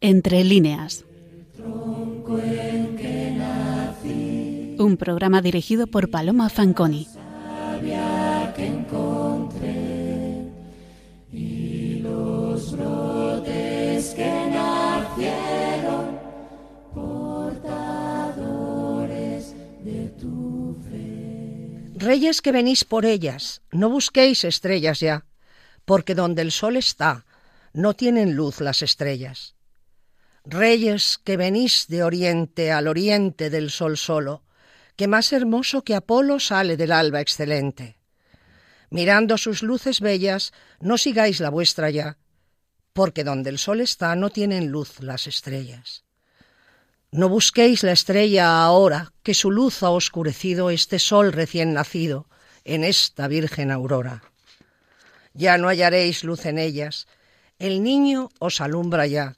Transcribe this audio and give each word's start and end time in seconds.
entre 0.00 0.42
líneas. 0.44 1.04
Un 4.78 4.96
programa 4.98 5.42
dirigido 5.42 5.86
por 5.86 6.10
Paloma 6.10 6.48
Fanconi. 6.48 7.06
Reyes 21.94 22.40
que 22.40 22.50
venís 22.50 22.84
por 22.84 23.04
ellas, 23.04 23.62
no 23.70 23.88
busquéis 23.88 24.42
estrellas 24.44 24.98
ya, 25.00 25.26
porque 25.84 26.14
donde 26.14 26.42
el 26.42 26.50
sol 26.50 26.76
está, 26.76 27.24
no 27.72 27.94
tienen 27.94 28.34
luz 28.34 28.60
las 28.60 28.82
estrellas. 28.82 29.54
Reyes 30.44 31.18
que 31.22 31.36
venís 31.36 31.86
de 31.88 32.02
oriente 32.02 32.72
al 32.72 32.88
oriente 32.88 33.50
del 33.50 33.70
sol 33.70 33.96
solo, 33.96 34.42
que 34.96 35.06
más 35.06 35.32
hermoso 35.32 35.84
que 35.84 35.94
Apolo 35.94 36.40
sale 36.40 36.76
del 36.76 36.92
alba 36.92 37.20
excelente. 37.20 37.96
Mirando 38.90 39.38
sus 39.38 39.62
luces 39.62 40.00
bellas, 40.00 40.52
no 40.80 40.98
sigáis 40.98 41.40
la 41.40 41.50
vuestra 41.50 41.90
ya, 41.90 42.18
porque 42.92 43.22
donde 43.22 43.50
el 43.50 43.58
sol 43.58 43.80
está 43.80 44.16
no 44.16 44.30
tienen 44.30 44.68
luz 44.68 45.00
las 45.00 45.26
estrellas. 45.26 46.04
No 47.12 47.28
busquéis 47.28 47.82
la 47.82 47.92
estrella 47.92 48.62
ahora, 48.62 49.12
que 49.22 49.34
su 49.34 49.50
luz 49.50 49.82
ha 49.82 49.90
oscurecido 49.90 50.70
este 50.70 50.98
sol 50.98 51.32
recién 51.32 51.72
nacido 51.72 52.28
en 52.64 52.84
esta 52.84 53.28
virgen 53.28 53.70
aurora. 53.70 54.22
Ya 55.34 55.58
no 55.58 55.68
hallaréis 55.68 56.24
luz 56.24 56.46
en 56.46 56.58
ellas, 56.58 57.06
el 57.58 57.82
niño 57.82 58.30
os 58.38 58.60
alumbra 58.60 59.06
ya, 59.06 59.36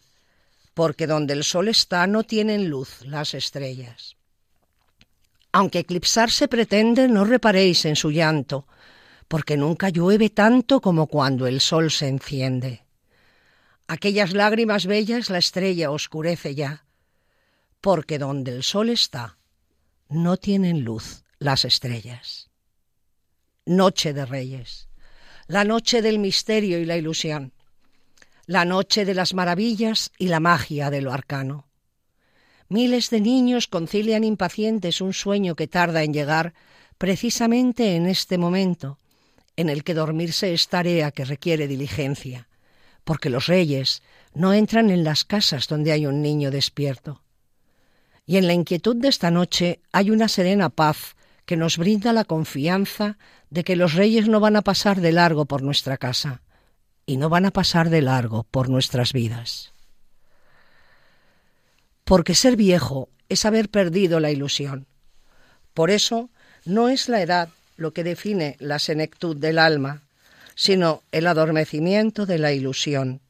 porque 0.74 1.06
donde 1.06 1.34
el 1.34 1.44
sol 1.44 1.68
está 1.68 2.06
no 2.06 2.24
tienen 2.24 2.68
luz 2.68 3.02
las 3.04 3.34
estrellas. 3.34 4.16
Aunque 5.52 5.80
eclipsarse 5.80 6.48
pretende, 6.48 7.08
no 7.08 7.24
reparéis 7.24 7.84
en 7.84 7.96
su 7.96 8.10
llanto, 8.10 8.66
porque 9.28 9.56
nunca 9.56 9.90
llueve 9.90 10.30
tanto 10.30 10.80
como 10.80 11.06
cuando 11.06 11.46
el 11.46 11.60
sol 11.60 11.90
se 11.90 12.08
enciende. 12.08 12.84
Aquellas 13.86 14.32
lágrimas 14.32 14.86
bellas 14.86 15.28
la 15.28 15.38
estrella 15.38 15.90
oscurece 15.90 16.54
ya, 16.54 16.86
porque 17.82 18.18
donde 18.18 18.52
el 18.52 18.62
sol 18.62 18.88
está, 18.88 19.36
no 20.08 20.38
tienen 20.38 20.84
luz 20.84 21.24
las 21.38 21.64
estrellas. 21.64 22.48
Noche 23.66 24.14
de 24.14 24.24
Reyes, 24.24 24.88
la 25.46 25.64
noche 25.64 26.00
del 26.00 26.18
misterio 26.18 26.78
y 26.78 26.84
la 26.86 26.96
ilusión, 26.96 27.52
la 28.52 28.66
noche 28.66 29.06
de 29.06 29.14
las 29.14 29.32
maravillas 29.32 30.12
y 30.18 30.28
la 30.28 30.38
magia 30.38 30.90
de 30.90 31.00
lo 31.00 31.10
arcano. 31.10 31.68
Miles 32.68 33.08
de 33.08 33.22
niños 33.22 33.66
concilian 33.66 34.24
impacientes 34.24 35.00
un 35.00 35.14
sueño 35.14 35.56
que 35.56 35.68
tarda 35.68 36.02
en 36.02 36.12
llegar 36.12 36.52
precisamente 36.98 37.96
en 37.96 38.06
este 38.06 38.36
momento, 38.36 38.98
en 39.56 39.70
el 39.70 39.84
que 39.84 39.94
dormirse 39.94 40.52
es 40.52 40.68
tarea 40.68 41.12
que 41.12 41.24
requiere 41.24 41.66
diligencia, 41.66 42.46
porque 43.04 43.30
los 43.30 43.46
reyes 43.46 44.02
no 44.34 44.52
entran 44.52 44.90
en 44.90 45.02
las 45.02 45.24
casas 45.24 45.66
donde 45.66 45.92
hay 45.92 46.04
un 46.04 46.20
niño 46.20 46.50
despierto. 46.50 47.22
Y 48.26 48.36
en 48.36 48.46
la 48.46 48.52
inquietud 48.52 48.96
de 48.96 49.08
esta 49.08 49.30
noche 49.30 49.80
hay 49.92 50.10
una 50.10 50.28
serena 50.28 50.68
paz 50.68 51.16
que 51.46 51.56
nos 51.56 51.78
brinda 51.78 52.12
la 52.12 52.24
confianza 52.24 53.16
de 53.48 53.64
que 53.64 53.76
los 53.76 53.94
reyes 53.94 54.28
no 54.28 54.40
van 54.40 54.56
a 54.56 54.62
pasar 54.62 55.00
de 55.00 55.12
largo 55.12 55.46
por 55.46 55.62
nuestra 55.62 55.96
casa 55.96 56.41
y 57.06 57.16
no 57.16 57.28
van 57.28 57.46
a 57.46 57.50
pasar 57.50 57.90
de 57.90 58.02
largo 58.02 58.44
por 58.44 58.68
nuestras 58.68 59.12
vidas. 59.12 59.72
Porque 62.04 62.34
ser 62.34 62.56
viejo 62.56 63.08
es 63.28 63.44
haber 63.44 63.68
perdido 63.68 64.20
la 64.20 64.30
ilusión. 64.30 64.86
Por 65.74 65.90
eso 65.90 66.30
no 66.64 66.88
es 66.88 67.08
la 67.08 67.22
edad 67.22 67.48
lo 67.76 67.92
que 67.92 68.04
define 68.04 68.56
la 68.60 68.78
senectud 68.78 69.36
del 69.36 69.58
alma, 69.58 70.02
sino 70.54 71.02
el 71.12 71.26
adormecimiento 71.26 72.26
de 72.26 72.38
la 72.38 72.52
ilusión. 72.52 73.20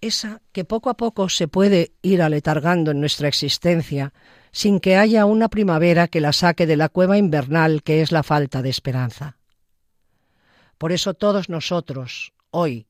Esa 0.00 0.42
que 0.50 0.64
poco 0.64 0.90
a 0.90 0.96
poco 0.96 1.28
se 1.28 1.46
puede 1.46 1.92
ir 2.02 2.22
aletargando 2.22 2.90
en 2.90 3.00
nuestra 3.00 3.28
existencia 3.28 4.12
sin 4.50 4.80
que 4.80 4.96
haya 4.96 5.24
una 5.24 5.48
primavera 5.48 6.08
que 6.08 6.20
la 6.20 6.32
saque 6.32 6.66
de 6.66 6.76
la 6.76 6.88
cueva 6.88 7.16
invernal 7.16 7.82
que 7.82 8.02
es 8.02 8.10
la 8.10 8.22
falta 8.22 8.62
de 8.62 8.70
esperanza. 8.70 9.36
Por 10.82 10.90
eso 10.90 11.14
todos 11.14 11.48
nosotros, 11.48 12.32
hoy, 12.50 12.88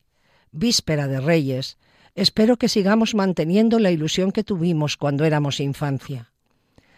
víspera 0.51 1.07
de 1.07 1.21
Reyes, 1.21 1.77
espero 2.15 2.57
que 2.57 2.67
sigamos 2.67 3.13
manteniendo 3.13 3.77
la 3.77 3.91
ilusión 3.91 4.31
que 4.31 4.43
tuvimos 4.43 4.97
cuando 4.97 5.25
éramos 5.25 5.59
infancia, 5.59 6.31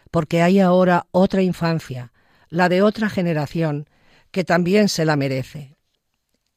porque 0.09 0.41
hay 0.41 0.61
ahora 0.61 1.07
otra 1.11 1.41
infancia, 1.41 2.13
la 2.47 2.69
de 2.69 2.81
otra 2.81 3.09
generación, 3.09 3.89
que 4.31 4.45
también 4.45 4.88
se 4.88 5.03
la 5.03 5.17
merece. 5.17 5.75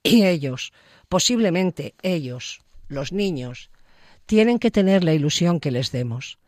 Y 0.05 0.25
ellos, 0.25 0.73
posiblemente 1.09 1.97
ellos, 2.03 2.61
los 2.87 3.11
niños, 3.11 3.73
tienen 4.25 4.61
que 4.61 4.71
tener 4.71 5.03
la 5.03 5.15
ilusión 5.15 5.59
que 5.59 5.73
les 5.73 5.91
demos, 5.91 6.39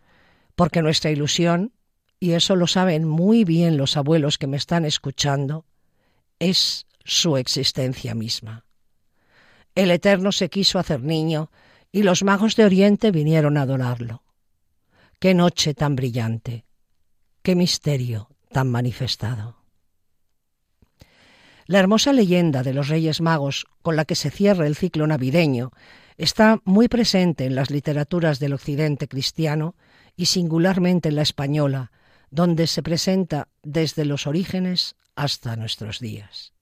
porque 0.55 0.81
nuestra 0.81 1.11
ilusión, 1.11 1.73
y 2.21 2.35
eso 2.35 2.55
lo 2.55 2.69
saben 2.69 3.05
muy 3.05 3.43
bien 3.43 3.77
los 3.77 3.97
abuelos 3.97 4.39
que 4.39 4.47
me 4.47 4.59
están 4.59 4.85
escuchando, 4.85 5.65
es 6.39 6.87
su 7.05 7.37
existencia 7.37 8.15
misma. 8.15 8.65
El 9.75 9.91
Eterno 9.91 10.33
se 10.33 10.51
quiso 10.51 10.79
hacer 10.79 11.03
niño 11.03 11.51
y 11.93 12.03
los 12.03 12.23
magos 12.23 12.57
de 12.57 12.65
Oriente 12.65 13.11
vinieron 13.11 13.57
a 13.57 13.63
adorarlo. 13.63 14.23
Qué 15.19 15.35
noche 15.35 15.75
tan 15.75 15.97
brillante, 15.97 16.65
qué 17.43 17.55
misterio 17.55 18.31
tan 18.53 18.69
manifestado. 18.71 19.61
La 21.67 21.79
hermosa 21.79 22.13
leyenda 22.13 22.63
de 22.63 22.75
los 22.75 22.89
Reyes 22.89 23.21
Magos 23.21 23.67
con 23.83 23.95
la 23.95 24.05
que 24.05 24.17
se 24.17 24.31
cierra 24.31 24.67
el 24.67 24.75
ciclo 24.75 25.07
navideño 25.07 25.71
está 26.17 26.61
muy 26.65 26.89
presente 26.89 27.45
en 27.45 27.55
las 27.55 27.71
literaturas 27.71 28.41
del 28.41 28.55
occidente 28.55 29.07
cristiano 29.07 29.77
y 30.17 30.27
singularmente 30.27 31.11
en 31.11 31.15
la 31.15 31.23
española, 31.23 31.93
donde 32.31 32.67
se 32.67 32.83
presenta 32.83 33.49
desde 33.63 34.05
los 34.05 34.27
orígenes 34.27 34.97
hasta 35.15 35.57
nuestros 35.57 36.01
días. 36.01 36.53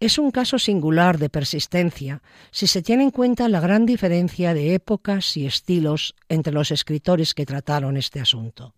Es 0.00 0.16
un 0.16 0.30
caso 0.30 0.58
singular 0.58 1.18
de 1.18 1.28
persistencia 1.28 2.22
si 2.50 2.66
se 2.66 2.80
tiene 2.80 3.02
en 3.02 3.10
cuenta 3.10 3.50
la 3.50 3.60
gran 3.60 3.84
diferencia 3.84 4.54
de 4.54 4.74
épocas 4.74 5.36
y 5.36 5.44
estilos 5.44 6.14
entre 6.30 6.54
los 6.54 6.70
escritores 6.70 7.34
que 7.34 7.44
trataron 7.44 7.98
este 7.98 8.18
asunto. 8.18 8.74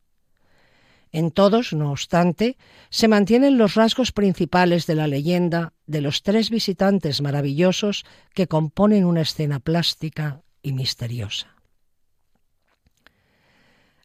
En 1.13 1.31
todos, 1.31 1.75
no 1.75 1.93
obstante, 1.93 2.57
se 2.91 3.07
mantienen 3.07 3.57
los 3.57 3.77
rasgos 3.77 4.11
principales 4.11 4.87
de 4.87 4.97
la 4.97 5.07
leyenda 5.07 5.75
de 5.87 6.01
los 6.01 6.23
tres 6.25 6.51
visitantes 6.51 7.21
maravillosos 7.21 8.05
que 8.35 8.49
componen 8.49 9.05
una 9.05 9.21
escena 9.21 9.61
plástica 9.61 10.41
y 10.61 10.73
misteriosa. 10.73 11.55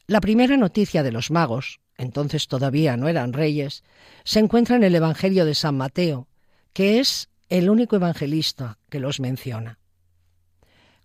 La 0.06 0.20
primera 0.20 0.56
noticia 0.56 1.02
de 1.02 1.12
los 1.12 1.32
magos, 1.32 1.80
entonces 1.96 2.46
todavía 2.46 2.96
no 2.96 3.08
eran 3.08 3.32
reyes, 3.32 3.82
se 4.22 4.38
encuentra 4.38 4.76
en 4.76 4.84
el 4.84 4.94
Evangelio 4.94 5.44
de 5.44 5.54
San 5.54 5.76
Mateo, 5.76 6.28
que 6.72 7.00
es 7.00 7.28
el 7.48 7.70
único 7.70 7.96
evangelista 7.96 8.78
que 8.90 9.00
los 9.00 9.20
menciona. 9.20 9.78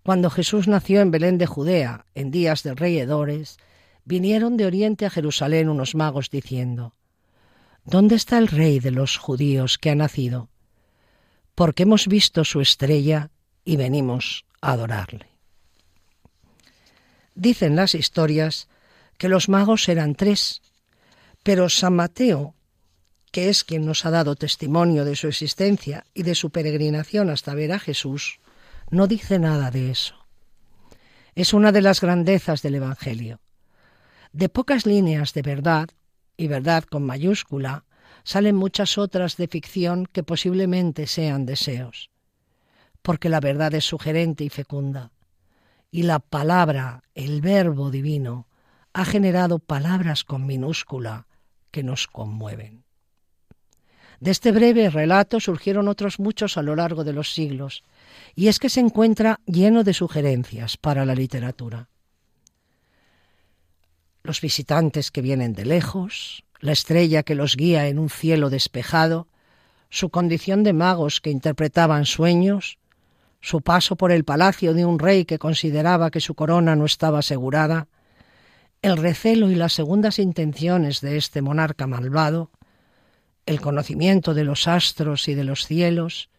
Cuando 0.03 0.29
Jesús 0.29 0.67
nació 0.67 1.01
en 1.01 1.11
Belén 1.11 1.37
de 1.37 1.45
Judea, 1.45 2.05
en 2.13 2.29
días 2.29 2.63
del 2.63 2.75
rey 2.75 2.97
Hedores, 2.97 3.57
vinieron 4.03 4.57
de 4.57 4.65
Oriente 4.65 5.05
a 5.05 5.09
Jerusalén 5.09 5.69
unos 5.69 5.95
magos 5.95 6.29
diciendo, 6.29 6.95
¿Dónde 7.85 8.15
está 8.15 8.37
el 8.37 8.47
rey 8.47 8.79
de 8.79 8.91
los 8.91 9.17
judíos 9.17 9.77
que 9.77 9.89
ha 9.89 9.95
nacido? 9.95 10.49
Porque 11.55 11.83
hemos 11.83 12.07
visto 12.07 12.43
su 12.43 12.61
estrella 12.61 13.29
y 13.63 13.77
venimos 13.77 14.45
a 14.61 14.73
adorarle. 14.73 15.27
Dicen 17.35 17.75
las 17.75 17.95
historias 17.95 18.67
que 19.17 19.29
los 19.29 19.49
magos 19.49 19.87
eran 19.89 20.15
tres, 20.15 20.61
pero 21.43 21.69
San 21.69 21.95
Mateo, 21.95 22.55
que 23.33 23.49
es 23.49 23.63
quien 23.63 23.83
nos 23.83 24.05
ha 24.05 24.11
dado 24.11 24.35
testimonio 24.35 25.05
de 25.05 25.15
su 25.15 25.27
existencia 25.27 26.05
y 26.13 26.21
de 26.21 26.35
su 26.35 26.51
peregrinación 26.51 27.31
hasta 27.31 27.55
ver 27.55 27.71
a 27.71 27.79
Jesús, 27.79 28.39
no 28.91 29.07
dice 29.07 29.39
nada 29.39 29.71
de 29.71 29.89
eso. 29.89 30.27
Es 31.33 31.51
una 31.51 31.71
de 31.71 31.81
las 31.81 31.99
grandezas 31.99 32.61
del 32.61 32.75
Evangelio. 32.75 33.39
De 34.33 34.49
pocas 34.49 34.85
líneas 34.85 35.33
de 35.33 35.41
verdad, 35.41 35.89
y 36.37 36.47
verdad 36.47 36.83
con 36.83 37.07
mayúscula, 37.07 37.85
salen 38.23 38.55
muchas 38.55 38.99
otras 38.99 39.35
de 39.35 39.47
ficción 39.47 40.05
que 40.05 40.21
posiblemente 40.21 41.07
sean 41.07 41.47
deseos, 41.47 42.11
porque 43.01 43.29
la 43.29 43.39
verdad 43.39 43.73
es 43.73 43.83
sugerente 43.83 44.43
y 44.43 44.49
fecunda, 44.49 45.11
y 45.89 46.03
la 46.03 46.19
palabra, 46.19 47.01
el 47.15 47.41
verbo 47.41 47.89
divino, 47.89 48.47
ha 48.93 49.05
generado 49.05 49.57
palabras 49.57 50.23
con 50.23 50.45
minúscula 50.45 51.25
que 51.71 51.81
nos 51.81 52.05
conmueven. 52.05 52.83
De 54.23 54.31
este 54.31 54.53
breve 54.53 54.89
relato 54.89 55.41
surgieron 55.41 55.89
otros 55.89 56.17
muchos 56.17 56.55
a 56.55 56.61
lo 56.61 56.77
largo 56.77 57.03
de 57.03 57.11
los 57.11 57.33
siglos, 57.33 57.83
y 58.35 58.47
es 58.47 58.57
que 58.57 58.69
se 58.69 58.79
encuentra 58.79 59.41
lleno 59.45 59.83
de 59.83 59.93
sugerencias 59.93 60.77
para 60.77 61.03
la 61.03 61.13
literatura. 61.13 61.89
Los 64.23 64.39
visitantes 64.39 65.11
que 65.11 65.21
vienen 65.21 65.51
de 65.51 65.65
lejos, 65.65 66.45
la 66.61 66.71
estrella 66.71 67.23
que 67.23 67.35
los 67.35 67.57
guía 67.57 67.89
en 67.89 67.99
un 67.99 68.09
cielo 68.09 68.49
despejado, 68.49 69.27
su 69.89 70.09
condición 70.09 70.63
de 70.63 70.71
magos 70.71 71.19
que 71.19 71.29
interpretaban 71.29 72.05
sueños, 72.05 72.79
su 73.41 73.59
paso 73.59 73.97
por 73.97 74.13
el 74.13 74.23
palacio 74.23 74.73
de 74.73 74.85
un 74.85 74.99
rey 74.99 75.25
que 75.25 75.37
consideraba 75.37 76.11
que 76.11 76.21
su 76.21 76.33
corona 76.33 76.77
no 76.77 76.85
estaba 76.85 77.19
asegurada, 77.19 77.89
el 78.81 78.95
recelo 78.95 79.51
y 79.51 79.55
las 79.55 79.73
segundas 79.73 80.17
intenciones 80.17 81.01
de 81.01 81.17
este 81.17 81.41
monarca 81.41 81.87
malvado, 81.87 82.51
el 83.45 83.61
conocimiento 83.61 84.33
de 84.33 84.43
los 84.43 84.67
astros 84.67 85.27
y 85.27 85.35
de 85.35 85.43
los 85.43 85.65
cielos, 85.65 86.29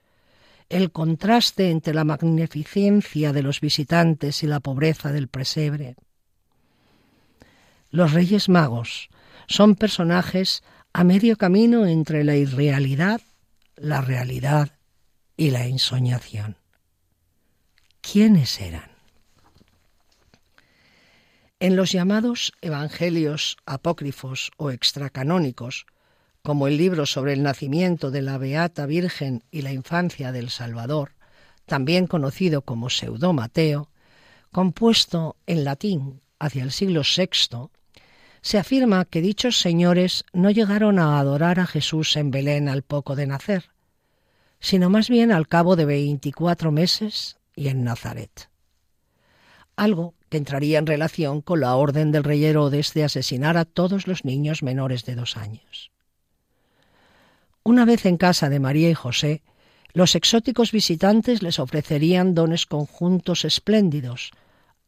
el 0.68 0.90
contraste 0.92 1.70
entre 1.70 1.94
la 1.94 2.04
magnificencia 2.04 3.32
de 3.32 3.42
los 3.42 3.60
visitantes 3.60 4.42
y 4.42 4.46
la 4.46 4.60
pobreza 4.60 5.12
del 5.12 5.28
presebre. 5.28 5.96
Los 7.90 8.12
Reyes 8.12 8.48
Magos 8.48 9.08
son 9.46 9.74
personajes 9.74 10.62
a 10.92 11.04
medio 11.04 11.36
camino 11.36 11.86
entre 11.86 12.24
la 12.24 12.36
irrealidad, 12.36 13.20
la 13.76 14.00
realidad 14.00 14.70
y 15.36 15.50
la 15.50 15.66
ensoñación. 15.66 16.56
¿quiénes 18.12 18.60
eran? 18.60 18.90
En 21.58 21.76
los 21.76 21.92
llamados 21.92 22.52
evangelios 22.60 23.56
apócrifos 23.64 24.50
o 24.58 24.70
extracanónicos, 24.70 25.86
como 26.44 26.68
el 26.68 26.76
libro 26.76 27.06
sobre 27.06 27.32
el 27.32 27.42
nacimiento 27.42 28.10
de 28.10 28.20
la 28.20 28.36
Beata 28.36 28.84
Virgen 28.84 29.42
y 29.50 29.62
la 29.62 29.72
infancia 29.72 30.30
del 30.30 30.50
Salvador, 30.50 31.12
también 31.64 32.06
conocido 32.06 32.60
como 32.60 32.90
Pseudo 32.90 33.32
Mateo, 33.32 33.88
compuesto 34.52 35.36
en 35.46 35.64
latín 35.64 36.20
hacia 36.38 36.62
el 36.62 36.70
siglo 36.70 37.00
VI, 37.00 37.70
se 38.42 38.58
afirma 38.58 39.06
que 39.06 39.22
dichos 39.22 39.58
señores 39.58 40.26
no 40.34 40.50
llegaron 40.50 40.98
a 40.98 41.18
adorar 41.18 41.60
a 41.60 41.66
Jesús 41.66 42.14
en 42.18 42.30
Belén 42.30 42.68
al 42.68 42.82
poco 42.82 43.16
de 43.16 43.26
nacer, 43.26 43.70
sino 44.60 44.90
más 44.90 45.08
bien 45.08 45.32
al 45.32 45.48
cabo 45.48 45.76
de 45.76 45.86
veinticuatro 45.86 46.70
meses 46.70 47.38
y 47.56 47.68
en 47.68 47.84
Nazaret. 47.84 48.50
Algo 49.76 50.12
que 50.28 50.36
entraría 50.36 50.78
en 50.78 50.86
relación 50.86 51.40
con 51.40 51.60
la 51.60 51.74
orden 51.74 52.12
del 52.12 52.22
rey 52.22 52.44
Herodes 52.44 52.92
de 52.92 53.04
asesinar 53.04 53.56
a 53.56 53.64
todos 53.64 54.06
los 54.06 54.26
niños 54.26 54.62
menores 54.62 55.06
de 55.06 55.14
dos 55.14 55.38
años. 55.38 55.90
Una 57.66 57.86
vez 57.86 58.04
en 58.04 58.18
casa 58.18 58.50
de 58.50 58.60
María 58.60 58.90
y 58.90 58.94
José, 58.94 59.42
los 59.94 60.14
exóticos 60.14 60.70
visitantes 60.70 61.42
les 61.42 61.58
ofrecerían 61.58 62.34
dones 62.34 62.66
conjuntos 62.66 63.46
espléndidos, 63.46 64.32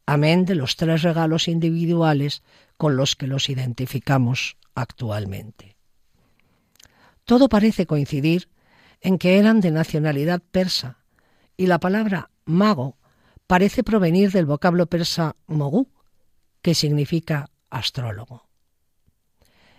amén 0.05 0.45
de 0.45 0.53
los 0.53 0.75
tres 0.75 1.01
regalos 1.01 1.47
individuales 1.47 2.43
con 2.77 2.95
los 2.95 3.15
que 3.15 3.25
los 3.25 3.49
identificamos 3.49 4.57
actualmente. 4.75 5.75
Todo 7.25 7.49
parece 7.49 7.87
coincidir 7.87 8.47
en 9.01 9.17
que 9.17 9.39
eran 9.39 9.59
de 9.59 9.71
nacionalidad 9.71 10.41
persa, 10.51 10.99
y 11.57 11.65
la 11.65 11.79
palabra 11.79 12.29
mago 12.45 12.95
parece 13.47 13.83
provenir 13.83 14.31
del 14.31 14.45
vocablo 14.45 14.85
persa 14.85 15.35
mogú, 15.47 15.89
que 16.61 16.75
significa 16.75 17.49
astrólogo. 17.71 18.46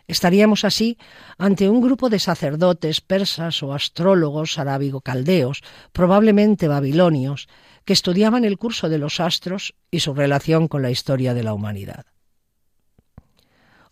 Estaríamos 0.09 0.65
así 0.65 0.97
ante 1.37 1.69
un 1.69 1.83
grupo 1.83 2.09
de 2.09 2.19
sacerdotes 2.19 3.03
persas 3.03 3.63
o 3.63 3.75
astrólogos 3.75 4.59
arábigo-caldeos, 4.59 5.63
probablemente 5.93 6.67
babilonios, 6.67 7.47
que 7.85 7.93
estudiaban 7.93 8.47
el 8.47 8.57
curso 8.57 8.89
de 8.89 8.97
los 8.97 9.21
astros 9.21 9.75
y 9.91 10.01
su 10.01 10.15
relación 10.15 10.67
con 10.67 10.81
la 10.81 10.91
historia 10.91 11.35
de 11.35 11.43
la 11.43 11.53
humanidad. 11.53 12.07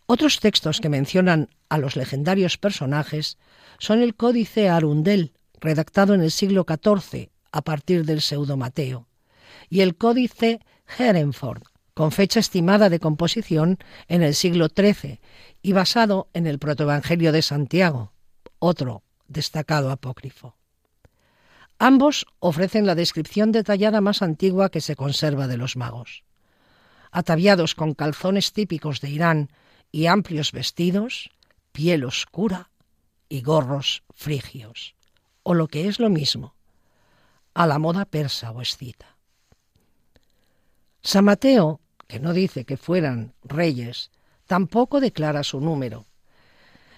Otros 0.07 0.39
textos 0.39 0.81
que 0.81 0.89
mencionan 0.89 1.49
a 1.69 1.77
los 1.77 1.95
legendarios 1.95 2.57
personajes 2.57 3.37
son 3.77 4.01
el 4.01 4.15
Códice 4.15 4.69
Arundel, 4.69 5.33
redactado 5.59 6.15
en 6.15 6.21
el 6.21 6.31
siglo 6.31 6.65
XIV 6.67 7.29
a 7.51 7.61
partir 7.61 8.05
del 8.05 8.21
pseudo 8.21 8.57
Mateo, 8.57 9.07
y 9.69 9.81
el 9.81 9.95
Códice 9.97 10.61
Herenford, 10.97 11.63
con 11.97 12.11
fecha 12.11 12.39
estimada 12.39 12.91
de 12.91 12.99
composición 12.99 13.79
en 14.07 14.21
el 14.21 14.35
siglo 14.35 14.67
XIII 14.67 15.19
y 15.63 15.73
basado 15.73 16.29
en 16.35 16.45
el 16.45 16.59
protoevangelio 16.59 17.31
de 17.31 17.41
Santiago, 17.41 18.13
otro 18.59 19.01
destacado 19.27 19.89
apócrifo. 19.89 20.55
Ambos 21.79 22.27
ofrecen 22.37 22.85
la 22.85 22.93
descripción 22.93 23.51
detallada 23.51 23.99
más 23.99 24.21
antigua 24.21 24.69
que 24.69 24.79
se 24.79 24.95
conserva 24.95 25.47
de 25.47 25.57
los 25.57 25.75
magos. 25.75 26.23
Ataviados 27.09 27.73
con 27.73 27.95
calzones 27.95 28.53
típicos 28.53 29.01
de 29.01 29.09
Irán 29.09 29.49
y 29.91 30.05
amplios 30.05 30.51
vestidos, 30.51 31.31
piel 31.71 32.05
oscura 32.05 32.69
y 33.27 33.41
gorros 33.41 34.03
frigios, 34.13 34.93
o 35.41 35.55
lo 35.55 35.67
que 35.67 35.87
es 35.87 35.99
lo 35.99 36.11
mismo, 36.11 36.53
a 37.55 37.65
la 37.65 37.79
moda 37.79 38.05
persa 38.05 38.51
o 38.51 38.61
escita. 38.61 39.17
San 41.01 41.25
Mateo, 41.25 41.79
que 42.07 42.19
no 42.19 42.33
dice 42.33 42.65
que 42.65 42.77
fueran 42.77 43.33
reyes, 43.43 44.11
tampoco 44.45 44.99
declara 44.99 45.43
su 45.43 45.59
número. 45.59 46.05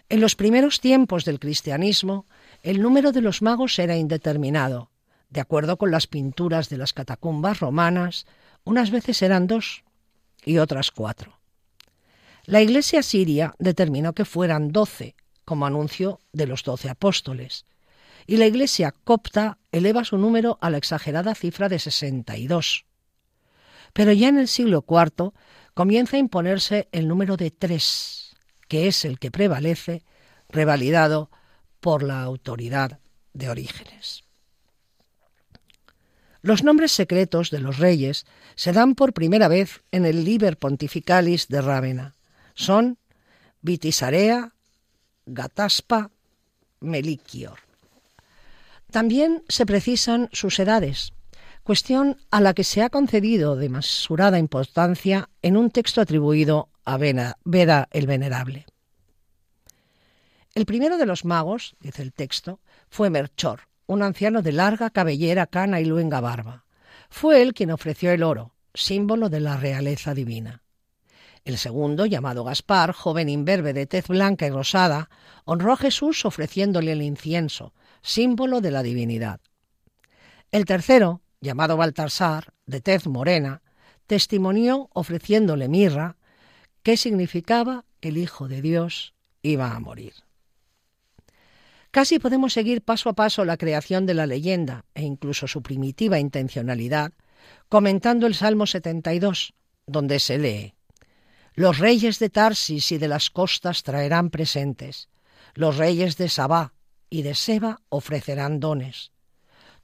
En 0.07 0.21
los 0.21 0.35
primeros 0.35 0.79
tiempos 0.79 1.25
del 1.25 1.39
cristianismo, 1.39 2.25
el 2.63 2.81
número 2.81 3.11
de 3.11 3.21
los 3.21 3.41
magos 3.41 3.77
era 3.77 3.95
indeterminado. 3.95 4.89
De 5.29 5.41
acuerdo 5.41 5.77
con 5.77 5.91
las 5.91 6.07
pinturas 6.07 6.69
de 6.69 6.77
las 6.77 6.93
catacumbas 6.93 7.59
romanas, 7.59 8.25
unas 8.63 8.89
veces 8.89 9.21
eran 9.21 9.45
dos 9.45 9.83
y 10.43 10.57
otras 10.57 10.89
cuatro. 10.91 11.39
La 12.45 12.61
Iglesia 12.61 13.03
siria 13.03 13.53
determinó 13.59 14.13
que 14.13 14.25
fueran 14.25 14.71
doce, 14.71 15.15
como 15.45 15.67
anuncio 15.67 16.19
de 16.33 16.47
los 16.47 16.63
doce 16.63 16.89
apóstoles, 16.89 17.65
y 18.25 18.37
la 18.37 18.47
Iglesia 18.47 18.93
copta 19.03 19.59
eleva 19.71 20.03
su 20.03 20.17
número 20.17 20.57
a 20.61 20.69
la 20.69 20.77
exagerada 20.77 21.35
cifra 21.35 21.69
de 21.69 21.79
62. 21.79 22.85
Pero 23.93 24.11
ya 24.11 24.27
en 24.27 24.39
el 24.39 24.47
siglo 24.47 24.85
IV 24.87 25.33
comienza 25.73 26.17
a 26.17 26.19
imponerse 26.19 26.87
el 26.91 27.07
número 27.07 27.37
de 27.37 27.51
tres, 27.51 28.35
que 28.67 28.87
es 28.87 29.05
el 29.05 29.19
que 29.19 29.31
prevalece, 29.31 30.03
revalidado 30.49 31.29
por 31.79 32.03
la 32.03 32.21
autoridad 32.21 32.99
de 33.33 33.49
Orígenes. 33.49 34.23
Los 36.41 36.63
nombres 36.63 36.91
secretos 36.91 37.49
de 37.51 37.59
los 37.59 37.77
reyes 37.77 38.25
se 38.55 38.71
dan 38.71 38.95
por 38.95 39.13
primera 39.13 39.47
vez 39.47 39.81
en 39.91 40.05
el 40.05 40.23
Liber 40.23 40.57
Pontificalis 40.57 41.49
de 41.49 41.61
Rávena. 41.61 42.15
Son 42.53 42.97
Vitisarea, 43.61 44.53
Gataspa, 45.25 46.11
Meliquior. 46.79 47.59
También 48.89 49.43
se 49.49 49.65
precisan 49.65 50.29
sus 50.31 50.59
edades, 50.59 51.13
cuestión 51.63 52.17
a 52.31 52.41
la 52.41 52.53
que 52.53 52.63
se 52.63 52.81
ha 52.81 52.89
concedido 52.89 53.55
de 53.55 53.69
mesurada 53.69 54.39
importancia 54.39 55.29
en 55.41 55.57
un 55.57 55.69
texto 55.69 56.01
atribuido 56.01 56.69
a 56.85 56.97
Veda 56.97 57.87
el 57.91 58.07
Venerable. 58.07 58.65
El 60.55 60.65
primero 60.65 60.97
de 60.97 61.05
los 61.05 61.25
magos, 61.25 61.75
dice 61.79 62.01
el 62.01 62.11
texto, 62.11 62.59
fue 62.89 63.09
Merchor, 63.09 63.61
un 63.85 64.03
anciano 64.03 64.41
de 64.41 64.51
larga 64.51 64.89
cabellera, 64.89 65.47
cana 65.47 65.79
y 65.79 65.85
luenga 65.85 66.21
barba. 66.21 66.65
Fue 67.09 67.41
él 67.41 67.53
quien 67.53 67.71
ofreció 67.71 68.11
el 68.11 68.23
oro, 68.23 68.53
símbolo 68.73 69.29
de 69.29 69.39
la 69.39 69.57
realeza 69.57 70.13
divina. 70.13 70.63
El 71.45 71.57
segundo, 71.57 72.05
llamado 72.05 72.43
Gaspar, 72.43 72.91
joven 72.91 73.29
imberbe 73.29 73.73
de 73.73 73.85
tez 73.85 74.07
blanca 74.07 74.45
y 74.45 74.49
rosada, 74.49 75.09
honró 75.45 75.73
a 75.73 75.77
Jesús 75.77 76.25
ofreciéndole 76.25 76.91
el 76.91 77.01
incienso, 77.01 77.73
símbolo 78.01 78.61
de 78.61 78.71
la 78.71 78.83
divinidad. 78.83 79.39
El 80.51 80.65
tercero, 80.65 81.21
llamado 81.41 81.77
Baltasar, 81.77 82.53
de 82.65 82.81
tez 82.81 83.07
morena, 83.07 83.61
testimonió 84.07 84.89
ofreciéndole 84.93 85.67
mirra, 85.67 86.17
que 86.83 86.97
significaba 86.97 87.85
que 87.99 88.09
el 88.09 88.17
Hijo 88.17 88.47
de 88.47 88.61
Dios 88.61 89.13
iba 89.41 89.75
a 89.75 89.79
morir. 89.79 90.13
Casi 91.91 92.19
podemos 92.19 92.53
seguir 92.53 92.83
paso 92.83 93.09
a 93.09 93.13
paso 93.13 93.45
la 93.45 93.57
creación 93.57 94.05
de 94.05 94.13
la 94.13 94.27
leyenda 94.27 94.85
e 94.93 95.03
incluso 95.03 95.47
su 95.47 95.63
primitiva 95.63 96.19
intencionalidad, 96.19 97.13
comentando 97.67 98.27
el 98.27 98.35
Salmo 98.35 98.67
72, 98.67 99.53
donde 99.87 100.19
se 100.19 100.37
lee 100.37 100.75
Los 101.55 101.79
reyes 101.79 102.19
de 102.19 102.29
Tarsis 102.29 102.91
y 102.91 102.97
de 102.99 103.07
las 103.07 103.29
costas 103.31 103.81
traerán 103.83 104.29
presentes, 104.29 105.09
los 105.55 105.77
reyes 105.77 106.15
de 106.17 106.29
Sabá 106.29 106.73
y 107.09 107.23
de 107.23 107.33
Seba 107.33 107.81
ofrecerán 107.89 108.59
dones. 108.59 109.11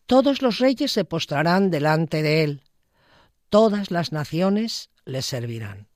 Todos 0.06 0.42
los 0.42 0.60
reyes 0.60 0.92
se 0.92 1.04
postrarán 1.04 1.72
delante 1.72 2.22
de 2.22 2.44
él, 2.44 2.62
todas 3.50 3.90
las 3.90 4.12
naciones 4.12 4.90
le 5.06 5.22
servirán. 5.22 5.88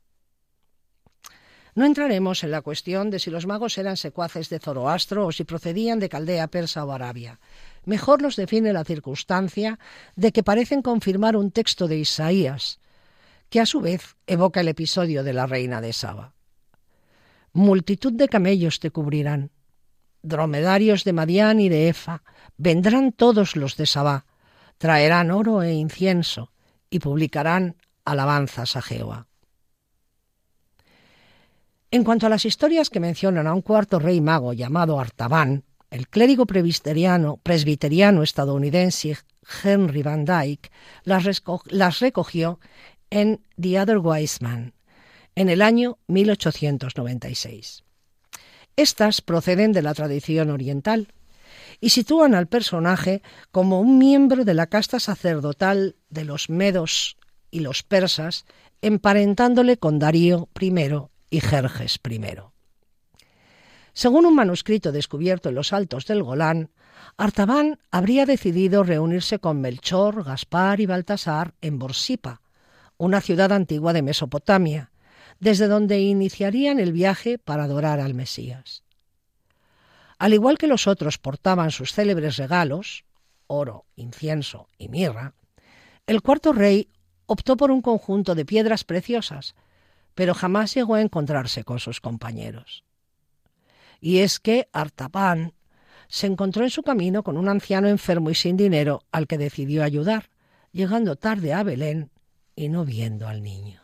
No 1.76 1.86
entraremos 1.86 2.44
en 2.44 2.52
la 2.52 2.62
cuestión 2.62 3.10
de 3.12 3.20
si 3.20 3.30
los 3.30 3.46
magos 3.46 3.78
eran 3.78 3.96
secuaces 3.96 4.50
de 4.50 4.60
Zoroastro 4.60 5.28
o 5.28 5.32
si 5.32 5.44
procedían 5.44 6.00
de 6.00 6.10
Caldea 6.10 6.48
persa 6.48 6.84
o 6.84 6.92
Arabia. 6.92 7.40
Mejor 7.86 8.22
los 8.22 8.36
define 8.36 8.74
la 8.74 8.84
circunstancia 8.84 9.80
de 10.16 10.32
que 10.32 10.44
parecen 10.44 10.82
confirmar 10.82 11.38
un 11.38 11.52
texto 11.52 11.88
de 11.88 11.98
Isaías, 11.98 12.80
que 13.50 13.60
a 13.60 13.66
su 13.66 13.80
vez 13.80 14.16
evoca 14.26 14.62
el 14.62 14.68
episodio 14.68 15.24
de 15.24 15.34
la 15.34 15.46
reina 15.46 15.82
de 15.82 15.94
Saba. 15.94 16.34
Multitud 17.54 18.14
de 18.14 18.28
camellos 18.28 18.80
te 18.80 18.92
cubrirán, 18.92 19.52
dromedarios 20.22 21.04
de 21.04 21.14
Madián 21.14 21.60
y 21.60 21.70
de 21.70 21.90
Efa, 21.90 22.24
vendrán 22.60 23.14
todos 23.14 23.56
los 23.56 23.78
de 23.78 23.88
Sabá, 23.88 24.26
traerán 24.78 25.32
oro 25.32 25.64
e 25.64 25.74
incienso 25.74 26.52
y 26.90 27.00
publicarán 27.00 27.78
alabanzas 28.06 28.76
a 28.76 28.82
Jehová. 28.82 29.28
En 31.90 32.04
cuanto 32.04 32.28
a 32.28 32.30
las 32.30 32.46
historias 32.46 32.90
que 32.92 33.00
mencionan 33.00 33.48
a 33.48 33.54
un 33.54 33.62
cuarto 33.62 33.98
rey 33.98 34.22
mago 34.22 34.54
llamado 34.54 35.00
Artaban, 35.00 35.64
el 35.90 36.08
clérigo 36.08 36.46
presbiteriano, 36.46 37.40
estadounidense 38.22 39.18
Henry 39.64 40.04
Van 40.04 40.26
Dyke 40.26 40.70
las, 41.04 41.42
las 41.66 42.00
recogió 42.00 42.60
en 43.10 43.42
The 43.60 43.80
Other 43.80 43.98
Wise 43.98 44.44
Man 44.44 44.74
en 45.34 45.50
el 45.50 45.62
año 45.62 45.98
1896. 46.08 47.84
Estas 48.76 49.22
proceden 49.22 49.72
de 49.72 49.82
la 49.82 49.94
tradición 49.94 50.52
oriental 50.52 51.08
y 51.82 51.90
sitúan 51.90 52.36
al 52.36 52.48
personaje 52.48 53.22
como 53.52 53.80
un 53.80 53.98
miembro 53.98 54.44
de 54.46 54.54
la 54.54 54.68
casta 54.68 55.00
sacerdotal 55.00 55.96
de 56.10 56.26
los 56.26 56.50
medos 56.50 57.18
y 57.52 57.62
los 57.62 57.84
persas, 57.84 58.46
emparentándole 58.82 59.78
con 59.78 60.00
Darío 60.00 60.50
I 60.60 60.74
y 61.30 61.42
Jerjes 61.42 62.00
I. 62.10 62.22
Según 63.94 64.26
un 64.26 64.36
manuscrito 64.36 64.92
descubierto 64.92 65.50
en 65.50 65.56
los 65.56 65.74
altos 65.74 66.06
del 66.06 66.24
Golán, 66.24 66.70
Artaban 67.18 67.80
habría 67.92 68.26
decidido 68.26 68.84
reunirse 68.84 69.40
con 69.40 69.62
Melchor, 69.62 70.24
Gaspar 70.24 70.80
y 70.80 70.86
Baltasar 70.86 71.54
en 71.62 71.80
Borsipa, 71.80 72.42
una 72.98 73.22
ciudad 73.22 73.52
antigua 73.52 73.94
de 73.94 74.02
Mesopotamia, 74.02 74.92
desde 75.40 75.68
donde 75.68 76.00
iniciarían 76.02 76.80
el 76.80 76.92
viaje 76.92 77.38
para 77.38 77.64
adorar 77.64 78.00
al 78.00 78.14
Mesías. 78.14 78.84
Al 80.20 80.34
igual 80.34 80.58
que 80.58 80.68
los 80.68 80.86
otros 80.86 81.18
portaban 81.18 81.72
sus 81.72 81.94
célebres 81.94 82.36
regalos, 82.36 83.06
oro, 83.48 83.86
incienso 83.96 84.68
y 84.78 84.90
mirra, 84.90 85.34
el 86.06 86.22
cuarto 86.22 86.52
rey 86.52 86.90
optó 87.26 87.56
por 87.56 87.72
un 87.72 87.82
conjunto 87.82 88.36
de 88.36 88.46
piedras 88.46 88.84
preciosas, 88.84 89.56
pero 90.16 90.34
jamás 90.34 90.74
llegó 90.76 90.96
a 90.96 91.02
encontrarse 91.02 91.64
con 91.64 91.80
sus 91.80 92.02
compañeros. 92.02 92.84
Y 94.02 94.20
es 94.20 94.40
que 94.40 94.68
Artapan 94.74 95.54
se 96.10 96.28
encontró 96.28 96.64
en 96.64 96.70
su 96.70 96.84
camino 96.84 97.24
con 97.24 97.38
un 97.38 97.48
anciano 97.48 97.88
enfermo 97.88 98.30
y 98.30 98.36
sin 98.36 98.58
dinero 98.58 99.04
al 99.12 99.26
que 99.26 99.38
decidió 99.38 99.84
ayudar, 99.84 100.30
llegando 100.74 101.16
tarde 101.16 101.54
a 101.54 101.64
Belén 101.64 102.12
y 102.56 102.68
no 102.68 102.84
viendo 102.84 103.28
al 103.28 103.42
niño. 103.42 103.82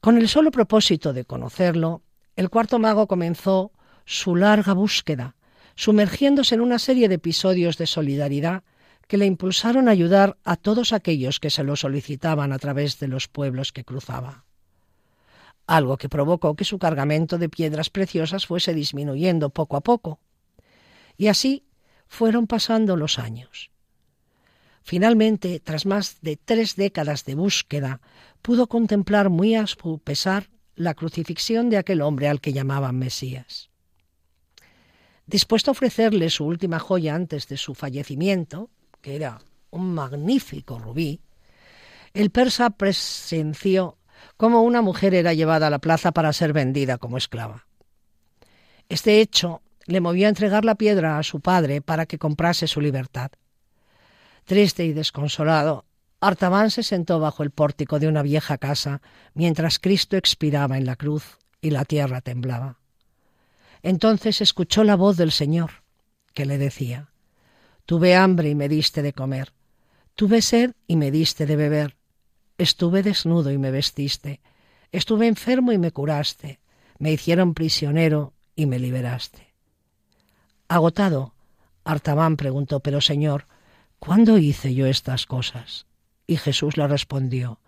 Con 0.00 0.18
el 0.18 0.28
solo 0.28 0.52
propósito 0.52 1.12
de 1.12 1.24
conocerlo, 1.24 2.02
el 2.36 2.48
cuarto 2.48 2.78
mago 2.78 3.08
comenzó 3.08 3.72
su 4.04 4.36
larga 4.36 4.72
búsqueda, 4.72 5.36
sumergiéndose 5.74 6.54
en 6.54 6.60
una 6.60 6.78
serie 6.78 7.08
de 7.08 7.16
episodios 7.16 7.78
de 7.78 7.86
solidaridad 7.86 8.62
que 9.08 9.18
le 9.18 9.26
impulsaron 9.26 9.88
a 9.88 9.90
ayudar 9.90 10.38
a 10.44 10.56
todos 10.56 10.92
aquellos 10.92 11.40
que 11.40 11.50
se 11.50 11.64
lo 11.64 11.76
solicitaban 11.76 12.52
a 12.52 12.58
través 12.58 12.98
de 12.98 13.08
los 13.08 13.28
pueblos 13.28 13.72
que 13.72 13.84
cruzaba. 13.84 14.44
Algo 15.66 15.96
que 15.96 16.08
provocó 16.08 16.54
que 16.54 16.64
su 16.64 16.78
cargamento 16.78 17.38
de 17.38 17.48
piedras 17.48 17.90
preciosas 17.90 18.46
fuese 18.46 18.74
disminuyendo 18.74 19.50
poco 19.50 19.76
a 19.76 19.80
poco. 19.80 20.20
Y 21.16 21.28
así 21.28 21.64
fueron 22.08 22.46
pasando 22.46 22.96
los 22.96 23.18
años. 23.18 23.70
Finalmente, 24.82 25.60
tras 25.60 25.86
más 25.86 26.18
de 26.20 26.36
tres 26.36 26.76
décadas 26.76 27.24
de 27.24 27.34
búsqueda, 27.34 28.00
pudo 28.42 28.66
contemplar 28.66 29.30
muy 29.30 29.54
a 29.54 29.66
su 29.66 29.98
pesar 29.98 30.50
la 30.74 30.94
crucifixión 30.94 31.70
de 31.70 31.76
aquel 31.76 32.02
hombre 32.02 32.28
al 32.28 32.40
que 32.40 32.52
llamaban 32.52 32.98
Mesías. 32.98 33.71
Dispuesto 35.26 35.70
a 35.70 35.72
ofrecerle 35.72 36.30
su 36.30 36.44
última 36.44 36.78
joya 36.78 37.14
antes 37.14 37.48
de 37.48 37.56
su 37.56 37.74
fallecimiento, 37.74 38.70
que 39.00 39.16
era 39.16 39.40
un 39.70 39.94
magnífico 39.94 40.78
rubí, 40.78 41.20
el 42.14 42.30
persa 42.30 42.70
presenció 42.70 43.98
cómo 44.36 44.62
una 44.62 44.82
mujer 44.82 45.14
era 45.14 45.32
llevada 45.32 45.68
a 45.68 45.70
la 45.70 45.78
plaza 45.78 46.12
para 46.12 46.32
ser 46.32 46.52
vendida 46.52 46.98
como 46.98 47.16
esclava. 47.16 47.66
Este 48.88 49.20
hecho 49.20 49.62
le 49.86 50.00
movió 50.00 50.26
a 50.26 50.28
entregar 50.28 50.64
la 50.64 50.74
piedra 50.74 51.18
a 51.18 51.22
su 51.22 51.40
padre 51.40 51.80
para 51.80 52.06
que 52.06 52.18
comprase 52.18 52.66
su 52.66 52.80
libertad. 52.80 53.30
Triste 54.44 54.84
y 54.84 54.92
desconsolado, 54.92 55.86
Artaban 56.20 56.70
se 56.70 56.82
sentó 56.82 57.18
bajo 57.18 57.42
el 57.42 57.50
pórtico 57.50 57.98
de 57.98 58.06
una 58.06 58.22
vieja 58.22 58.58
casa 58.58 59.02
mientras 59.34 59.78
Cristo 59.78 60.16
expiraba 60.16 60.78
en 60.78 60.86
la 60.86 60.96
cruz 60.96 61.38
y 61.60 61.70
la 61.70 61.84
tierra 61.84 62.20
temblaba. 62.20 62.81
Entonces 63.82 64.40
escuchó 64.40 64.84
la 64.84 64.96
voz 64.96 65.16
del 65.16 65.32
Señor, 65.32 65.82
que 66.34 66.46
le 66.46 66.58
decía, 66.58 67.10
Tuve 67.84 68.14
hambre 68.14 68.50
y 68.50 68.54
me 68.54 68.68
diste 68.68 69.02
de 69.02 69.12
comer, 69.12 69.52
tuve 70.14 70.40
sed 70.40 70.72
y 70.86 70.96
me 70.96 71.10
diste 71.10 71.46
de 71.46 71.56
beber, 71.56 71.96
estuve 72.58 73.02
desnudo 73.02 73.50
y 73.50 73.58
me 73.58 73.72
vestiste, 73.72 74.40
estuve 74.92 75.26
enfermo 75.26 75.72
y 75.72 75.78
me 75.78 75.90
curaste, 75.90 76.60
me 76.98 77.12
hicieron 77.12 77.54
prisionero 77.54 78.34
y 78.54 78.66
me 78.66 78.78
liberaste. 78.78 79.52
Agotado, 80.68 81.34
Artaban 81.84 82.36
preguntó, 82.36 82.80
pero 82.80 83.00
Señor, 83.00 83.46
¿cuándo 83.98 84.38
hice 84.38 84.74
yo 84.74 84.86
estas 84.86 85.26
cosas? 85.26 85.86
Y 86.28 86.36
Jesús 86.36 86.76
le 86.76 86.86
respondió, 86.86 87.58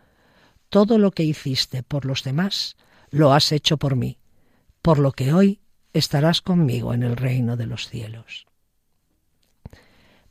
Todo 0.68 0.99
lo 0.99 1.11
que 1.11 1.25
hiciste 1.25 1.83
por 1.83 2.04
los 2.04 2.23
demás, 2.23 2.76
lo 3.11 3.33
has 3.33 3.50
hecho 3.50 3.76
por 3.76 3.97
mí, 3.97 4.18
por 4.80 5.00
lo 5.00 5.11
que 5.11 5.33
hoy 5.33 5.61
estarás 5.95 6.43
conmigo 6.43 6.93
en 6.93 7.05
el 7.05 7.17
reino 7.17 7.57
de 7.57 7.67
los 7.67 7.89
cielos. 7.89 8.47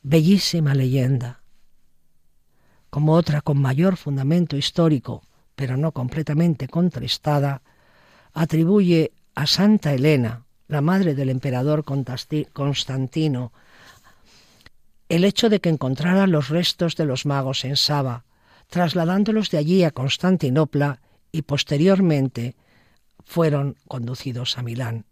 Bellísima 0.04 0.76
leyenda, 0.76 1.42
como 2.90 3.14
otra 3.14 3.42
con 3.42 3.60
mayor 3.60 3.98
fundamento 3.98 4.58
histórico, 4.58 5.24
pero 5.56 5.78
no 5.78 5.94
completamente 5.94 6.68
contrastada, 6.68 7.62
atribuye 8.34 9.14
a 9.36 9.48
Santa 9.48 9.94
Elena, 9.94 10.46
la 10.68 10.82
madre 10.82 11.16
del 11.16 11.30
emperador 11.30 11.86
Constantino, 11.86 13.54
el 15.10 15.24
hecho 15.24 15.50
de 15.50 15.62
que 15.62 15.70
encontrara 15.70 16.28
los 16.28 16.50
restos 16.50 16.96
de 16.96 17.06
los 17.06 17.26
magos 17.26 17.64
en 17.66 17.78
Saba, 17.78 18.26
trasladándolos 18.70 19.50
de 19.50 19.60
allí 19.60 19.84
a 19.84 19.92
Constantinopla 19.92 21.00
y 21.32 21.44
posteriormente 21.44 22.56
fueron 23.24 23.78
conducidos 23.88 24.58
a 24.58 24.64
Milán. 24.64 25.06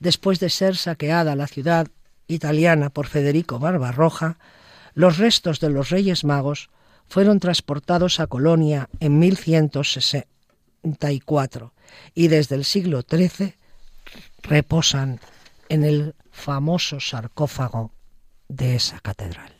Después 0.00 0.40
de 0.40 0.50
ser 0.50 0.76
saqueada 0.76 1.36
la 1.36 1.46
ciudad 1.46 1.86
italiana 2.26 2.90
por 2.90 3.06
Federico 3.06 3.58
Barbarroja, 3.58 4.36
los 4.94 5.18
restos 5.18 5.60
de 5.60 5.70
los 5.70 5.90
Reyes 5.90 6.24
Magos 6.24 6.70
fueron 7.06 7.38
transportados 7.38 8.18
a 8.18 8.26
Colonia 8.26 8.88
en 8.98 9.18
1164 9.18 11.74
y 12.14 12.28
desde 12.28 12.54
el 12.54 12.64
siglo 12.64 13.04
XIII 13.08 13.56
reposan 14.42 15.20
en 15.68 15.84
el 15.84 16.14
famoso 16.30 16.98
sarcófago 16.98 17.92
de 18.48 18.76
esa 18.76 19.00
catedral. 19.00 19.59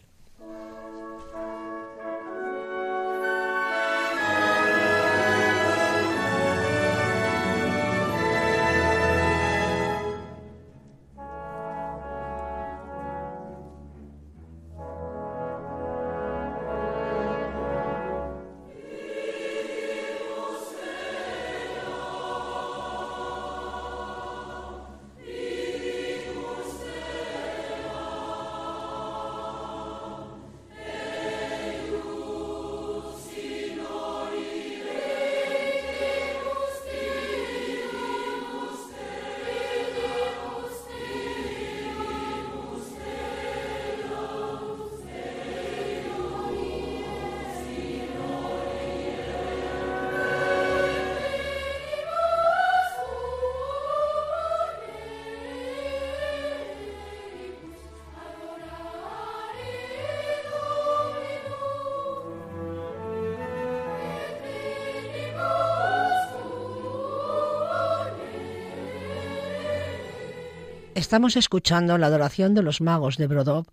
Estamos 71.00 71.38
escuchando 71.38 71.96
la 71.96 72.08
adoración 72.08 72.52
de 72.52 72.62
los 72.62 72.82
magos 72.82 73.16
de 73.16 73.26
Brodov 73.26 73.64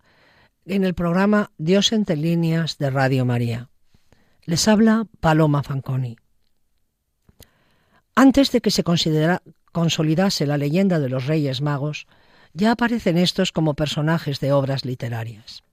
en 0.64 0.82
el 0.82 0.94
programa 0.94 1.50
Dios 1.58 1.92
entre 1.92 2.16
líneas 2.16 2.78
de 2.78 2.88
Radio 2.88 3.26
María. 3.26 3.68
Les 4.46 4.66
habla 4.66 5.06
Paloma 5.20 5.62
Fanconi. 5.62 6.16
Antes 8.14 8.50
de 8.50 8.62
que 8.62 8.70
se 8.70 8.82
consolidase 9.72 10.46
la 10.46 10.56
leyenda 10.56 10.98
de 11.00 11.10
los 11.10 11.26
Reyes 11.26 11.60
Magos, 11.60 12.06
ya 12.54 12.70
aparecen 12.70 13.18
estos 13.18 13.52
como 13.52 13.74
personajes 13.74 14.40
de 14.40 14.52
obras 14.52 14.86
literarias. 14.86 15.64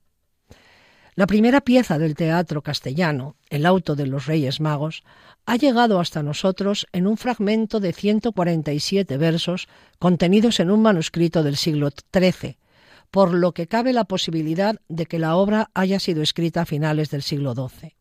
La 1.16 1.26
primera 1.26 1.62
pieza 1.62 1.98
del 1.98 2.14
teatro 2.14 2.60
castellano, 2.60 3.36
El 3.48 3.64
auto 3.64 3.96
de 3.96 4.06
los 4.06 4.26
Reyes 4.26 4.60
Magos, 4.60 5.02
ha 5.46 5.56
llegado 5.56 5.98
hasta 5.98 6.22
nosotros 6.22 6.86
en 6.92 7.06
un 7.06 7.16
fragmento 7.16 7.80
de 7.80 7.94
147 7.94 9.16
versos 9.16 9.66
contenidos 9.98 10.60
en 10.60 10.70
un 10.70 10.82
manuscrito 10.82 11.42
del 11.42 11.56
siglo 11.56 11.88
XIII, 11.88 12.58
por 13.10 13.32
lo 13.32 13.52
que 13.52 13.66
cabe 13.66 13.94
la 13.94 14.04
posibilidad 14.04 14.78
de 14.90 15.06
que 15.06 15.18
la 15.18 15.36
obra 15.36 15.70
haya 15.72 16.00
sido 16.00 16.20
escrita 16.20 16.60
a 16.60 16.66
finales 16.66 17.08
del 17.08 17.22
siglo 17.22 17.54
XII. 17.54 17.96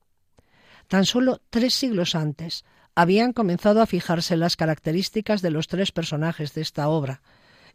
Tan 0.89 1.05
solo 1.05 1.39
tres 1.49 1.73
siglos 1.73 2.15
antes 2.15 2.65
habían 2.95 3.31
comenzado 3.31 3.81
a 3.81 3.85
fijarse 3.85 4.35
las 4.35 4.57
características 4.57 5.41
de 5.41 5.51
los 5.51 5.67
tres 5.67 5.93
personajes 5.93 6.53
de 6.53 6.61
esta 6.61 6.89
obra, 6.89 7.21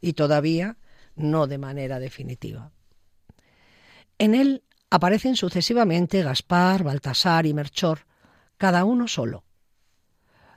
y 0.03 0.13
todavía 0.13 0.77
no 1.17 1.47
de 1.47 1.57
manera 1.57 1.99
definitiva. 1.99 2.73
En 4.19 4.35
él 4.35 4.65
aparecen 4.91 5.37
sucesivamente 5.37 6.23
Gaspar, 6.23 6.83
Baltasar 6.83 7.47
y 7.47 7.55
Merchor, 7.55 8.07
cada 8.59 8.85
uno 8.85 9.09
solo. 9.09 9.45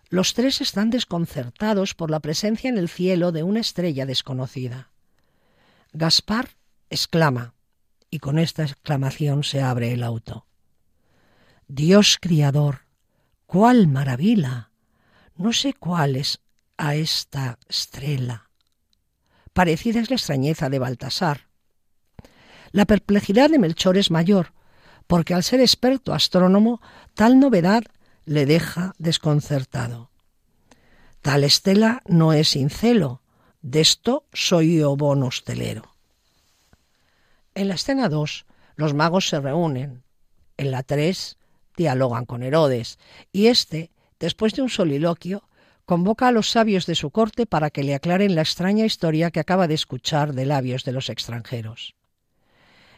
Los 0.10 0.34
tres 0.34 0.62
están 0.62 0.90
desconcertados 0.90 1.94
por 1.94 2.12
la 2.12 2.20
presencia 2.20 2.70
en 2.70 2.78
el 2.78 2.90
cielo 2.90 3.32
de 3.32 3.44
una 3.44 3.62
estrella 3.62 4.06
desconocida. 4.06 4.92
Gaspar 5.94 6.50
exclama, 6.90 7.54
y 8.10 8.20
con 8.20 8.38
esta 8.38 8.64
exclamación 8.64 9.44
se 9.44 9.62
abre 9.62 9.92
el 9.92 10.04
auto. 10.04 10.46
Dios 11.68 12.18
criador, 12.22 12.82
cuál 13.46 13.88
maravilla. 13.88 14.70
No 15.36 15.54
sé 15.54 15.74
cuál 15.74 16.16
es 16.16 16.40
a 16.78 16.96
esta 16.96 17.58
estrella. 17.68 18.50
Parecida 19.54 20.00
es 20.00 20.10
la 20.10 20.16
extrañeza 20.16 20.70
de 20.70 20.80
Baltasar, 20.80 21.48
la 22.74 22.86
perplejidad 22.86 23.52
de 23.52 23.60
Melchor 23.60 23.98
es 23.98 24.12
mayor, 24.12 24.52
porque 25.08 25.34
al 25.36 25.44
ser 25.44 25.62
experto 25.62 26.12
astrónomo, 26.12 26.82
tal 27.14 27.40
novedad 27.40 27.84
le 28.26 28.46
deja 28.46 28.94
desconcertado. 28.98 30.10
Tal 31.22 31.44
estela 31.44 32.02
no 32.08 32.34
es 32.34 32.56
incelo, 32.56 33.22
de 33.62 33.80
esto 33.80 34.26
soy 34.34 34.80
yo 34.80 34.98
bono 34.98 35.28
hostelero. 35.28 35.94
En 37.54 37.68
la 37.68 37.76
escena 37.76 38.10
2, 38.10 38.46
los 38.76 38.96
magos 38.96 39.30
se 39.30 39.40
reúnen. 39.40 40.04
En 40.58 40.72
la 40.72 40.82
3, 40.82 41.38
dialogan 41.78 42.26
con 42.26 42.42
Herodes, 42.42 42.98
y 43.32 43.48
éste, 43.48 43.92
después 44.20 44.54
de 44.56 44.64
un 44.64 44.70
soliloquio, 44.70 45.48
convoca 45.86 46.28
a 46.28 46.32
los 46.32 46.50
sabios 46.50 46.88
de 46.88 46.96
su 46.96 47.12
corte 47.12 47.46
para 47.46 47.70
que 47.70 47.84
le 47.84 47.94
aclaren 47.94 48.34
la 48.34 48.42
extraña 48.42 48.86
historia 48.86 49.30
que 49.30 49.40
acaba 49.40 49.68
de 49.68 49.76
escuchar 49.76 50.34
de 50.34 50.48
labios 50.48 50.84
de 50.86 50.92
los 50.92 51.10
extranjeros. 51.10 51.94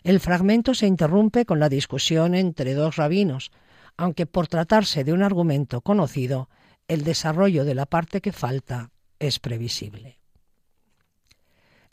El 0.05 0.19
fragmento 0.19 0.75
se 0.75 0.85
interrumpe 0.85 1.45
con 1.45 1.59
la 1.59 1.67
discusión 1.67 2.35
entre 2.35 2.75
dos 2.75 2.95
rabinos, 2.95 3.49
aunque 3.97 4.27
por 4.27 4.45
tratarse 4.45 5.03
de 5.03 5.13
un 5.13 5.23
argumento 5.23 5.81
conocido, 5.81 6.47
el 6.87 7.03
desarrollo 7.03 7.65
de 7.65 7.73
la 7.73 7.87
parte 7.87 8.21
que 8.21 8.31
falta 8.31 8.91
es 9.17 9.39
previsible. 9.39 10.19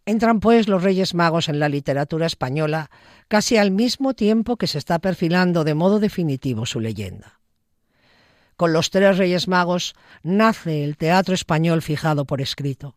Entran 0.05 0.41
pues 0.41 0.69
los 0.69 0.83
Reyes 0.83 1.15
Magos 1.15 1.49
en 1.49 1.59
la 1.59 1.71
literatura 1.71 2.27
española 2.27 2.91
casi 3.29 3.57
al 3.57 3.71
mismo 3.71 4.13
tiempo 4.13 4.59
que 4.59 4.67
se 4.67 4.77
está 4.77 4.99
perfilando 4.99 5.65
de 5.65 5.73
modo 5.73 5.99
definitivo 5.99 6.67
su 6.67 6.81
leyenda. 6.81 7.41
Con 8.59 8.75
los 8.75 8.91
tres 8.91 9.17
Reyes 9.17 9.49
Magos 9.49 9.95
nace 10.23 10.85
el 10.85 10.99
teatro 10.99 11.35
español 11.35 11.81
fijado 11.81 12.27
por 12.27 12.43
escrito. 12.43 12.95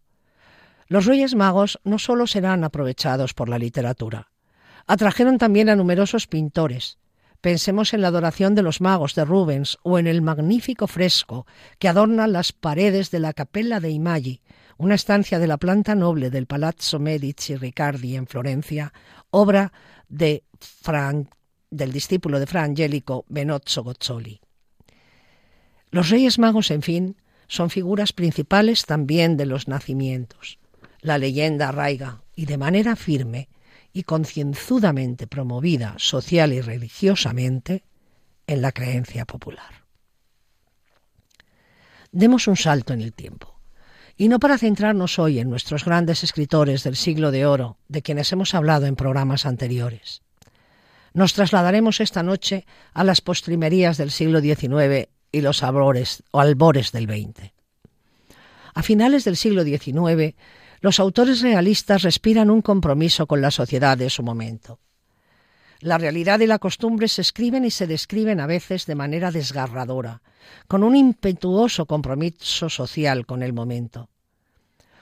Los 0.88 1.06
Reyes 1.06 1.36
Magos 1.36 1.80
no 1.86 1.99
solo 1.99 2.28
serán 2.28 2.65
aprovechados 2.65 3.34
por 3.34 3.47
la 3.47 3.58
literatura, 3.58 4.34
Atrajeron 4.87 5.37
también 5.37 5.69
a 5.69 5.75
numerosos 5.75 6.27
pintores. 6.27 6.97
Pensemos 7.41 7.93
en 7.93 8.01
la 8.01 8.07
adoración 8.09 8.55
de 8.55 8.61
los 8.61 8.81
magos 8.81 9.15
de 9.15 9.25
Rubens 9.25 9.77
o 9.83 9.99
en 9.99 10.07
el 10.07 10.21
magnífico 10.21 10.87
fresco 10.87 11.45
que 11.79 11.87
adorna 11.87 12.27
las 12.27 12.51
paredes 12.51 13.11
de 13.11 13.19
la 13.19 13.33
Capella 13.33 13.79
de 13.79 13.91
Imaggi, 13.91 14.41
una 14.77 14.95
estancia 14.95 15.39
de 15.39 15.47
la 15.47 15.57
planta 15.57 15.95
noble 15.95 16.29
del 16.29 16.47
Palazzo 16.47 16.99
Medici 16.99 17.55
Riccardi 17.55 18.15
en 18.15 18.27
Florencia, 18.27 18.93
obra 19.29 19.71
de 20.09 20.43
del 21.69 21.91
discípulo 21.91 22.39
de 22.39 22.47
Fra 22.47 22.63
Angelico 22.63 23.25
Benozzo 23.27 23.83
Gozzoli. 23.83 24.39
Los 25.89 26.09
Reyes 26.09 26.39
Magos, 26.39 26.71
en 26.71 26.81
fin, 26.81 27.17
son 27.47 27.69
figuras 27.69 28.13
principales 28.13 28.85
también 28.85 29.37
de 29.37 29.45
los 29.45 29.67
nacimientos. 29.67 30.57
La 31.01 31.17
leyenda 31.17 31.69
arraiga, 31.69 32.23
y 32.35 32.45
de 32.45 32.57
manera 32.57 32.95
firme, 32.95 33.49
y 33.95 34.03
concienzudamente 34.03 35.25
promovida 35.25 35.95
social 35.97 36.51
y 36.51 36.60
religiosamente 36.60 37.86
en 38.45 38.62
la 38.62 38.73
creencia 38.73 39.23
popular. 39.23 39.86
Demos 42.12 42.49
un 42.49 42.58
salto 42.58 42.91
en 42.91 42.99
el 42.99 43.13
tiempo, 43.13 43.58
y 44.17 44.27
no 44.27 44.38
para 44.38 44.58
centrarnos 44.58 45.17
hoy 45.17 45.39
en 45.39 45.49
nuestros 45.49 45.86
grandes 45.86 46.25
escritores 46.25 46.84
del 46.84 46.97
siglo 46.97 47.31
de 47.31 47.45
oro, 47.45 47.77
de 47.88 48.01
quienes 48.01 48.34
hemos 48.34 48.53
hablado 48.53 48.86
en 48.86 48.97
programas 48.97 49.45
anteriores. 49.45 50.21
Nos 51.13 51.34
trasladaremos 51.34 52.01
esta 52.01 52.21
noche 52.21 52.65
a 52.93 53.05
las 53.05 53.21
postrimerías 53.21 53.95
del 53.95 54.12
siglo 54.12 54.41
XIX 54.41 55.08
y 55.31 55.39
los 55.39 55.63
albores, 55.63 56.21
o 56.31 56.41
albores 56.41 56.91
del 56.91 57.05
XX. 57.05 57.53
A 58.73 58.84
finales 58.84 59.23
del 59.23 59.38
siglo 59.38 59.63
XIX, 59.63 60.36
los 60.81 60.99
autores 60.99 61.41
realistas 61.41 62.03
respiran 62.03 62.49
un 62.49 62.61
compromiso 62.61 63.27
con 63.27 63.41
la 63.41 63.51
sociedad 63.51 63.97
de 63.97 64.09
su 64.09 64.23
momento. 64.23 64.79
La 65.79 65.97
realidad 65.97 66.39
y 66.39 66.47
la 66.47 66.59
costumbre 66.59 67.07
se 67.07 67.21
escriben 67.21 67.65
y 67.65 67.71
se 67.71 67.85
describen 67.85 68.39
a 68.39 68.47
veces 68.47 68.85
de 68.85 68.95
manera 68.95 69.31
desgarradora, 69.31 70.21
con 70.67 70.83
un 70.83 70.95
impetuoso 70.95 71.85
compromiso 71.85 72.69
social 72.69 73.25
con 73.25 73.43
el 73.43 73.53
momento. 73.53 74.09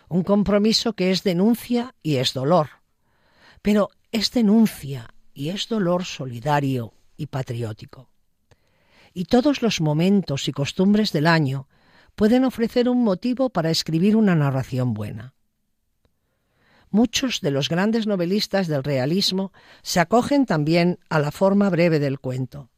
Un 0.10 0.24
compromiso 0.24 0.94
que 0.94 1.12
es 1.12 1.24
denuncia 1.24 1.96
y 2.02 2.18
es 2.18 2.34
dolor, 2.34 2.70
pero 3.62 3.90
es 4.12 4.32
denuncia 4.32 5.14
y 5.34 5.50
es 5.50 5.68
dolor 5.68 6.06
solidario 6.06 6.94
y 7.18 7.28
patriótico. 7.28 8.10
Y 9.14 9.26
todos 9.26 9.62
los 9.62 9.80
momentos 9.80 10.48
y 10.48 10.52
costumbres 10.52 11.12
del 11.12 11.28
año 11.28 11.68
pueden 12.16 12.46
ofrecer 12.46 12.90
un 12.90 13.04
motivo 13.04 13.50
para 13.50 13.70
escribir 13.70 14.16
una 14.16 14.36
narración 14.36 14.94
buena. 14.94 15.34
Muchos 16.94 17.42
de 17.42 17.50
los 17.50 17.70
grandes 17.70 18.06
novelistas 18.06 18.68
del 18.68 18.84
realismo 18.84 19.52
se 19.82 20.00
acogen 20.00 20.46
también 20.46 21.00
a 21.10 21.18
la 21.18 21.32
forma 21.32 21.72
breve 21.72 21.98
del 21.98 22.20
cuento 22.20 22.70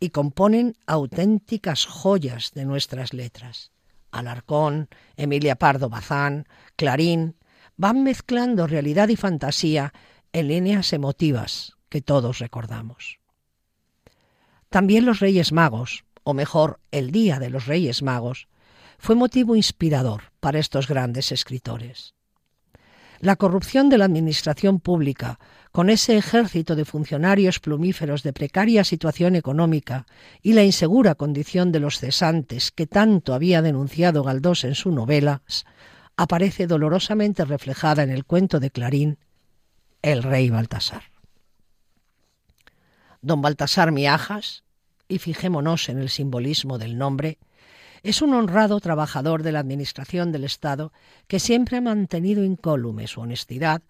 y 0.00 0.08
componen 0.08 0.78
auténticas 0.86 1.84
joyas 1.84 2.52
de 2.54 2.64
nuestras 2.64 3.12
letras. 3.12 3.70
Alarcón, 4.10 4.88
Emilia 5.18 5.56
Pardo 5.56 5.90
Bazán, 5.90 6.48
Clarín 6.76 7.36
van 7.76 8.02
mezclando 8.02 8.66
realidad 8.66 9.08
y 9.10 9.16
fantasía 9.16 9.92
en 10.32 10.48
líneas 10.48 10.94
emotivas 10.94 11.76
que 11.90 12.00
todos 12.00 12.38
recordamos. 12.38 13.18
También 14.70 15.04
los 15.04 15.20
Reyes 15.20 15.52
Magos, 15.52 16.06
o 16.22 16.32
mejor, 16.32 16.80
el 16.90 17.10
Día 17.10 17.38
de 17.40 17.50
los 17.50 17.66
Reyes 17.66 18.02
Magos, 18.02 18.48
fue 18.98 19.16
motivo 19.16 19.54
inspirador 19.54 20.32
para 20.40 20.58
estos 20.58 20.88
grandes 20.88 21.30
escritores. 21.30 22.13
La 23.24 23.36
corrupción 23.36 23.88
de 23.88 23.96
la 23.96 24.04
administración 24.04 24.80
pública, 24.80 25.38
con 25.72 25.88
ese 25.88 26.18
ejército 26.18 26.76
de 26.76 26.84
funcionarios 26.84 27.58
plumíferos 27.58 28.22
de 28.22 28.34
precaria 28.34 28.84
situación 28.84 29.34
económica 29.34 30.04
y 30.42 30.52
la 30.52 30.62
insegura 30.62 31.14
condición 31.14 31.72
de 31.72 31.80
los 31.80 32.00
cesantes 32.00 32.70
que 32.70 32.86
tanto 32.86 33.32
había 33.32 33.62
denunciado 33.62 34.24
Galdós 34.24 34.64
en 34.64 34.74
sus 34.74 34.92
novelas, 34.92 35.64
aparece 36.18 36.66
dolorosamente 36.66 37.46
reflejada 37.46 38.02
en 38.02 38.10
el 38.10 38.26
cuento 38.26 38.60
de 38.60 38.70
Clarín, 38.70 39.16
El 40.02 40.22
rey 40.22 40.50
Baltasar. 40.50 41.04
Don 43.22 43.40
Baltasar 43.40 43.90
Miajas, 43.90 44.64
y 45.08 45.18
fijémonos 45.18 45.88
en 45.88 45.98
el 45.98 46.10
simbolismo 46.10 46.76
del 46.76 46.98
nombre, 46.98 47.38
es 48.04 48.20
un 48.20 48.34
honrado 48.34 48.78
trabajador 48.80 49.42
de 49.42 49.50
la 49.50 49.60
Administración 49.60 50.30
del 50.30 50.44
Estado 50.44 50.92
que 51.26 51.40
siempre 51.40 51.78
ha 51.78 51.80
mantenido 51.80 52.44
incólume 52.44 53.06
su 53.06 53.22
honestidad, 53.22 53.82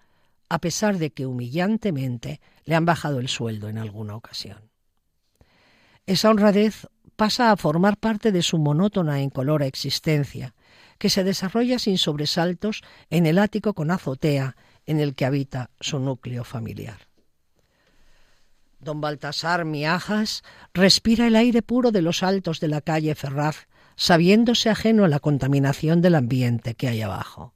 a 0.48 0.60
pesar 0.60 0.98
de 0.98 1.10
que 1.10 1.26
humillantemente 1.26 2.40
le 2.64 2.76
han 2.76 2.84
bajado 2.84 3.18
el 3.18 3.28
sueldo 3.28 3.68
en 3.68 3.76
alguna 3.76 4.14
ocasión. 4.14 4.70
Esa 6.06 6.30
honradez 6.30 6.86
pasa 7.16 7.50
a 7.50 7.56
formar 7.56 7.96
parte 7.96 8.30
de 8.30 8.42
su 8.42 8.56
monótona 8.56 9.18
e 9.18 9.22
incolora 9.22 9.66
existencia, 9.66 10.54
que 10.98 11.10
se 11.10 11.24
desarrolla 11.24 11.80
sin 11.80 11.98
sobresaltos 11.98 12.82
en 13.10 13.26
el 13.26 13.40
ático 13.40 13.74
con 13.74 13.90
azotea 13.90 14.56
en 14.86 15.00
el 15.00 15.16
que 15.16 15.24
habita 15.24 15.70
su 15.80 15.98
núcleo 15.98 16.44
familiar. 16.44 17.08
Don 18.78 19.00
Baltasar 19.00 19.64
Miajas 19.64 20.44
respira 20.72 21.26
el 21.26 21.34
aire 21.34 21.62
puro 21.62 21.90
de 21.90 22.02
los 22.02 22.22
altos 22.22 22.60
de 22.60 22.68
la 22.68 22.80
calle 22.80 23.14
Ferraz, 23.16 23.66
sabiéndose 23.96 24.70
ajeno 24.70 25.04
a 25.04 25.08
la 25.08 25.20
contaminación 25.20 26.02
del 26.02 26.14
ambiente 26.14 26.74
que 26.74 26.88
hay 26.88 27.02
abajo. 27.02 27.54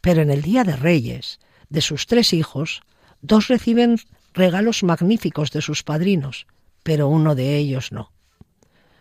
Pero 0.00 0.22
en 0.22 0.30
el 0.30 0.42
Día 0.42 0.64
de 0.64 0.76
Reyes, 0.76 1.40
de 1.68 1.80
sus 1.80 2.06
tres 2.06 2.32
hijos, 2.32 2.82
dos 3.20 3.48
reciben 3.48 3.98
regalos 4.32 4.82
magníficos 4.82 5.50
de 5.50 5.62
sus 5.62 5.82
padrinos, 5.82 6.46
pero 6.82 7.08
uno 7.08 7.34
de 7.34 7.56
ellos 7.56 7.92
no. 7.92 8.12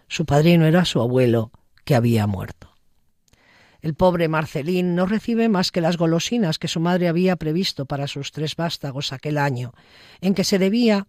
Su 0.08 0.26
padrino 0.26 0.66
era 0.66 0.86
su 0.86 1.02
abuelo, 1.02 1.52
que 1.84 1.96
había 1.96 2.28
muerto. 2.28 2.74
El 3.82 3.94
pobre 3.94 4.28
Marcelín 4.28 4.96
no 4.96 5.06
recibe 5.06 5.50
más 5.50 5.72
que 5.72 5.82
las 5.82 5.98
golosinas 5.98 6.60
que 6.60 6.68
su 6.68 6.80
madre 6.80 7.08
había 7.08 7.36
previsto 7.36 7.86
para 7.86 8.08
sus 8.08 8.32
tres 8.32 8.56
vástagos 8.56 9.14
aquel 9.14 9.38
año, 9.38 9.74
en 10.20 10.34
que 10.34 10.44
se 10.44 10.60
debía 10.60 11.08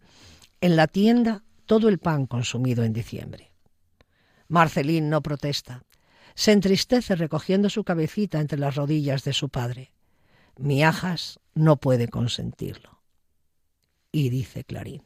en 0.61 0.77
la 0.77 0.87
tienda 0.87 1.43
todo 1.67 1.89
el 1.89 1.99
pan 1.99 2.27
consumido 2.27 2.85
en 2.85 2.93
diciembre. 2.93 3.48
Marcelín 4.49 5.11
no 5.11 5.23
protesta. 5.23 5.85
Se 6.35 6.53
entristece 6.53 7.15
recogiendo 7.15 7.69
su 7.69 7.85
cabecita 7.85 8.41
entre 8.41 8.59
las 8.59 8.75
rodillas 8.75 9.25
de 9.25 9.33
su 9.33 9.51
padre. 9.51 9.93
Miajas 10.57 11.39
no 11.55 11.77
puede 11.77 12.09
consentirlo. 12.09 13.03
Y 14.11 14.31
dice 14.31 14.65
Clarín. 14.65 15.05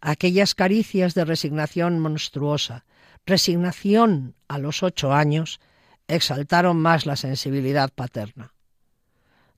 Aquellas 0.00 0.54
caricias 0.54 1.14
de 1.14 1.24
resignación 1.24 1.98
monstruosa, 1.98 2.86
resignación 3.26 4.34
a 4.48 4.58
los 4.58 4.82
ocho 4.82 5.12
años, 5.12 5.60
exaltaron 6.08 6.78
más 6.78 7.06
la 7.06 7.16
sensibilidad 7.16 7.90
paterna. 7.92 8.54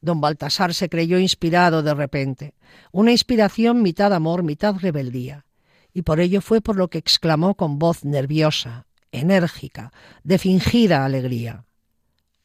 Don 0.00 0.20
Baltasar 0.20 0.74
se 0.74 0.88
creyó 0.88 1.18
inspirado 1.18 1.82
de 1.82 1.94
repente, 1.94 2.54
una 2.90 3.12
inspiración 3.12 3.82
mitad 3.82 4.12
amor, 4.12 4.42
mitad 4.42 4.74
rebeldía, 4.76 5.46
y 5.92 6.02
por 6.02 6.20
ello 6.20 6.40
fue 6.40 6.60
por 6.60 6.76
lo 6.76 6.88
que 6.88 6.98
exclamó 6.98 7.54
con 7.54 7.78
voz 7.78 8.04
nerviosa, 8.04 8.86
enérgica, 9.10 9.92
de 10.24 10.38
fingida 10.38 11.04
alegría. 11.04 11.64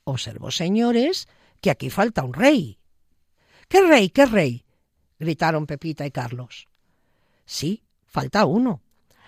Observo, 0.03 0.51
señores, 0.51 1.27
que 1.61 1.71
aquí 1.71 1.89
falta 1.89 2.23
un 2.23 2.33
rey. 2.33 2.79
¿Qué 3.67 3.81
rey? 3.81 4.09
¿Qué 4.09 4.25
rey? 4.25 4.65
gritaron 5.19 5.65
Pepita 5.65 6.05
y 6.05 6.11
Carlos. 6.11 6.67
Sí, 7.45 7.83
falta 8.05 8.45
uno. 8.45 8.81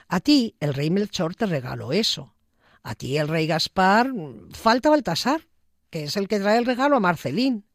A 0.07 0.19
ti 0.19 0.55
el 0.59 0.73
rey 0.73 0.89
Melchor 0.89 1.35
te 1.35 1.45
regaló 1.45 1.91
eso. 1.91 2.35
A 2.83 2.95
ti 2.95 3.17
el 3.17 3.27
rey 3.27 3.47
Gaspar 3.47 4.11
falta 4.51 4.89
Baltasar, 4.89 5.47
que 5.89 6.03
es 6.03 6.17
el 6.17 6.27
que 6.27 6.39
trae 6.39 6.57
el 6.57 6.65
regalo 6.65 6.95
a 6.95 6.99
Marcelín. 6.99 7.65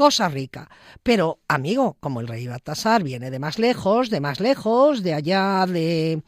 Cosa 0.00 0.30
rica. 0.30 0.70
Pero, 1.02 1.40
amigo, 1.46 1.98
como 2.00 2.22
el 2.22 2.26
rey 2.26 2.46
Baltasar 2.46 3.02
viene 3.02 3.30
de 3.30 3.38
más 3.38 3.58
lejos, 3.58 4.08
de 4.08 4.20
más 4.20 4.40
lejos, 4.40 5.02
de 5.02 5.12
allá 5.12 5.66
de... 5.68 6.22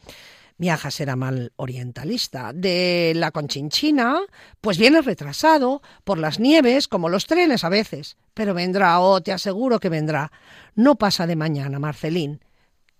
Miajas 0.59 0.99
era 0.99 1.15
mal 1.15 1.53
orientalista. 1.55 2.53
De 2.53 3.13
la 3.15 3.31
Conchinchina, 3.31 4.19
pues 4.61 4.77
viene 4.77 5.01
retrasado, 5.01 5.81
por 6.03 6.19
las 6.19 6.39
nieves, 6.39 6.87
como 6.87 7.09
los 7.09 7.25
trenes 7.25 7.63
a 7.63 7.69
veces. 7.69 8.15
Pero 8.35 8.53
vendrá, 8.53 8.99
oh, 8.99 9.23
te 9.23 9.31
aseguro 9.31 9.79
que 9.79 9.89
vendrá. 9.89 10.31
No 10.75 10.93
pasa 10.93 11.25
de 11.25 11.35
mañana, 11.35 11.79
Marcelín. 11.79 12.45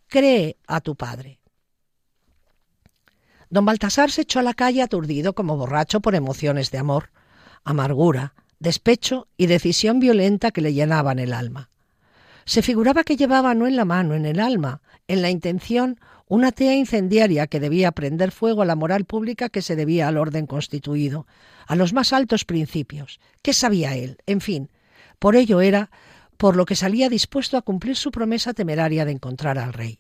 Cree 0.08 0.58
a 0.66 0.82
tu 0.82 0.96
padre. 0.96 1.40
Don 3.52 3.64
Baltasar 3.64 4.10
se 4.10 4.22
echó 4.22 4.40
a 4.40 4.44
la 4.44 4.56
calle 4.56 4.82
aturdido 4.82 5.36
como 5.36 5.56
borracho 5.56 6.00
por 6.00 6.16
emociones 6.16 6.72
de 6.72 6.80
amor, 6.80 7.12
amargura, 7.64 8.34
despecho 8.64 9.28
y 9.38 9.48
decisión 9.48 10.00
violenta 10.00 10.52
que 10.52 10.62
le 10.62 10.74
llenaban 10.74 11.20
el 11.20 11.34
alma. 11.34 11.70
Se 12.46 12.62
figuraba 12.62 13.04
que 13.04 13.18
llevaba 13.18 13.54
no 13.54 13.68
en 13.68 13.76
la 13.76 13.84
mano, 13.86 14.16
en 14.16 14.26
el 14.26 14.40
alma, 14.40 14.82
en 15.08 15.22
la 15.22 15.30
intención, 15.30 16.00
una 16.28 16.54
tea 16.54 16.74
incendiaria 16.74 17.48
que 17.48 17.60
debía 17.60 17.92
prender 17.92 18.32
fuego 18.32 18.62
a 18.62 18.66
la 18.66 18.76
moral 18.76 19.04
pública 19.04 19.50
que 19.50 19.62
se 19.62 19.76
debía 19.76 20.08
al 20.08 20.18
orden 20.18 20.48
constituido, 20.48 21.28
a 21.68 21.76
los 21.76 21.92
más 21.92 22.14
altos 22.14 22.46
principios. 22.46 23.20
¿Qué 23.42 23.54
sabía 23.54 23.96
él? 23.96 24.18
En 24.26 24.40
fin, 24.40 24.70
por 25.20 25.36
ello 25.36 25.60
era 25.60 25.92
por 26.38 26.56
lo 26.56 26.66
que 26.66 26.76
salía 26.76 27.10
dispuesto 27.10 27.58
a 27.58 27.62
cumplir 27.62 27.98
su 27.98 28.12
promesa 28.12 28.54
temeraria 28.54 29.04
de 29.04 29.12
encontrar 29.12 29.60
al 29.60 29.74
rey 29.74 30.00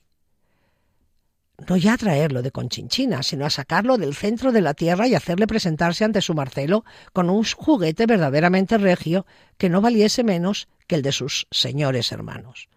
no 1.67 1.77
ya 1.77 1.93
a 1.93 1.97
traerlo 1.97 2.41
de 2.41 2.51
Conchinchina, 2.51 3.23
sino 3.23 3.45
a 3.45 3.49
sacarlo 3.49 3.97
del 3.97 4.15
centro 4.15 4.51
de 4.51 4.61
la 4.61 4.73
tierra 4.73 5.07
y 5.07 5.15
hacerle 5.15 5.47
presentarse 5.47 6.03
ante 6.03 6.21
su 6.21 6.33
Marcelo 6.33 6.83
con 7.13 7.29
un 7.29 7.43
juguete 7.43 8.05
verdaderamente 8.05 8.77
regio 8.77 9.25
que 9.57 9.69
no 9.69 9.81
valiese 9.81 10.23
menos 10.23 10.67
que 10.87 10.95
el 10.95 11.01
de 11.01 11.11
sus 11.11 11.47
señores 11.51 12.11
hermanos. 12.11 12.69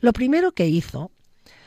Lo 0.00 0.12
primero 0.12 0.52
que 0.52 0.68
hizo 0.68 1.10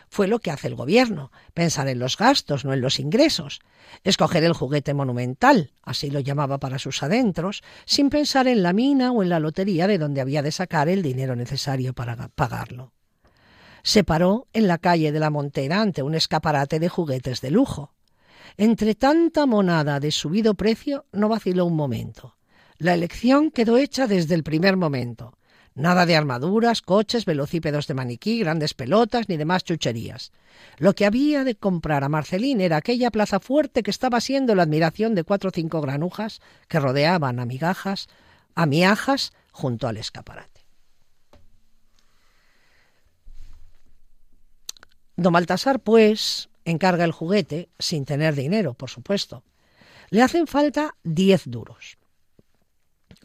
fue 0.09 0.27
lo 0.27 0.39
que 0.39 0.51
hace 0.51 0.67
el 0.67 0.75
gobierno, 0.75 1.31
pensar 1.55 1.87
en 1.87 1.97
los 1.97 2.17
gastos, 2.17 2.65
no 2.65 2.73
en 2.73 2.81
los 2.81 2.99
ingresos, 2.99 3.61
escoger 4.03 4.43
el 4.43 4.53
juguete 4.53 4.93
monumental, 4.93 5.71
así 5.81 6.11
lo 6.11 6.19
llamaba 6.19 6.59
para 6.59 6.77
sus 6.77 7.01
adentros, 7.01 7.63
sin 7.85 8.11
pensar 8.11 8.47
en 8.47 8.61
la 8.61 8.73
mina 8.73 9.11
o 9.11 9.23
en 9.23 9.29
la 9.29 9.39
lotería 9.39 9.87
de 9.87 9.97
donde 9.97 10.21
había 10.21 10.43
de 10.43 10.51
sacar 10.51 10.87
el 10.87 11.01
dinero 11.01 11.35
necesario 11.35 11.93
para 11.93 12.27
pagarlo 12.27 12.93
se 13.83 14.03
paró 14.03 14.47
en 14.53 14.67
la 14.67 14.77
calle 14.77 15.11
de 15.11 15.19
la 15.19 15.29
Montera 15.29 15.81
ante 15.81 16.01
un 16.01 16.15
escaparate 16.15 16.79
de 16.79 16.89
juguetes 16.89 17.41
de 17.41 17.51
lujo. 17.51 17.93
Entre 18.57 18.95
tanta 18.95 19.45
monada 19.45 19.99
de 19.99 20.11
subido 20.11 20.53
precio 20.53 21.05
no 21.11 21.27
vaciló 21.27 21.65
un 21.65 21.75
momento. 21.75 22.35
La 22.77 22.93
elección 22.93 23.51
quedó 23.51 23.77
hecha 23.77 24.07
desde 24.07 24.35
el 24.35 24.43
primer 24.43 24.77
momento. 24.77 25.37
Nada 25.75 26.05
de 26.05 26.15
armaduras, 26.15 26.81
coches, 26.81 27.25
velocípedos 27.25 27.87
de 27.87 27.95
maniquí, 27.95 28.39
grandes 28.39 28.75
pelotas 28.75 29.27
ni 29.27 29.37
demás 29.37 29.63
chucherías. 29.63 30.31
Lo 30.77 30.93
que 30.93 31.05
había 31.05 31.43
de 31.43 31.55
comprar 31.55 32.03
a 32.03 32.09
Marcelín 32.09 32.61
era 32.61 32.77
aquella 32.77 33.09
plaza 33.09 33.39
fuerte 33.39 33.81
que 33.81 33.89
estaba 33.89 34.21
siendo 34.21 34.53
la 34.53 34.63
admiración 34.63 35.15
de 35.15 35.23
cuatro 35.23 35.49
o 35.49 35.53
cinco 35.53 35.81
granujas 35.81 36.41
que 36.67 36.79
rodeaban 36.79 37.39
a 37.39 37.45
migajas, 37.45 38.07
a 38.53 38.67
miajas 38.67 39.33
junto 39.51 39.87
al 39.87 39.97
escaparate. 39.97 40.52
Don 45.15 45.33
Baltasar, 45.33 45.79
pues, 45.79 46.49
encarga 46.65 47.03
el 47.03 47.11
juguete, 47.11 47.69
sin 47.79 48.05
tener 48.05 48.35
dinero, 48.35 48.73
por 48.73 48.89
supuesto. 48.89 49.43
Le 50.09 50.21
hacen 50.21 50.47
falta 50.47 50.95
diez 51.03 51.43
duros. 51.45 51.97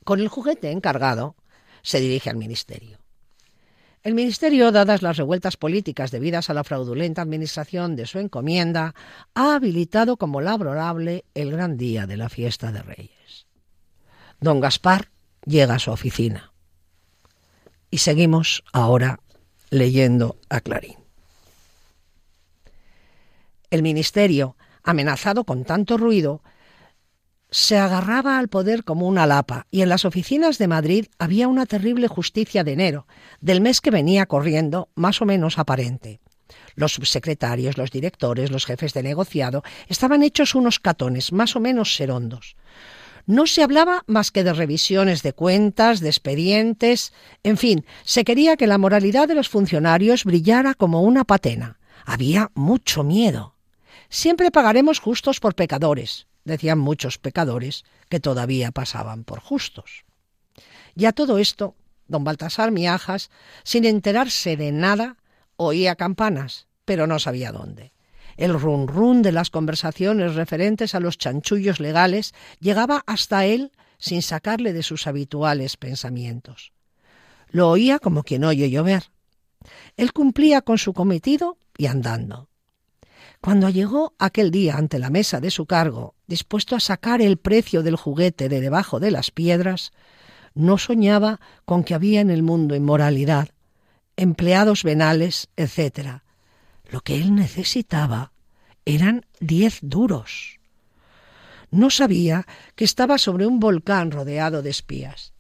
Con 0.05 0.20
el 0.20 0.29
juguete 0.29 0.70
encargado, 0.70 1.37
se 1.83 2.01
dirige 2.01 2.31
al 2.31 2.37
ministerio. 2.37 2.98
El 4.03 4.14
ministerio, 4.14 4.70
dadas 4.70 5.03
las 5.03 5.16
revueltas 5.16 5.57
políticas 5.57 6.11
debidas 6.11 6.48
a 6.48 6.55
la 6.55 6.64
fraudulenta 6.64 7.20
administración 7.20 7.96
de 7.96 8.07
su 8.07 8.18
encomienda, 8.18 8.94
ha 9.35 9.55
habilitado 9.55 10.16
como 10.16 10.40
laborable 10.40 11.24
el 11.35 11.51
gran 11.51 11.77
día 11.77 12.07
de 12.07 12.16
la 12.16 12.29
fiesta 12.29 12.70
de 12.70 12.83
Reyes. 12.83 13.46
Don 14.40 14.61
Gaspar 14.61 15.11
llega 15.44 15.74
a 15.74 15.79
su 15.79 15.90
oficina. 15.90 16.53
Y 17.90 17.98
seguimos 17.98 18.62
ahora 18.72 19.20
leyendo 19.70 20.38
a 20.48 20.61
Clarín. 20.61 21.08
El 23.70 23.83
ministerio, 23.83 24.57
amenazado 24.83 25.44
con 25.44 25.64
tanto 25.64 25.96
ruido, 25.98 26.42
se 27.50 27.78
agarraba 27.78 28.38
al 28.38 28.48
poder 28.48 28.85
como 28.85 29.07
una 29.07 29.26
lapa, 29.26 29.66
y 29.70 29.83
en 29.83 29.88
las 29.88 30.04
oficinas 30.04 30.59
de 30.59 30.68
Madrid 30.68 31.07
había 31.18 31.48
una 31.48 31.66
terrible 31.66 32.09
justicia 32.09 32.64
de 32.64 32.72
enero, 32.72 33.07
del 33.40 33.61
mes 33.61 33.81
que 33.81 33.90
venía 33.90 34.26
corriendo, 34.26 34.88
más 34.94 35.22
o 35.22 35.24
menos 35.24 35.59
aparente. 35.59 36.20
Los 36.74 36.92
subsecretarios, 36.92 37.76
los 37.76 37.90
directores, 37.90 38.50
los 38.50 38.64
jefes 38.64 38.94
de 38.94 39.02
negociado 39.02 39.62
estaban 39.88 40.22
hechos 40.22 40.54
unos 40.54 40.78
catones, 40.78 41.33
más 41.33 41.57
o 41.57 41.61
menos 41.61 41.94
serondos. 41.94 42.57
No 43.26 43.46
se 43.46 43.62
hablaba 43.62 44.04
más 44.07 44.31
que 44.31 44.44
de 44.44 44.54
revisiones 44.54 45.22
de 45.22 45.35
cuentas, 45.35 46.00
de 46.00 46.09
expedientes, 46.09 47.12
en 47.42 47.59
fin, 47.59 47.85
se 48.04 48.24
quería 48.24 48.57
que 48.57 48.66
la 48.66 48.78
moralidad 48.78 49.28
de 49.28 49.35
los 49.35 49.50
funcionarios 49.50 50.24
brillara 50.24 50.74
como 50.74 51.02
una 51.02 51.24
patena. 51.24 51.78
Había 52.07 52.50
mucho 52.54 53.04
miedo. 53.04 53.58
Siempre 54.09 54.51
pagaremos 54.51 55.01
justos 55.01 55.40
por 55.40 55.55
pecadores, 55.55 56.27
decían 56.44 56.79
muchos 56.79 57.18
pecadores 57.18 57.85
que 58.09 58.21
todavía 58.21 58.73
pasaban 58.73 59.25
por 59.25 59.40
justos. 59.40 60.05
Y 60.94 61.05
a 61.05 61.12
todo 61.12 61.38
esto, 61.38 61.77
don 62.07 62.25
Baltasar 62.25 62.71
Miajas, 62.71 63.31
sin 63.64 63.85
enterarse 63.85 64.57
de 64.57 64.73
nada, 64.73 65.16
oía 65.57 65.94
campanas, 65.94 66.66
pero 66.85 67.07
no 67.07 67.18
sabía 67.18 67.53
dónde. 67.53 67.92
El 68.37 68.59
run 68.59 68.88
run 68.88 69.23
de 69.23 69.33
las 69.33 69.51
conversaciones 69.51 70.35
referentes 70.37 70.94
a 70.94 71.01
los 71.01 71.18
chanchullos 71.18 71.81
legales 71.81 72.35
llegaba 72.61 73.03
hasta 73.07 73.44
él 73.44 73.73
sin 73.99 74.23
sacarle 74.23 74.73
de 74.73 74.85
sus 74.85 75.07
habituales 75.07 75.77
pensamientos. 75.77 76.73
Lo 77.51 77.68
oía 77.68 77.99
como 77.99 78.23
quien 78.23 78.44
oye 78.44 78.71
llover. 78.71 79.11
Él 79.97 80.12
cumplía 80.12 80.62
con 80.62 80.79
su 80.79 80.92
cometido 80.94 81.59
y 81.77 81.87
andando. 81.87 82.49
Cuando 83.40 83.68
llegó 83.68 84.14
aquel 84.18 84.51
día 84.51 84.77
ante 84.77 84.98
la 84.98 85.11
mesa 85.11 85.40
de 85.40 85.51
su 85.51 85.66
cargo, 85.66 86.14
dispuesto 86.27 86.74
a 86.74 86.81
sacar 86.81 87.22
el 87.22 87.37
precio 87.37 87.83
del 87.83 87.96
juguete 87.96 88.48
de 88.48 88.61
debajo 88.61 88.98
de 88.98 89.11
las 89.11 89.31
piedras, 89.31 89.92
no 90.55 90.77
soñaba 90.77 91.40
con 91.64 91.85
que 91.85 91.94
había 91.94 92.20
en 92.20 92.31
el 92.31 92.42
mundo 92.42 92.74
inmoralidad, 92.74 93.51
empleados 94.16 94.83
venales, 94.83 95.48
etc. 95.57 96.22
Lo 96.90 97.01
que 97.01 97.16
él 97.16 97.35
necesitaba 97.35 98.33
eran 98.85 99.24
diez 99.38 99.79
duros. 99.83 100.59
No 101.70 101.90
sabía 101.90 102.46
que 102.74 102.85
estaba 102.85 103.18
sobre 103.18 103.46
un 103.46 103.61
volcán 103.61 104.11
rodeado 104.11 104.62
de 104.62 104.70
espías. 104.70 105.33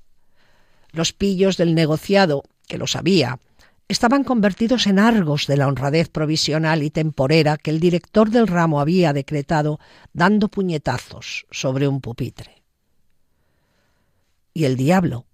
Los 0.92 1.12
pillos 1.12 1.56
del 1.56 1.74
negociado, 1.74 2.44
que 2.68 2.78
lo 2.78 2.86
sabía, 2.86 3.40
estaban 3.88 4.22
convertidos 4.22 4.86
en 4.86 4.98
argos 4.98 5.46
de 5.46 5.56
la 5.56 5.66
honradez 5.66 6.10
provisional 6.10 6.82
y 6.82 6.90
temporera 6.90 7.56
que 7.56 7.70
el 7.70 7.80
director 7.80 8.30
del 8.30 8.46
ramo 8.46 8.80
había 8.80 9.12
decretado 9.12 9.80
dando 10.12 10.48
puñetazos 10.48 11.46
sobre 11.50 11.88
un 11.88 12.00
pupitre. 12.00 12.62
Y 14.52 14.64
el 14.64 14.76
diablo, 14.76 15.26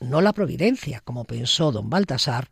no 0.00 0.22
la 0.22 0.32
providencia, 0.32 1.00
como 1.04 1.24
pensó 1.24 1.72
don 1.72 1.90
Baltasar, 1.90 2.50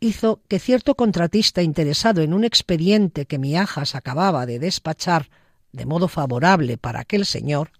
hizo 0.00 0.42
que 0.48 0.58
cierto 0.58 0.94
contratista 0.94 1.62
interesado 1.62 2.22
en 2.22 2.34
un 2.34 2.44
expediente 2.44 3.26
que 3.26 3.38
Miajas 3.38 3.94
acababa 3.94 4.46
de 4.46 4.58
despachar 4.58 5.30
de 5.72 5.86
modo 5.86 6.08
favorable 6.08 6.78
para 6.78 7.00
aquel 7.00 7.26
señor, 7.26 7.72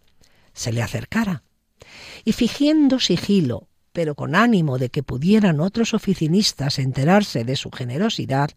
se 0.53 0.73
le 0.73 0.83
acercara 0.83 1.43
y 2.25 2.33
fingiendo 2.33 2.99
sigilo 2.99 3.69
pero 3.93 4.15
con 4.15 4.35
ánimo 4.35 4.79
de 4.79 4.91
que 4.91 5.03
pudieran 5.03 5.61
otros 5.61 5.95
oficinistas 5.95 6.79
enterarse 6.79 7.45
de 7.45 7.57
su 7.57 7.71
generosidad, 7.71 8.51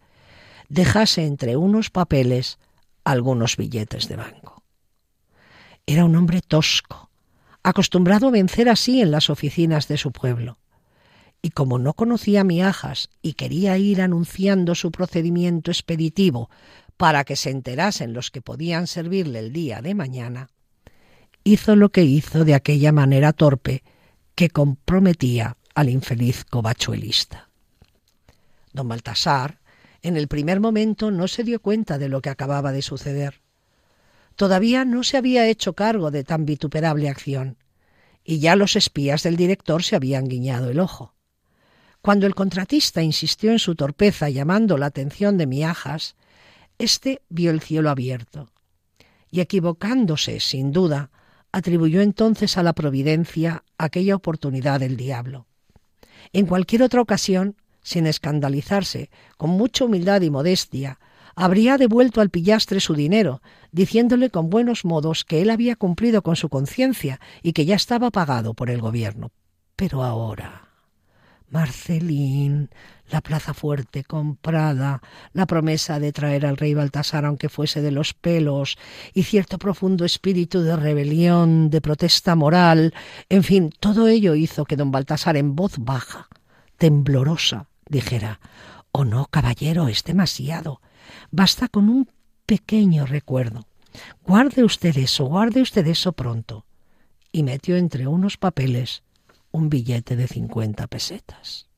dejase 0.70 1.26
entre 1.26 1.58
unos 1.58 1.89
papeles 1.89 2.60
algunos 3.04 3.58
billetes 3.58 4.08
de 4.08 4.15
banco. 4.15 4.63
Era 5.86 6.06
un 6.06 6.15
hombre 6.15 6.41
tosco, 6.41 7.10
acostumbrado 7.63 8.28
a 8.28 8.32
vencer 8.32 8.70
así 8.70 9.02
en 9.02 9.12
las 9.12 9.30
oficinas 9.30 9.88
de 9.88 9.98
su 9.98 10.12
pueblo. 10.12 10.58
Y 11.41 11.50
como 11.50 11.80
no 11.80 11.94
conocía 11.94 12.44
miajas 12.44 13.10
y 13.22 13.34
quería 13.34 13.78
ir 13.78 14.02
anunciando 14.02 14.76
su 14.76 14.91
procedimiento 14.91 15.72
expeditivo 15.72 16.50
para 16.98 17.24
que 17.24 17.36
se 17.36 17.50
enterasen 17.50 18.13
los 18.13 18.30
que 18.30 18.41
podían 18.41 18.86
servirle 18.86 19.39
el 19.39 19.52
día 19.52 19.82
de 19.82 19.96
mañana, 19.96 20.50
hizo 21.44 21.76
lo 21.76 21.89
que 21.89 22.04
hizo 22.04 22.46
de 22.46 22.54
aquella 22.54 22.91
manera 22.91 23.34
torpe 23.34 23.84
que 24.36 24.50
comprometía 24.50 25.58
al 25.76 25.89
infeliz 25.89 26.46
covachuelista. 26.46 27.50
Don 28.74 28.88
Baltasar, 28.88 29.60
en 30.02 30.17
el 30.17 30.28
primer 30.28 30.60
momento, 30.60 31.12
no 31.12 31.28
se 31.28 31.44
dio 31.44 31.62
cuenta 31.62 31.98
de 31.98 32.10
lo 32.10 32.22
que 32.22 32.30
acababa 32.30 32.72
de 32.72 32.82
suceder. 32.82 33.41
Todavía 34.36 34.86
no 34.86 35.04
se 35.04 35.17
había 35.17 35.48
hecho 35.48 35.74
cargo 35.74 36.10
de 36.10 36.24
tan 36.24 36.46
vituperable 36.46 37.10
acción, 37.10 37.58
y 38.24 38.39
ya 38.39 38.56
los 38.56 38.76
espías 38.76 39.24
del 39.24 39.36
director 39.36 39.84
se 39.84 39.96
habían 39.96 40.28
guiñado 40.28 40.70
el 40.70 40.80
ojo. 40.80 41.13
Cuando 42.02 42.26
el 42.26 42.34
contratista 42.34 43.04
insistió 43.04 43.52
en 43.52 43.60
su 43.60 43.76
torpeza 43.76 44.30
llamando 44.30 44.78
la 44.78 44.88
atención 44.88 45.38
de 45.38 45.46
Miajas, 45.46 46.15
éste 46.80 47.22
vio 47.30 47.52
el 47.52 47.62
cielo 47.62 47.89
abierto, 47.89 48.50
y 49.30 49.41
equivocándose, 49.41 50.39
sin 50.39 50.72
duda, 50.72 51.12
atribuyó 51.52 52.02
entonces 52.02 52.58
a 52.58 52.64
la 52.64 52.74
providencia 52.74 53.64
aquella 53.78 54.16
oportunidad 54.16 54.80
del 54.80 54.98
diablo. 54.98 55.48
En 56.34 56.46
cualquier 56.46 56.84
otra 56.84 57.02
ocasión, 57.02 57.56
sin 57.82 58.08
escandalizarse, 58.08 59.10
con 59.38 59.50
mucha 59.52 59.86
humildad 59.86 60.22
y 60.22 60.30
modestia, 60.30 61.00
habría 61.36 61.78
devuelto 61.78 62.22
al 62.22 62.30
pillastre 62.30 62.80
su 62.80 62.94
dinero, 62.94 63.42
diciéndole 63.72 64.30
con 64.30 64.50
buenos 64.50 64.86
modos 64.86 65.24
que 65.26 65.42
él 65.42 65.50
había 65.50 65.76
cumplido 65.76 66.22
con 66.22 66.36
su 66.36 66.50
conciencia 66.50 67.20
y 67.42 67.54
que 67.54 67.66
ya 67.66 67.76
estaba 67.76 68.12
pagado 68.12 68.54
por 68.54 68.70
el 68.70 68.82
gobierno. 68.82 69.32
Pero 69.76 70.04
ahora. 70.04 70.68
Marcelín, 71.50 72.70
la 73.12 73.21
plaza 73.21 73.54
fuerte 73.54 74.04
comprada, 74.04 75.02
la 75.34 75.45
promesa 75.45 76.00
de 76.00 76.12
traer 76.12 76.45
al 76.45 76.58
rey 76.58 76.74
Baltasar 76.74 77.26
aunque 77.26 77.50
fuese 77.50 77.82
de 77.82 77.91
los 77.91 78.13
pelos, 78.13 78.78
y 79.13 79.24
cierto 79.24 79.60
profundo 79.60 80.06
espíritu 80.06 80.62
de 80.62 80.76
rebelión, 80.76 81.69
de 81.69 81.82
protesta 81.82 82.36
moral, 82.36 82.93
en 83.30 83.43
fin, 83.43 83.71
todo 83.80 84.08
ello 84.08 84.36
hizo 84.36 84.65
que 84.65 84.78
don 84.78 84.91
Baltasar 84.91 85.38
en 85.38 85.56
voz 85.56 85.76
baja, 85.78 86.28
temblorosa, 86.78 87.67
dijera 87.88 88.39
Oh 88.91 89.06
no, 89.06 89.28
caballero, 89.28 89.88
es 89.88 90.04
demasiado. 90.04 90.82
Basta 91.32 91.67
con 91.69 91.89
un 91.89 92.10
pequeño 92.45 93.06
recuerdo. 93.06 93.67
Guarde 94.26 94.63
usted 94.63 94.97
eso, 94.97 95.26
guarde 95.26 95.62
usted 95.62 95.88
eso 95.88 96.12
pronto. 96.12 96.65
Y 97.32 97.43
metió 97.43 97.78
entre 97.78 98.08
unos 98.08 98.38
papeles 98.38 99.04
un 99.52 99.69
billete 99.69 100.15
de 100.15 100.28
cincuenta 100.28 100.88
pesetas. 100.88 101.70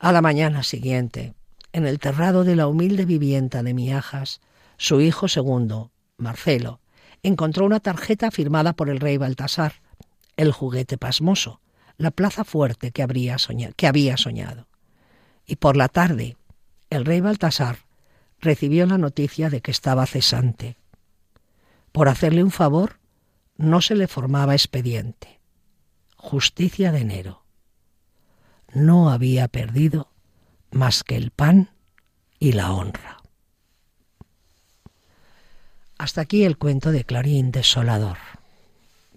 A 0.00 0.12
la 0.12 0.22
mañana 0.22 0.62
siguiente, 0.62 1.34
en 1.72 1.86
el 1.86 1.98
terrado 1.98 2.42
de 2.42 2.56
la 2.56 2.66
humilde 2.66 3.04
vivienda 3.04 3.62
de 3.62 3.74
Miajas, 3.74 4.40
su 4.78 5.02
hijo 5.02 5.28
segundo, 5.28 5.92
Marcelo, 6.16 6.80
encontró 7.22 7.66
una 7.66 7.80
tarjeta 7.80 8.30
firmada 8.30 8.72
por 8.72 8.88
el 8.88 8.98
rey 8.98 9.18
Baltasar, 9.18 9.74
el 10.38 10.52
juguete 10.52 10.96
pasmoso, 10.96 11.60
la 11.98 12.10
plaza 12.10 12.44
fuerte 12.44 12.92
que, 12.92 13.06
que 13.76 13.86
había 13.86 14.16
soñado. 14.16 14.66
Y 15.46 15.56
por 15.56 15.76
la 15.76 15.88
tarde, 15.88 16.38
el 16.88 17.04
rey 17.04 17.20
Baltasar 17.20 17.80
recibió 18.40 18.86
la 18.86 18.96
noticia 18.96 19.50
de 19.50 19.60
que 19.60 19.70
estaba 19.70 20.06
cesante. 20.06 20.78
Por 21.92 22.08
hacerle 22.08 22.42
un 22.42 22.50
favor, 22.50 22.98
no 23.58 23.82
se 23.82 23.94
le 23.94 24.08
formaba 24.08 24.54
expediente 24.54 25.40
justicia 26.20 26.92
de 26.92 27.00
enero. 27.00 27.42
No 28.72 29.10
había 29.10 29.48
perdido 29.48 30.10
más 30.70 31.02
que 31.02 31.16
el 31.16 31.30
pan 31.30 31.70
y 32.38 32.52
la 32.52 32.72
honra. 32.72 33.18
Hasta 35.98 36.22
aquí 36.22 36.44
el 36.44 36.56
cuento 36.56 36.92
de 36.92 37.04
Clarín 37.04 37.50
desolador. 37.50 38.18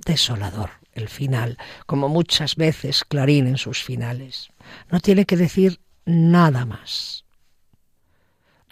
Desolador 0.06 0.72
el 0.94 1.10
final, 1.10 1.58
como 1.86 2.10
muchas 2.10 2.56
veces 2.56 3.04
Clarín 3.04 3.48
en 3.48 3.58
sus 3.58 3.84
finales. 3.84 4.50
No 4.92 5.00
tiene 5.00 5.26
que 5.26 5.38
decir 5.38 5.80
nada 6.06 6.66
más. 6.66 7.23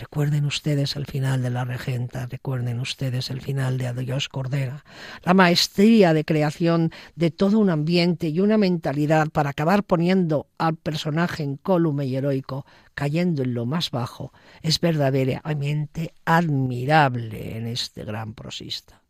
Recuerden 0.01 0.45
ustedes 0.45 0.95
el 0.95 1.05
final 1.05 1.43
de 1.43 1.51
La 1.51 1.63
Regenta, 1.63 2.25
recuerden 2.25 2.79
ustedes 2.79 3.29
el 3.29 3.39
final 3.39 3.77
de 3.77 3.85
Adiós 3.85 4.29
Cordera, 4.29 4.83
la 5.23 5.35
maestría 5.35 6.15
de 6.15 6.25
creación 6.25 6.91
de 7.15 7.29
todo 7.29 7.59
un 7.59 7.69
ambiente 7.69 8.29
y 8.29 8.39
una 8.39 8.57
mentalidad 8.57 9.29
para 9.29 9.51
acabar 9.51 9.83
poniendo 9.83 10.47
al 10.57 10.75
personaje 10.75 11.43
incólume 11.43 12.07
y 12.07 12.15
heroico, 12.15 12.65
cayendo 12.95 13.43
en 13.43 13.53
lo 13.53 13.67
más 13.67 13.91
bajo, 13.91 14.33
es 14.63 14.79
verdaderamente 14.79 16.15
admirable 16.25 17.57
en 17.57 17.67
este 17.67 18.03
gran 18.03 18.33
prosista 18.33 19.00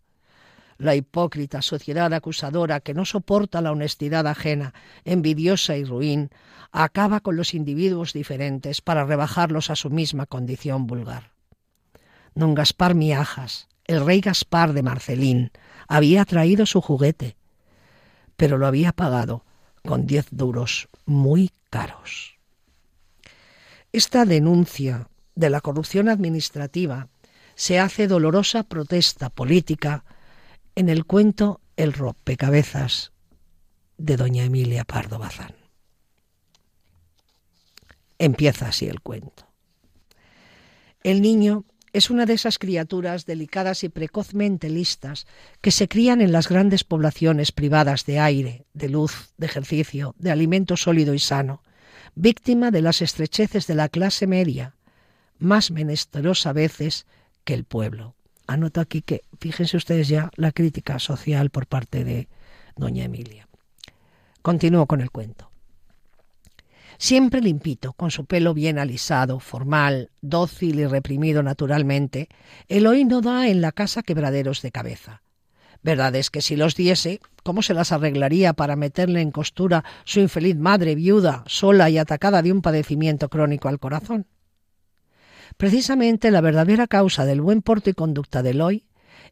la 0.81 0.95
hipócrita 0.95 1.61
sociedad 1.61 2.11
acusadora 2.11 2.79
que 2.79 2.95
no 2.95 3.05
soporta 3.05 3.61
la 3.61 3.71
honestidad 3.71 4.25
ajena, 4.25 4.73
envidiosa 5.05 5.77
y 5.77 5.83
ruin, 5.83 6.31
acaba 6.71 7.19
con 7.19 7.35
los 7.35 7.53
individuos 7.53 8.13
diferentes 8.13 8.81
para 8.81 9.05
rebajarlos 9.05 9.69
a 9.69 9.75
su 9.75 9.91
misma 9.91 10.25
condición 10.25 10.87
vulgar. 10.87 11.33
Don 12.33 12.55
Gaspar 12.55 12.95
Miajas, 12.95 13.67
el 13.85 14.03
rey 14.03 14.21
Gaspar 14.21 14.73
de 14.73 14.81
Marcelín, 14.81 15.51
había 15.87 16.25
traído 16.25 16.65
su 16.65 16.81
juguete, 16.81 17.35
pero 18.35 18.57
lo 18.57 18.65
había 18.65 18.91
pagado 18.91 19.45
con 19.85 20.07
diez 20.07 20.25
duros 20.31 20.87
muy 21.05 21.51
caros. 21.69 22.39
Esta 23.91 24.25
denuncia 24.25 25.09
de 25.35 25.51
la 25.51 25.61
corrupción 25.61 26.09
administrativa 26.09 27.09
se 27.53 27.79
hace 27.79 28.07
dolorosa 28.07 28.63
protesta 28.63 29.29
política 29.29 30.03
en 30.75 30.89
el 30.89 31.05
cuento 31.05 31.61
El 31.75 31.93
rompecabezas 31.93 33.11
de 33.97 34.17
doña 34.17 34.43
Emilia 34.43 34.83
Pardo 34.83 35.19
Bazán. 35.19 35.55
Empieza 38.17 38.67
así 38.67 38.87
el 38.87 39.01
cuento. 39.01 39.47
El 41.03 41.21
niño 41.21 41.65
es 41.93 42.09
una 42.09 42.25
de 42.25 42.33
esas 42.33 42.57
criaturas 42.57 43.25
delicadas 43.25 43.83
y 43.83 43.89
precozmente 43.89 44.69
listas 44.69 45.27
que 45.59 45.71
se 45.71 45.87
crían 45.87 46.21
en 46.21 46.31
las 46.31 46.47
grandes 46.47 46.83
poblaciones 46.83 47.51
privadas 47.51 48.05
de 48.05 48.19
aire, 48.19 48.65
de 48.73 48.89
luz, 48.89 49.33
de 49.37 49.47
ejercicio, 49.47 50.15
de 50.17 50.31
alimento 50.31 50.77
sólido 50.77 51.13
y 51.13 51.19
sano, 51.19 51.63
víctima 52.15 52.71
de 52.71 52.81
las 52.81 53.01
estrecheces 53.01 53.67
de 53.67 53.75
la 53.75 53.89
clase 53.89 54.25
media, 54.25 54.75
más 55.37 55.71
menesterosa 55.71 56.51
a 56.51 56.53
veces 56.53 57.05
que 57.43 57.55
el 57.55 57.65
pueblo. 57.65 58.15
Anoto 58.47 58.81
aquí 58.81 59.01
que, 59.01 59.21
fíjense 59.39 59.77
ustedes 59.77 60.07
ya, 60.07 60.31
la 60.35 60.51
crítica 60.51 60.99
social 60.99 61.49
por 61.49 61.67
parte 61.67 62.03
de 62.03 62.27
doña 62.75 63.05
Emilia. 63.05 63.47
Continúo 64.41 64.87
con 64.87 65.01
el 65.01 65.11
cuento. 65.11 65.51
Siempre 66.97 67.41
limpito, 67.41 67.93
con 67.93 68.11
su 68.11 68.25
pelo 68.25 68.53
bien 68.53 68.77
alisado, 68.77 69.39
formal, 69.39 70.11
dócil 70.21 70.79
y 70.79 70.85
reprimido 70.85 71.41
naturalmente, 71.41 72.29
Eloy 72.67 73.05
no 73.05 73.21
da 73.21 73.47
en 73.47 73.61
la 73.61 73.71
casa 73.71 74.03
quebraderos 74.03 74.61
de 74.61 74.71
cabeza. 74.71 75.23
Verdad 75.83 76.15
es 76.15 76.29
que 76.29 76.41
si 76.41 76.55
los 76.55 76.75
diese, 76.75 77.19
¿cómo 77.43 77.63
se 77.63 77.73
las 77.73 77.91
arreglaría 77.91 78.53
para 78.53 78.75
meterle 78.75 79.21
en 79.21 79.31
costura 79.31 79.83
su 80.05 80.19
infeliz 80.19 80.55
madre 80.57 80.93
viuda, 80.93 81.43
sola 81.47 81.89
y 81.89 81.97
atacada 81.97 82.43
de 82.43 82.51
un 82.51 82.61
padecimiento 82.61 83.29
crónico 83.29 83.67
al 83.67 83.79
corazón? 83.79 84.27
Precisamente 85.57 86.31
la 86.31 86.41
verdadera 86.41 86.87
causa 86.87 87.25
del 87.25 87.41
buen 87.41 87.61
porte 87.61 87.91
y 87.91 87.93
conducta 87.93 88.41
de 88.43 88.51
Eloy 88.51 88.85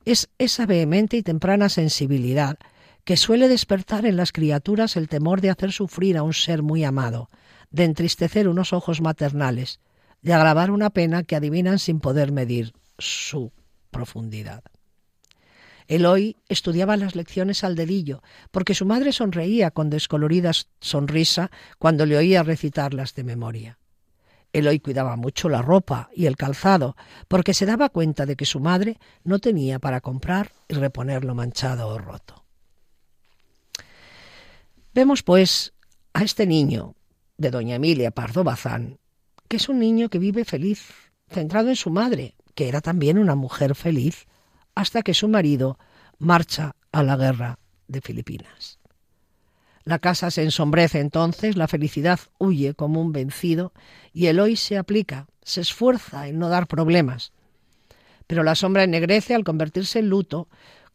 es 0.06 0.30
esa 0.38 0.66
vehemente 0.66 1.18
y 1.18 1.24
temprana 1.24 1.70
sensibilidad 1.70 2.58
que 3.04 3.18
suele 3.18 3.48
despertar 3.48 4.06
en 4.06 4.18
las 4.18 4.32
criaturas 4.32 4.96
el 4.96 5.08
temor 5.08 5.42
de 5.42 5.50
hacer 5.50 5.72
sufrir 5.72 6.18
a 6.18 6.24
un 6.24 6.34
ser 6.34 6.62
muy 6.62 6.84
amado, 6.84 7.30
de 7.72 7.86
entristecer 7.86 8.48
unos 8.48 8.74
ojos 8.74 9.02
maternales, 9.02 9.80
de 10.22 10.34
agravar 10.34 10.72
una 10.72 10.90
pena 10.90 11.24
que 11.24 11.36
adivinan 11.36 11.80
sin 11.80 12.00
poder 12.00 12.32
medir 12.32 12.74
su 12.98 13.52
profundidad. 13.90 14.64
Eloy 15.88 16.38
estudiaba 16.48 16.98
las 16.98 17.16
lecciones 17.16 17.64
al 17.64 17.76
dedillo, 17.76 18.22
porque 18.52 18.76
su 18.76 18.86
madre 18.86 19.12
sonreía 19.12 19.72
con 19.72 19.90
descolorida 19.90 20.52
sonrisa 20.80 21.50
cuando 21.80 22.06
le 22.06 22.16
oía 22.16 22.44
recitarlas 22.44 23.16
de 23.16 23.24
memoria. 23.24 23.80
Eloy 24.52 24.80
cuidaba 24.80 25.16
mucho 25.16 25.50
la 25.50 25.62
ropa 25.62 26.10
y 26.16 26.26
el 26.26 26.36
calzado, 26.36 26.96
porque 27.28 27.54
se 27.54 27.66
daba 27.66 27.90
cuenta 27.90 28.26
de 28.26 28.36
que 28.36 28.46
su 28.46 28.60
madre 28.60 28.98
no 29.24 29.40
tenía 29.40 29.80
para 29.80 30.02
comprar 30.02 30.52
y 30.68 30.74
reponer 30.74 31.24
lo 31.24 31.36
manchado 31.36 31.88
o 31.88 31.98
roto. 31.98 32.46
Vemos, 34.94 35.22
pues, 35.22 35.74
a 36.14 36.24
este 36.24 36.48
niño 36.48 36.96
de 37.38 37.52
doña 37.52 37.76
Emilia 37.76 38.12
Pardo 38.12 38.44
Bazán, 38.44 38.98
que 39.48 39.58
es 39.58 39.70
un 39.70 39.80
niño 39.80 40.10
que 40.10 40.20
vive 40.20 40.46
feliz, 40.46 41.12
centrado 41.30 41.70
en 41.70 41.76
su 41.76 41.92
madre, 41.92 42.36
que 42.56 42.68
era 42.68 42.82
también 42.82 43.20
una 43.20 43.36
mujer 43.36 43.76
feliz, 43.76 44.26
hasta 44.74 45.04
que 45.04 45.14
su 45.14 45.28
marido 45.28 45.78
marcha 46.18 46.76
a 46.92 47.04
la 47.04 47.16
guerra 47.16 47.60
de 47.88 48.02
Filipinas. 48.02 48.79
La 49.90 49.98
casa 49.98 50.30
se 50.30 50.44
ensombrece 50.44 51.00
entonces, 51.00 51.58
la 51.58 51.68
felicidad 51.68 52.20
huye 52.38 52.76
como 52.76 53.02
un 53.02 53.12
vencido 53.12 53.74
y 54.14 54.28
el 54.28 54.40
hoy 54.40 54.56
se 54.56 54.78
aplica, 54.78 55.26
se 55.42 55.62
esfuerza 55.62 56.28
en 56.28 56.38
no 56.38 56.48
dar 56.48 56.68
problemas. 56.68 57.34
Pero 58.28 58.44
la 58.44 58.54
sombra 58.54 58.84
ennegrece 58.84 59.34
al 59.34 59.44
convertirse 59.44 59.98
en 59.98 60.10
luto 60.10 60.48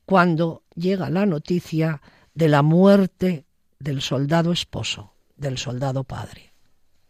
cuando 0.07 0.63
llega 0.77 1.11
la 1.11 1.27
noticia 1.27 2.03
de 2.35 2.47
la 2.47 2.63
muerte 2.63 3.47
del 3.81 4.01
soldado 4.01 4.53
esposo, 4.53 5.13
del 5.37 5.59
soldado 5.59 6.05
padre. 6.05 6.53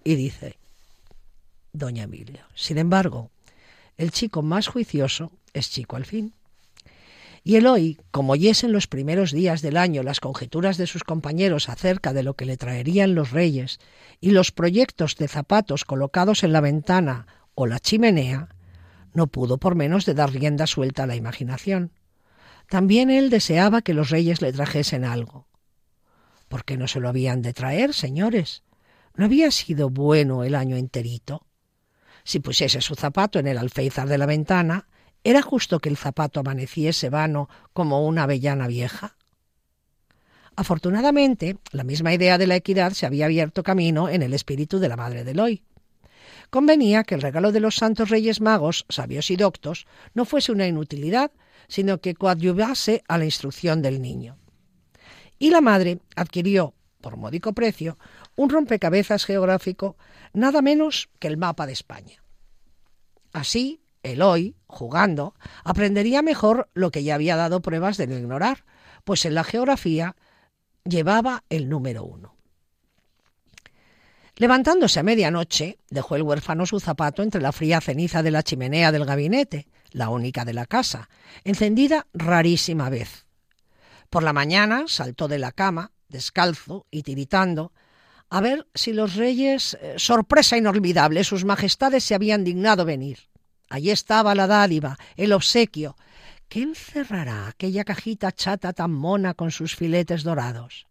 Y 0.03 0.15
dice, 0.15 0.57
doña 1.75 2.05
Emilia, 2.05 2.49
sin 2.55 2.79
embargo, 2.79 3.31
el 3.99 4.11
chico 4.11 4.41
más 4.41 4.69
juicioso 4.69 5.33
es 5.53 5.69
chico 5.69 5.97
al 5.97 6.07
fin. 6.07 6.33
Y 7.47 7.57
Eloy, 7.57 8.01
como 8.11 8.33
oyese 8.33 8.69
los 8.69 8.87
primeros 8.87 9.31
días 9.31 9.61
del 9.61 9.77
año 9.77 10.03
las 10.03 10.19
conjeturas 10.19 10.79
de 10.79 10.87
sus 10.87 11.05
compañeros 11.05 11.69
acerca 11.69 12.15
de 12.15 12.23
lo 12.23 12.35
que 12.35 12.47
le 12.47 12.57
traerían 12.57 13.15
los 13.15 13.33
reyes 13.33 13.81
y 14.19 14.31
los 14.31 14.51
proyectos 14.51 15.17
de 15.17 15.29
zapatos 15.29 15.85
colocados 15.85 16.43
en 16.43 16.55
la 16.55 16.63
ventana 16.63 17.27
o 17.55 17.67
la 17.67 17.81
chimenea, 17.81 18.49
no 19.13 19.27
pudo 19.27 19.59
por 19.59 19.75
menos 19.75 20.07
de 20.07 20.15
dar 20.15 20.33
rienda 20.33 20.67
suelta 20.67 21.03
a 21.03 21.07
la 21.07 21.17
imaginación. 21.17 21.93
También 22.71 23.11
él 23.11 23.29
deseaba 23.29 23.83
que 23.83 23.93
los 23.93 24.09
reyes 24.09 24.41
le 24.41 24.51
trajesen 24.51 25.05
algo. 25.05 25.47
¿Por 26.49 26.65
qué 26.65 26.79
no 26.79 26.89
se 26.89 26.99
lo 26.99 27.11
habían 27.11 27.43
de 27.43 27.53
traer, 27.53 27.93
señores? 27.93 28.63
¿No 29.17 29.27
había 29.27 29.51
sido 29.51 29.91
bueno 29.91 30.45
el 30.45 30.55
año 30.55 30.77
enterito? 30.77 31.47
Si 32.25 32.41
pusiese 32.41 32.81
su 32.81 32.95
zapato 32.95 33.39
en 33.39 33.47
el 33.47 33.59
alféizar 33.59 34.09
de 34.09 34.17
la 34.17 34.25
ventana, 34.25 34.89
¿Era 35.25 35.41
justo 35.41 35.81
que 35.81 35.89
el 35.89 35.97
zapato 35.97 36.41
amaneciese 36.41 37.09
vano 37.09 37.49
como 37.73 38.07
una 38.07 38.25
avellana 38.25 38.67
vieja? 38.67 39.17
Afortunadamente, 40.55 41.57
la 41.73 41.83
misma 41.83 42.13
idea 42.13 42.37
de 42.37 42.47
la 42.47 42.57
equidad 42.57 42.93
se 42.93 43.07
había 43.07 43.25
abierto 43.25 43.63
camino 43.63 44.11
en 44.11 44.23
el 44.23 44.35
espíritu 44.35 44.79
de 44.79 44.89
la 44.89 44.97
madre 44.97 45.25
de 45.25 45.31
Eloy. 45.33 45.63
Convenía 46.51 47.05
que 47.05 47.15
el 47.15 47.23
regalo 47.23 47.53
de 47.53 47.61
los 47.61 47.77
santos 47.77 48.11
reyes 48.11 48.43
magos, 48.43 48.85
sabios 48.91 49.31
y 49.31 49.37
doctos, 49.37 49.87
no 50.13 50.27
fuese 50.27 50.53
una 50.53 50.67
inutilidad, 50.67 51.33
sino 51.69 52.01
que 52.01 52.15
coadyuvase 52.15 53.03
a 53.09 53.17
la 53.17 53.25
instrucción 53.25 53.81
del 53.81 54.03
niño. 54.03 54.37
Y 55.39 55.51
la 55.51 55.63
madre 55.63 56.01
adquirió, 56.15 56.75
por 57.01 57.17
módico 57.17 57.55
precio, 57.55 57.99
un 58.37 58.51
rompecabezas 58.51 59.25
geográfico 59.25 59.97
nada 60.35 60.61
menos 60.63 61.09
que 61.19 61.29
el 61.29 61.39
mapa 61.39 61.67
de 61.67 61.73
España. 61.73 62.23
Así, 63.33 63.81
Eloy, 64.05 64.55
jugando, 64.67 65.35
aprendería 65.65 66.23
mejor 66.23 66.69
lo 66.75 66.93
que 66.93 67.03
ya 67.03 67.17
había 67.17 67.35
dado 67.35 67.61
pruebas 67.61 67.97
de 67.97 68.07
no 68.07 68.17
ignorar, 68.17 68.65
pues 69.03 69.25
en 69.25 69.35
la 69.35 69.43
geografía 69.43 70.15
llevaba 70.85 71.43
el 71.49 71.69
número 71.69 72.05
uno. 72.05 72.37
Levantándose 74.37 75.01
a 75.01 75.05
medianoche, 75.05 75.79
dejó 75.91 76.17
el 76.17 76.23
huérfano 76.23 76.67
su 76.67 76.81
zapato 76.81 77.23
entre 77.23 77.41
la 77.41 77.53
fría 77.53 77.81
ceniza 77.81 78.23
de 78.23 78.31
la 78.31 78.43
chimenea 78.43 78.93
del 78.93 79.05
gabinete, 79.05 79.69
la 79.91 80.09
única 80.09 80.45
de 80.45 80.55
la 80.55 80.67
casa, 80.67 81.09
encendida 81.45 82.07
rarísima 82.13 82.91
vez. 82.91 83.27
Por 84.11 84.23
la 84.23 84.33
mañana 84.33 84.85
saltó 84.87 85.29
de 85.29 85.39
la 85.39 85.53
cama, 85.53 85.93
descalzo 86.09 86.87
y 86.91 87.03
tiritando, 87.03 87.73
a 88.29 88.41
ver 88.41 88.67
si 88.75 88.93
los 88.93 89.15
reyes, 89.15 89.79
eh, 89.81 89.95
sorpresa 89.99 90.57
inolvidable, 90.57 91.23
sus 91.23 91.45
majestades 91.45 92.03
se 92.03 92.15
habían 92.15 92.43
dignado 92.43 92.85
venir. 92.85 93.29
Allí 93.75 93.91
estaba 93.91 94.37
la 94.37 94.47
dádiva, 94.47 94.97
el 95.17 95.33
obsequio. 95.33 95.97
¿Qué 96.49 96.63
encerrará 96.63 97.49
aquella 97.49 97.83
cajita 97.83 98.31
chata 98.31 98.73
tan 98.73 98.93
mona 98.93 99.35
con 99.35 99.51
sus 99.51 99.75
filetes 99.75 100.23
dorados? 100.23 100.87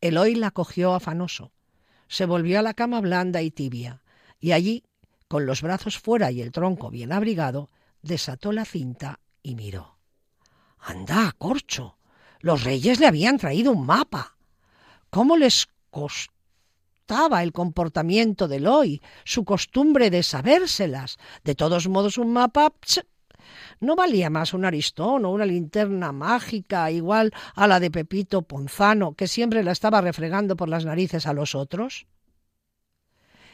Eloy 0.00 0.36
la 0.36 0.52
cogió 0.52 0.94
afanoso. 0.94 1.52
Se 2.08 2.24
volvió 2.24 2.58
a 2.58 2.62
la 2.62 2.72
cama 2.72 3.02
blanda 3.02 3.42
y 3.42 3.50
tibia, 3.50 4.00
y 4.40 4.52
allí, 4.52 4.84
con 5.28 5.44
los 5.44 5.60
brazos 5.60 5.98
fuera 5.98 6.30
y 6.30 6.40
el 6.40 6.50
tronco 6.50 6.88
bien 6.88 7.12
abrigado, 7.12 7.68
desató 8.00 8.52
la 8.52 8.64
cinta 8.64 9.20
y 9.42 9.54
miró. 9.54 9.98
Anda, 10.78 11.34
corcho. 11.36 11.98
Los 12.40 12.64
reyes 12.64 13.00
le 13.00 13.06
habían 13.06 13.36
traído 13.36 13.70
un 13.72 13.84
mapa. 13.84 14.38
¿Cómo 15.10 15.36
les 15.36 15.68
costó 15.90 16.35
el 17.08 17.52
comportamiento 17.52 18.48
del 18.48 18.66
hoy, 18.66 19.00
su 19.24 19.44
costumbre 19.44 20.10
de 20.10 20.22
sabérselas. 20.22 21.18
De 21.44 21.54
todos 21.54 21.88
modos, 21.88 22.18
un 22.18 22.32
mapa 22.32 22.72
no 23.80 23.94
valía 23.94 24.28
más 24.28 24.54
un 24.54 24.64
aristón 24.64 25.24
o 25.24 25.30
una 25.30 25.46
linterna 25.46 26.10
mágica 26.12 26.90
igual 26.90 27.32
a 27.54 27.66
la 27.66 27.78
de 27.78 27.90
Pepito 27.90 28.42
Ponzano, 28.42 29.14
que 29.14 29.28
siempre 29.28 29.62
la 29.62 29.72
estaba 29.72 30.00
refregando 30.00 30.56
por 30.56 30.68
las 30.68 30.84
narices 30.84 31.26
a 31.26 31.32
los 31.32 31.54
otros. 31.54 32.06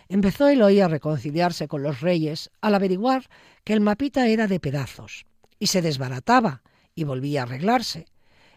Empezó 0.09 0.47
hoy 0.47 0.81
a 0.81 0.88
reconciliarse 0.88 1.69
con 1.69 1.83
los 1.83 2.01
reyes 2.01 2.51
al 2.61 2.75
averiguar 2.75 3.29
que 3.65 3.73
el 3.75 3.81
mapita 3.81 4.27
era 4.29 4.47
de 4.47 4.61
pedazos, 4.61 5.27
y 5.59 5.67
se 5.69 5.83
desbarataba 5.83 6.63
y 6.94 7.05
volvía 7.05 7.40
a 7.40 7.44
arreglarse, 7.44 8.07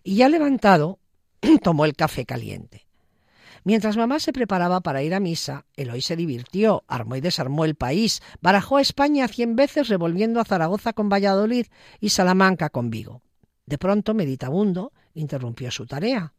y 0.03 0.15
ya 0.15 0.29
levantado 0.29 0.99
tomó 1.63 1.85
el 1.85 1.95
café 1.95 2.25
caliente. 2.25 2.84
Mientras 3.65 3.97
mamá 3.97 4.19
se 4.19 4.31
preparaba 4.31 4.81
para 4.81 5.01
ir 5.01 5.15
a 5.15 5.19
misa, 5.19 5.65
Eloy 5.75 6.01
se 6.01 6.15
divirtió, 6.15 6.83
armó 6.87 7.15
y 7.15 7.21
desarmó 7.21 7.65
el 7.65 7.73
país, 7.73 8.21
barajó 8.39 8.77
a 8.77 8.81
España 8.81 9.27
cien 9.27 9.55
veces 9.55 9.87
revolviendo 9.87 10.39
a 10.39 10.45
Zaragoza 10.45 10.93
con 10.93 11.09
Valladolid 11.09 11.65
y 11.99 12.09
Salamanca 12.09 12.69
con 12.69 12.91
Vigo. 12.91 13.23
De 13.65 13.79
pronto, 13.79 14.13
meditabundo, 14.13 14.93
interrumpió 15.15 15.71
su 15.71 15.87
tarea 15.87 16.35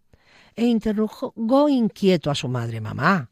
e 0.55 0.67
interrogó 0.67 1.69
inquieto 1.69 2.31
a 2.31 2.37
su 2.37 2.47
madre 2.47 2.81
mamá. 2.81 3.31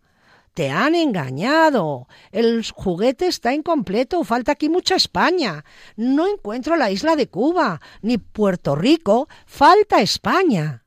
Te 0.55 0.70
han 0.70 0.97
engañado. 0.97 2.09
El 2.32 2.64
juguete 2.72 3.28
está 3.28 3.55
incompleto. 3.55 4.22
Falta 4.24 4.53
aquí 4.53 4.68
mucha 4.68 4.97
España. 4.97 5.64
No 5.97 6.28
encuentro 6.28 6.76
la 6.76 6.90
isla 6.90 7.16
de 7.16 7.28
Cuba, 7.28 7.80
ni 8.03 8.18
Puerto 8.18 8.74
Rico. 8.74 9.28
Falta 9.47 10.01
España. 10.01 10.84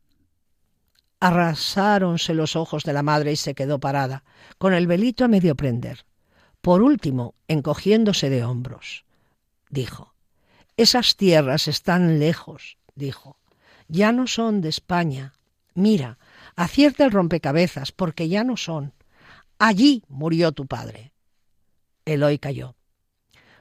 Arrasáronse 1.20 2.34
los 2.34 2.55
ojos 2.55 2.84
de 2.84 2.93
la 2.93 3.03
madre 3.03 3.32
y 3.32 3.36
se 3.36 3.55
quedó 3.55 3.80
parada, 3.80 4.24
con 4.57 4.74
el 4.74 4.88
velito 4.88 5.26
a 5.26 5.28
medio 5.28 5.55
prender. 5.55 6.05
Por 6.61 6.82
último, 6.82 7.36
encogiéndose 7.47 8.30
de 8.30 8.43
hombros, 8.43 9.05
dijo, 9.70 10.13
Esas 10.76 11.15
tierras 11.15 11.68
están 11.68 12.20
lejos, 12.20 12.78
dijo, 12.95 13.38
ya 13.88 14.11
no 14.11 14.28
son 14.28 14.61
de 14.61 14.70
España. 14.70 15.34
Mira, 15.74 16.18
acierta 16.55 17.05
el 17.05 17.11
rompecabezas, 17.11 17.91
porque 17.91 18.28
ya 18.28 18.43
no 18.43 18.57
son. 18.57 18.93
Allí 19.59 20.03
murió 20.07 20.51
tu 20.51 20.65
padre. 20.68 21.13
Eloy 22.05 22.38
cayó. 22.38 22.76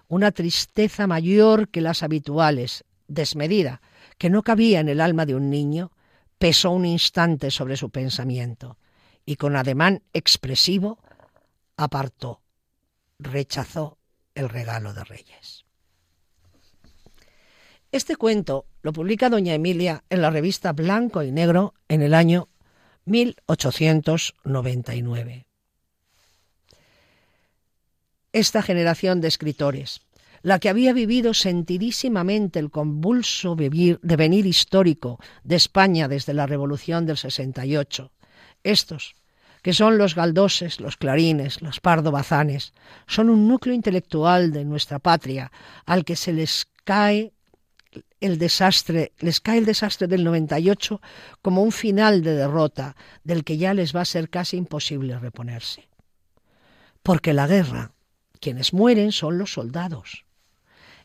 Una 0.09 0.32
tristeza 0.32 1.07
mayor 1.07 1.68
que 1.68 1.80
las 1.80 2.02
habituales, 2.02 2.84
desmedida, 3.09 3.80
que 4.18 4.30
no 4.30 4.42
cabía 4.42 4.80
en 4.80 4.88
el 4.88 5.00
alma 5.00 5.26
de 5.26 5.34
un 5.34 5.50
niño, 5.50 5.92
pesó 6.39 6.70
un 6.70 6.84
instante 6.84 7.51
sobre 7.51 7.76
su 7.76 7.91
pensamiento 7.91 8.78
y 9.24 9.34
con 9.37 9.57
ademán 9.57 10.03
expresivo 10.12 10.99
apartó, 11.76 12.43
rechazó 13.18 13.99
el 14.34 14.49
regalo 14.49 14.95
de 14.95 15.05
Reyes. 15.05 15.64
Este 17.93 18.16
cuento 18.16 18.66
lo 18.82 18.93
publica 18.93 19.30
doña 19.30 19.55
Emilia 19.55 20.03
en 20.11 20.20
la 20.20 20.30
revista 20.30 20.72
Blanco 20.72 21.22
y 21.22 21.30
Negro 21.32 21.74
en 21.89 22.03
el 22.03 22.12
año 22.14 22.49
1899. 23.07 25.47
Esta 28.32 28.61
generación 28.61 29.22
de 29.22 29.28
escritores, 29.28 30.03
la 30.47 30.61
que 30.61 30.68
había 30.68 30.92
vivido 30.92 31.34
sentidísimamente 31.34 32.61
el 32.61 32.70
convulso 32.70 33.57
devenir 33.57 34.47
histórico 34.47 35.18
de 35.42 35.57
España 35.57 36.07
desde 36.07 36.34
la 36.34 36.47
Revolución 36.47 37.05
del 37.05 37.16
68, 37.16 38.12
estos, 38.62 39.16
que 39.62 39.72
son 39.72 39.99
los 39.99 40.14
galdoses, 40.14 40.78
los 40.78 40.97
clarines, 40.97 41.62
los 41.62 41.80
pardo-bazanes, 41.80 42.74
son 43.09 43.28
un 43.28 43.49
núcleo 43.49 43.74
intelectual 43.74 44.53
de 44.53 44.64
nuestra 44.64 45.01
patria 45.01 45.51
al 45.84 46.05
que 46.05 46.14
se 46.14 46.32
les 46.32 46.68
cae 46.84 47.32
el 48.20 48.38
desastre, 48.38 49.14
les 49.18 49.40
cae 49.40 49.59
el 49.59 49.64
desastre 49.64 50.07
del 50.07 50.22
98 50.22 51.01
como 51.42 51.64
un 51.64 51.72
final 51.72 52.22
de 52.22 52.36
derrota 52.36 52.94
del 53.24 53.42
que 53.42 53.59
ya 53.59 53.74
les 53.74 53.97
va 53.97 54.03
a 54.03 54.05
ser 54.05 54.30
casi 54.30 54.57
imposible 54.57 55.18
reponerse. 55.18 55.88
Porque 57.03 57.32
la 57.32 57.49
guerra, 57.49 57.90
quienes 58.38 58.72
mueren 58.72 59.11
son 59.11 59.38
los 59.38 59.53
soldados. 59.53 60.26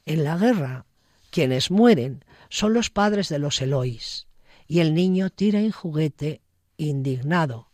En 0.05 0.23
la 0.23 0.37
guerra, 0.37 0.85
quienes 1.29 1.71
mueren 1.71 2.25
son 2.49 2.73
los 2.73 2.89
padres 2.89 3.29
de 3.29 3.39
los 3.39 3.61
Eloís, 3.61 4.27
y 4.67 4.79
el 4.79 4.93
niño 4.93 5.29
tira 5.29 5.59
en 5.59 5.71
juguete 5.71 6.41
indignado, 6.77 7.71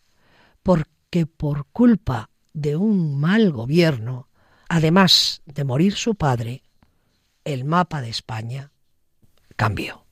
porque 0.64 1.26
por 1.26 1.66
culpa 1.68 2.30
de 2.54 2.76
un 2.76 3.20
mal 3.20 3.52
gobierno, 3.52 4.30
además 4.68 5.42
de 5.46 5.64
morir 5.64 5.94
su 5.94 6.16
padre, 6.16 6.64
el 7.46 7.66
mapa 7.66 8.02
de 8.02 8.10
España 8.10 8.72
cambio. 9.56 10.07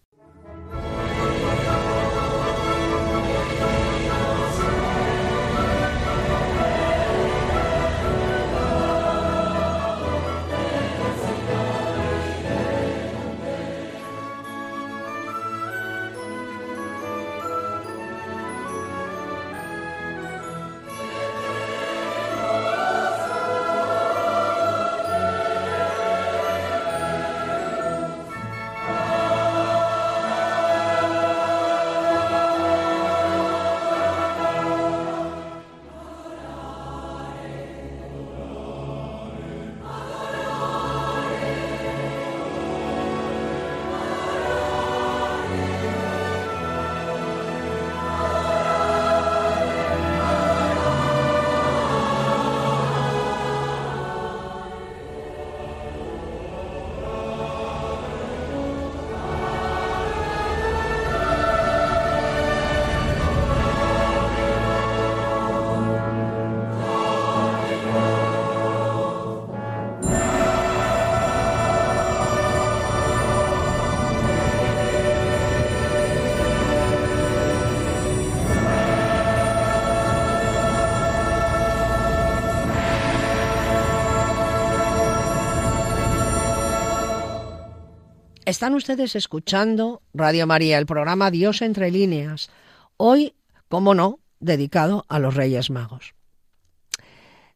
Están 88.55 88.73
ustedes 88.73 89.17
escuchando 89.17 90.01
Radio 90.13 90.47
María, 90.47 90.77
el 90.77 90.85
programa 90.85 91.29
Dios 91.29 91.61
entre 91.61 91.91
líneas. 91.91 92.49
Hoy, 92.95 93.35
como 93.67 93.93
no, 93.93 94.19
dedicado 94.39 95.05
a 95.09 95.19
los 95.19 95.35
Reyes 95.35 95.69
Magos. 95.69 96.15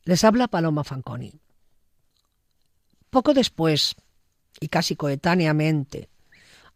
Les 0.03 0.25
habla 0.25 0.49
Paloma 0.49 0.83
Fanconi. 0.83 1.31
Poco 3.09 3.33
después, 3.33 3.95
y 4.59 4.67
casi 4.67 4.97
coetáneamente, 4.97 6.09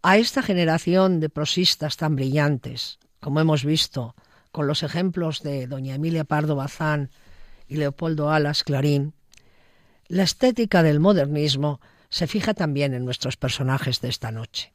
a 0.02 0.16
esta 0.16 0.42
generación 0.42 1.20
de 1.20 1.28
prosistas 1.28 1.98
tan 1.98 2.16
brillantes, 2.16 3.00
como 3.20 3.42
hemos 3.42 3.66
visto 3.66 4.16
con 4.54 4.68
los 4.68 4.84
ejemplos 4.84 5.44
de 5.44 5.68
doña 5.68 5.96
Emilia 5.96 6.24
Pardo 6.24 6.56
Bazán 6.56 7.12
y 7.68 7.76
Leopoldo 7.76 8.32
Alas 8.32 8.64
Clarín, 8.64 9.16
la 10.08 10.24
estética 10.24 10.82
del 10.82 11.02
modernismo 11.02 11.82
se 12.14 12.28
fija 12.28 12.54
también 12.54 12.94
en 12.94 13.06
nuestros 13.06 13.38
personajes 13.38 14.00
de 14.00 14.08
esta 14.08 14.30
noche. 14.30 14.72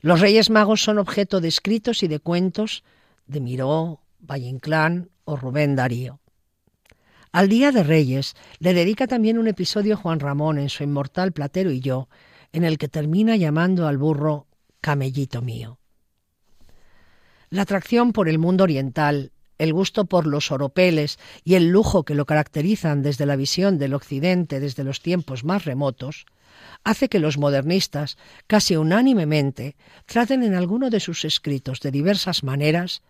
Los 0.00 0.20
Reyes 0.20 0.50
Magos 0.50 0.82
son 0.82 0.98
objeto 0.98 1.40
de 1.40 1.46
escritos 1.46 2.02
y 2.02 2.08
de 2.08 2.18
cuentos 2.18 2.82
de 3.28 3.38
Miró, 3.38 4.00
Valle 4.18 4.48
Inclán 4.48 5.10
o 5.24 5.36
Rubén 5.36 5.76
Darío. 5.76 6.18
Al 7.30 7.48
Día 7.48 7.70
de 7.70 7.84
Reyes 7.84 8.34
le 8.58 8.74
dedica 8.74 9.06
también 9.06 9.38
un 9.38 9.46
episodio 9.46 9.96
Juan 9.96 10.18
Ramón 10.18 10.58
en 10.58 10.70
su 10.70 10.82
inmortal 10.82 11.30
Platero 11.30 11.70
y 11.70 11.78
yo, 11.78 12.08
en 12.52 12.64
el 12.64 12.78
que 12.78 12.88
termina 12.88 13.36
llamando 13.36 13.86
al 13.86 13.96
burro 13.96 14.48
camellito 14.80 15.40
mío. 15.40 15.78
La 17.48 17.62
atracción 17.62 18.12
por 18.12 18.28
el 18.28 18.40
mundo 18.40 18.64
oriental 18.64 19.30
el 19.58 19.72
gusto 19.72 20.04
por 20.04 20.26
los 20.26 20.50
oropeles 20.50 21.18
y 21.44 21.54
el 21.54 21.68
lujo 21.68 22.04
que 22.04 22.14
lo 22.14 22.26
caracterizan 22.26 23.02
desde 23.02 23.26
la 23.26 23.36
visión 23.36 23.78
del 23.78 23.94
Occidente 23.94 24.60
desde 24.60 24.84
los 24.84 25.00
tiempos 25.00 25.44
más 25.44 25.64
remotos, 25.64 26.26
hace 26.84 27.08
que 27.08 27.18
los 27.18 27.38
modernistas, 27.38 28.16
casi 28.46 28.76
unánimemente, 28.76 29.76
traten 30.06 30.42
en 30.42 30.54
alguno 30.54 30.90
de 30.90 31.00
sus 31.00 31.24
escritos 31.24 31.80
de 31.80 31.90
diversas 31.90 32.42
maneras 32.42 33.02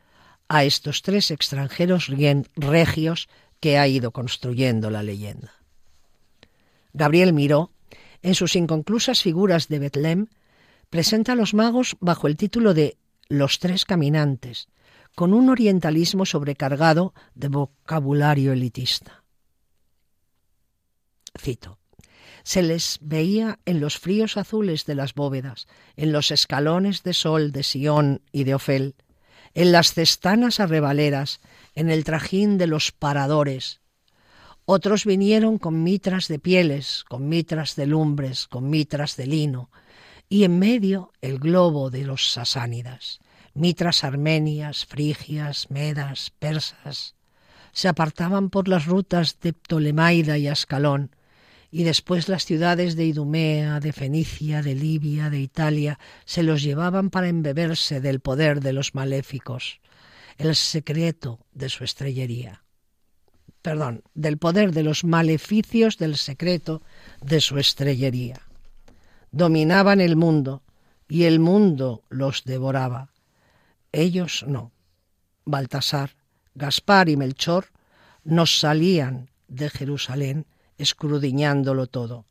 a 0.48 0.64
estos 0.64 1.02
tres 1.02 1.30
extranjeros 1.30 2.10
regios 2.56 3.28
que 3.60 3.78
ha 3.78 3.86
ido 3.86 4.12
construyendo 4.12 4.90
la 4.90 5.02
leyenda. 5.02 5.52
Gabriel 6.92 7.32
Miró, 7.32 7.70
en 8.22 8.34
sus 8.34 8.56
inconclusas 8.56 9.22
figuras 9.22 9.68
de 9.68 9.78
Betlem, 9.78 10.26
presenta 10.90 11.32
a 11.32 11.36
los 11.36 11.54
magos 11.54 11.96
bajo 12.00 12.26
el 12.26 12.36
título 12.36 12.74
de 12.74 12.96
Los 13.28 13.58
tres 13.58 13.84
caminantes, 13.84 14.68
con 15.18 15.34
un 15.34 15.48
orientalismo 15.48 16.24
sobrecargado 16.24 17.12
de 17.34 17.48
vocabulario 17.48 18.52
elitista. 18.52 19.24
Cito. 21.36 21.80
Se 22.44 22.62
les 22.62 23.00
veía 23.00 23.58
en 23.64 23.80
los 23.80 23.98
fríos 23.98 24.36
azules 24.36 24.86
de 24.86 24.94
las 24.94 25.14
bóvedas, 25.14 25.66
en 25.96 26.12
los 26.12 26.30
escalones 26.30 27.02
de 27.02 27.14
sol 27.14 27.50
de 27.50 27.64
Sion 27.64 28.22
y 28.30 28.44
de 28.44 28.54
Ofel, 28.54 28.94
en 29.54 29.72
las 29.72 29.92
cestanas 29.92 30.60
arrebaleras, 30.60 31.40
en 31.74 31.90
el 31.90 32.04
trajín 32.04 32.56
de 32.56 32.68
los 32.68 32.92
paradores. 32.92 33.80
Otros 34.66 35.04
vinieron 35.04 35.58
con 35.58 35.82
mitras 35.82 36.28
de 36.28 36.38
pieles, 36.38 37.02
con 37.08 37.28
mitras 37.28 37.74
de 37.74 37.86
lumbres, 37.86 38.46
con 38.46 38.70
mitras 38.70 39.16
de 39.16 39.26
lino, 39.26 39.68
y 40.28 40.44
en 40.44 40.60
medio 40.60 41.10
el 41.20 41.40
globo 41.40 41.90
de 41.90 42.04
los 42.04 42.30
sasánidas 42.30 43.18
mitras 43.58 44.04
armenias, 44.04 44.86
frigias, 44.86 45.70
medas, 45.70 46.32
persas, 46.38 47.14
se 47.72 47.88
apartaban 47.88 48.50
por 48.50 48.68
las 48.68 48.86
rutas 48.86 49.38
de 49.40 49.52
Ptolemaida 49.52 50.38
y 50.38 50.48
Ascalón, 50.48 51.14
y 51.70 51.82
después 51.82 52.28
las 52.28 52.44
ciudades 52.44 52.96
de 52.96 53.04
Idumea, 53.04 53.78
de 53.80 53.92
Fenicia, 53.92 54.62
de 54.62 54.74
Libia, 54.74 55.28
de 55.28 55.40
Italia, 55.40 55.98
se 56.24 56.42
los 56.42 56.62
llevaban 56.62 57.10
para 57.10 57.28
embeberse 57.28 58.00
del 58.00 58.20
poder 58.20 58.60
de 58.60 58.72
los 58.72 58.94
maléficos, 58.94 59.80
el 60.38 60.56
secreto 60.56 61.40
de 61.52 61.68
su 61.68 61.84
estrellería. 61.84 62.62
Perdón, 63.60 64.02
del 64.14 64.38
poder 64.38 64.72
de 64.72 64.82
los 64.82 65.04
maleficios 65.04 65.98
del 65.98 66.16
secreto 66.16 66.82
de 67.20 67.40
su 67.40 67.58
estrellería. 67.58 68.40
Dominaban 69.30 70.00
el 70.00 70.16
mundo, 70.16 70.62
y 71.08 71.24
el 71.24 71.40
mundo 71.40 72.02
los 72.08 72.44
devoraba. 72.44 73.10
Ellos 73.92 74.44
no. 74.46 74.72
Baltasar, 75.44 76.16
Gaspar 76.54 77.08
y 77.08 77.16
Melchor 77.16 77.66
nos 78.24 78.58
salían 78.60 79.30
de 79.48 79.70
Jerusalén 79.70 80.46
escrudiñándolo 80.76 81.86
todo, 81.86 82.26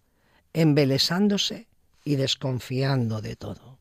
embelesándose 0.53 1.67
y 2.05 2.15
desconfiando 2.15 3.21
de 3.21 3.35
todo. 3.35 3.77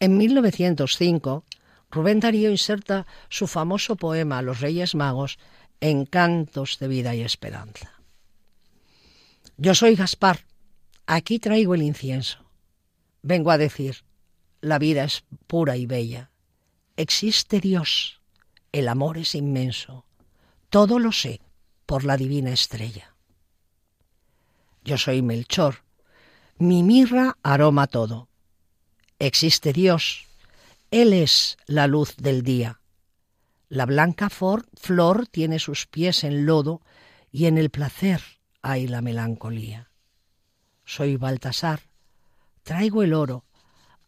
En 0.00 0.16
1905, 0.16 1.44
Rubén 1.90 2.20
Darío 2.20 2.50
inserta 2.50 3.06
su 3.28 3.46
famoso 3.46 3.96
poema 3.96 4.42
los 4.42 4.60
Reyes 4.60 4.94
Magos, 4.94 5.38
Encantos 5.80 6.78
de 6.78 6.88
vida 6.88 7.14
y 7.14 7.22
esperanza. 7.22 7.92
Yo 9.56 9.74
soy 9.74 9.96
Gaspar, 9.96 10.46
aquí 11.06 11.38
traigo 11.38 11.74
el 11.74 11.82
incienso. 11.82 12.38
Vengo 13.22 13.50
a 13.50 13.58
decir, 13.58 14.04
la 14.62 14.78
vida 14.78 15.04
es 15.04 15.24
pura 15.46 15.76
y 15.76 15.84
bella. 15.84 16.30
Existe 16.96 17.60
Dios, 17.60 18.22
el 18.70 18.88
amor 18.88 19.18
es 19.18 19.34
inmenso. 19.34 20.06
Todo 20.70 20.98
lo 20.98 21.12
sé 21.12 21.42
por 21.84 22.04
la 22.04 22.16
divina 22.16 22.52
estrella. 22.52 23.14
Yo 24.84 24.96
soy 24.96 25.20
Melchor, 25.20 25.84
mi 26.56 26.82
mirra 26.82 27.36
aroma 27.42 27.88
todo. 27.88 28.28
Existe 29.18 29.72
Dios, 29.72 30.26
Él 30.90 31.12
es 31.12 31.58
la 31.66 31.86
luz 31.86 32.16
del 32.16 32.42
día. 32.42 32.80
La 33.68 33.84
blanca 33.84 34.28
flor 34.30 35.26
tiene 35.30 35.58
sus 35.58 35.86
pies 35.86 36.24
en 36.24 36.46
lodo 36.46 36.82
y 37.30 37.46
en 37.46 37.58
el 37.58 37.70
placer 37.70 38.22
hay 38.60 38.86
la 38.86 39.00
melancolía. 39.00 39.90
Soy 40.84 41.16
Baltasar, 41.16 41.80
traigo 42.62 43.02
el 43.02 43.14
oro, 43.14 43.44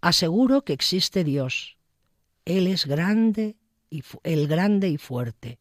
aseguro 0.05 0.67
que 0.67 0.75
existe 0.75 1.25
Dios. 1.25 1.79
Él 2.45 2.67
es 2.67 2.85
grande 2.85 3.57
y 3.89 4.05
el 4.23 4.47
grande 4.49 4.91
y 4.91 4.99
fuerte. 4.99 5.59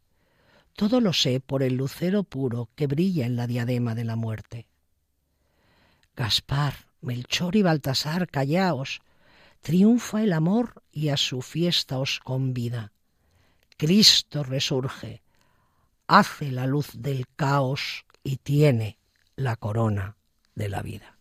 Todo 0.76 1.00
lo 1.00 1.14
sé 1.14 1.40
por 1.40 1.64
el 1.64 1.76
lucero 1.76 2.24
puro 2.24 2.70
que 2.76 2.88
brilla 2.88 3.26
en 3.26 3.38
la 3.38 3.48
diadema 3.48 3.96
de 3.96 4.04
la 4.04 4.18
muerte. 4.18 4.68
Gaspar, 6.18 6.74
Melchor 7.00 7.56
y 7.56 7.62
Baltasar, 7.62 8.30
callaos, 8.30 9.02
triunfa 9.62 10.22
el 10.22 10.34
amor 10.34 10.84
y 10.92 11.08
a 11.08 11.16
su 11.16 11.42
fiesta 11.42 11.98
os 12.00 12.20
convida. 12.20 12.92
Cristo 13.78 14.44
resurge, 14.44 15.24
hace 16.06 16.52
la 16.52 16.68
luz 16.68 16.90
del 16.94 17.28
caos 17.38 18.06
y 18.26 18.38
tiene 18.38 19.00
la 19.38 19.56
corona 19.56 20.18
de 20.54 20.68
la 20.68 20.82
vida. 20.82 21.18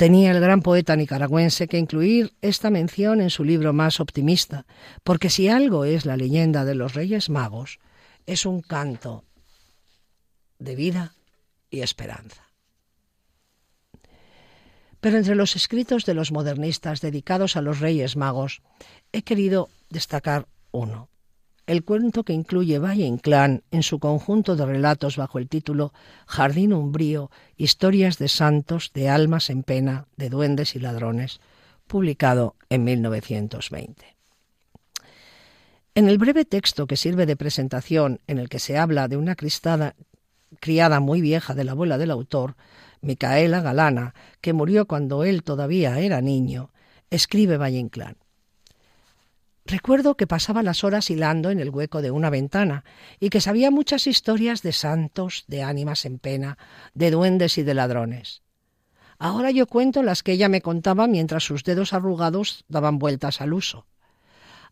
Tenía 0.00 0.30
el 0.30 0.40
gran 0.40 0.62
poeta 0.62 0.96
nicaragüense 0.96 1.68
que 1.68 1.76
incluir 1.76 2.32
esta 2.40 2.70
mención 2.70 3.20
en 3.20 3.28
su 3.28 3.44
libro 3.44 3.74
más 3.74 4.00
optimista, 4.00 4.64
porque 5.04 5.28
si 5.28 5.50
algo 5.50 5.84
es 5.84 6.06
la 6.06 6.16
leyenda 6.16 6.64
de 6.64 6.74
los 6.74 6.94
Reyes 6.94 7.28
Magos, 7.28 7.80
es 8.24 8.46
un 8.46 8.62
canto 8.62 9.24
de 10.58 10.74
vida 10.74 11.14
y 11.68 11.82
esperanza. 11.82 12.48
Pero 15.02 15.18
entre 15.18 15.34
los 15.34 15.54
escritos 15.54 16.06
de 16.06 16.14
los 16.14 16.32
modernistas 16.32 17.02
dedicados 17.02 17.56
a 17.56 17.60
los 17.60 17.80
Reyes 17.80 18.16
Magos, 18.16 18.62
he 19.12 19.20
querido 19.20 19.68
destacar 19.90 20.48
uno, 20.70 21.09
el 21.70 21.84
cuento 21.84 22.24
que 22.24 22.32
incluye 22.32 22.80
Valle 22.80 23.04
Inclán 23.04 23.62
en 23.70 23.84
su 23.84 24.00
conjunto 24.00 24.56
de 24.56 24.66
relatos 24.66 25.16
bajo 25.16 25.38
el 25.38 25.48
título 25.48 25.92
Jardín 26.26 26.72
umbrío, 26.72 27.30
historias 27.56 28.18
de 28.18 28.26
santos, 28.26 28.90
de 28.92 29.08
almas 29.08 29.50
en 29.50 29.62
pena, 29.62 30.06
de 30.16 30.30
duendes 30.30 30.74
y 30.74 30.80
ladrones, 30.80 31.40
publicado 31.86 32.56
en 32.70 32.82
1920. 32.82 34.16
En 35.94 36.08
el 36.08 36.18
breve 36.18 36.44
texto 36.44 36.88
que 36.88 36.96
sirve 36.96 37.24
de 37.24 37.36
presentación, 37.36 38.18
en 38.26 38.40
el 38.40 38.48
que 38.48 38.58
se 38.58 38.76
habla 38.76 39.06
de 39.06 39.16
una 39.16 39.36
cristada, 39.36 39.94
criada 40.58 40.98
muy 40.98 41.20
vieja 41.20 41.54
de 41.54 41.62
la 41.62 41.70
abuela 41.70 41.98
del 41.98 42.10
autor, 42.10 42.56
Micaela 43.00 43.60
Galana, 43.60 44.14
que 44.40 44.52
murió 44.52 44.88
cuando 44.88 45.22
él 45.22 45.44
todavía 45.44 46.00
era 46.00 46.20
niño, 46.20 46.72
escribe 47.10 47.58
Valle 47.58 47.78
Inclán. 47.78 48.16
Recuerdo 49.70 50.16
que 50.16 50.26
pasaba 50.26 50.64
las 50.64 50.82
horas 50.82 51.10
hilando 51.10 51.50
en 51.50 51.60
el 51.60 51.70
hueco 51.70 52.02
de 52.02 52.10
una 52.10 52.28
ventana 52.28 52.82
y 53.20 53.30
que 53.30 53.40
sabía 53.40 53.70
muchas 53.70 54.08
historias 54.08 54.62
de 54.62 54.72
santos, 54.72 55.44
de 55.46 55.62
ánimas 55.62 56.04
en 56.04 56.18
pena, 56.18 56.58
de 56.92 57.12
duendes 57.12 57.56
y 57.56 57.62
de 57.62 57.74
ladrones. 57.74 58.42
Ahora 59.20 59.52
yo 59.52 59.68
cuento 59.68 60.02
las 60.02 60.24
que 60.24 60.32
ella 60.32 60.48
me 60.48 60.60
contaba 60.60 61.06
mientras 61.06 61.44
sus 61.44 61.62
dedos 61.62 61.92
arrugados 61.92 62.64
daban 62.66 62.98
vueltas 62.98 63.40
al 63.40 63.52
uso. 63.52 63.86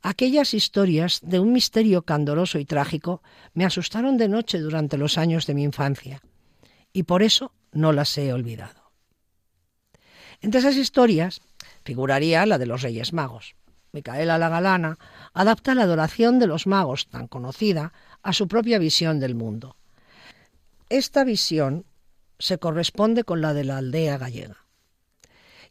Aquellas 0.02 0.52
historias 0.52 1.20
de 1.22 1.38
un 1.38 1.52
misterio 1.52 2.02
candoroso 2.02 2.58
y 2.58 2.64
trágico 2.64 3.22
me 3.54 3.64
asustaron 3.64 4.16
de 4.16 4.28
noche 4.28 4.58
durante 4.58 4.98
los 4.98 5.16
años 5.16 5.46
de 5.46 5.54
mi 5.54 5.62
infancia, 5.62 6.22
y 6.92 7.04
por 7.04 7.22
eso 7.22 7.52
no 7.70 7.92
las 7.92 8.18
he 8.18 8.32
olvidado. 8.32 8.90
Entre 10.40 10.58
esas 10.58 10.76
historias 10.76 11.40
figuraría 11.84 12.44
la 12.46 12.58
de 12.58 12.66
los 12.66 12.82
Reyes 12.82 13.12
Magos. 13.12 13.54
Micaela 13.92 14.38
la 14.38 14.48
Galana, 14.48 14.98
adapta 15.32 15.74
la 15.74 15.82
adoración 15.82 16.38
de 16.38 16.46
los 16.46 16.66
magos, 16.66 17.08
tan 17.08 17.26
conocida, 17.26 17.92
a 18.22 18.32
su 18.32 18.48
propia 18.48 18.78
visión 18.78 19.20
del 19.20 19.34
mundo. 19.34 19.76
Esta 20.88 21.24
visión 21.24 21.84
se 22.38 22.58
corresponde 22.58 23.24
con 23.24 23.40
la 23.40 23.54
de 23.54 23.64
la 23.64 23.78
aldea 23.78 24.18
gallega. 24.18 24.64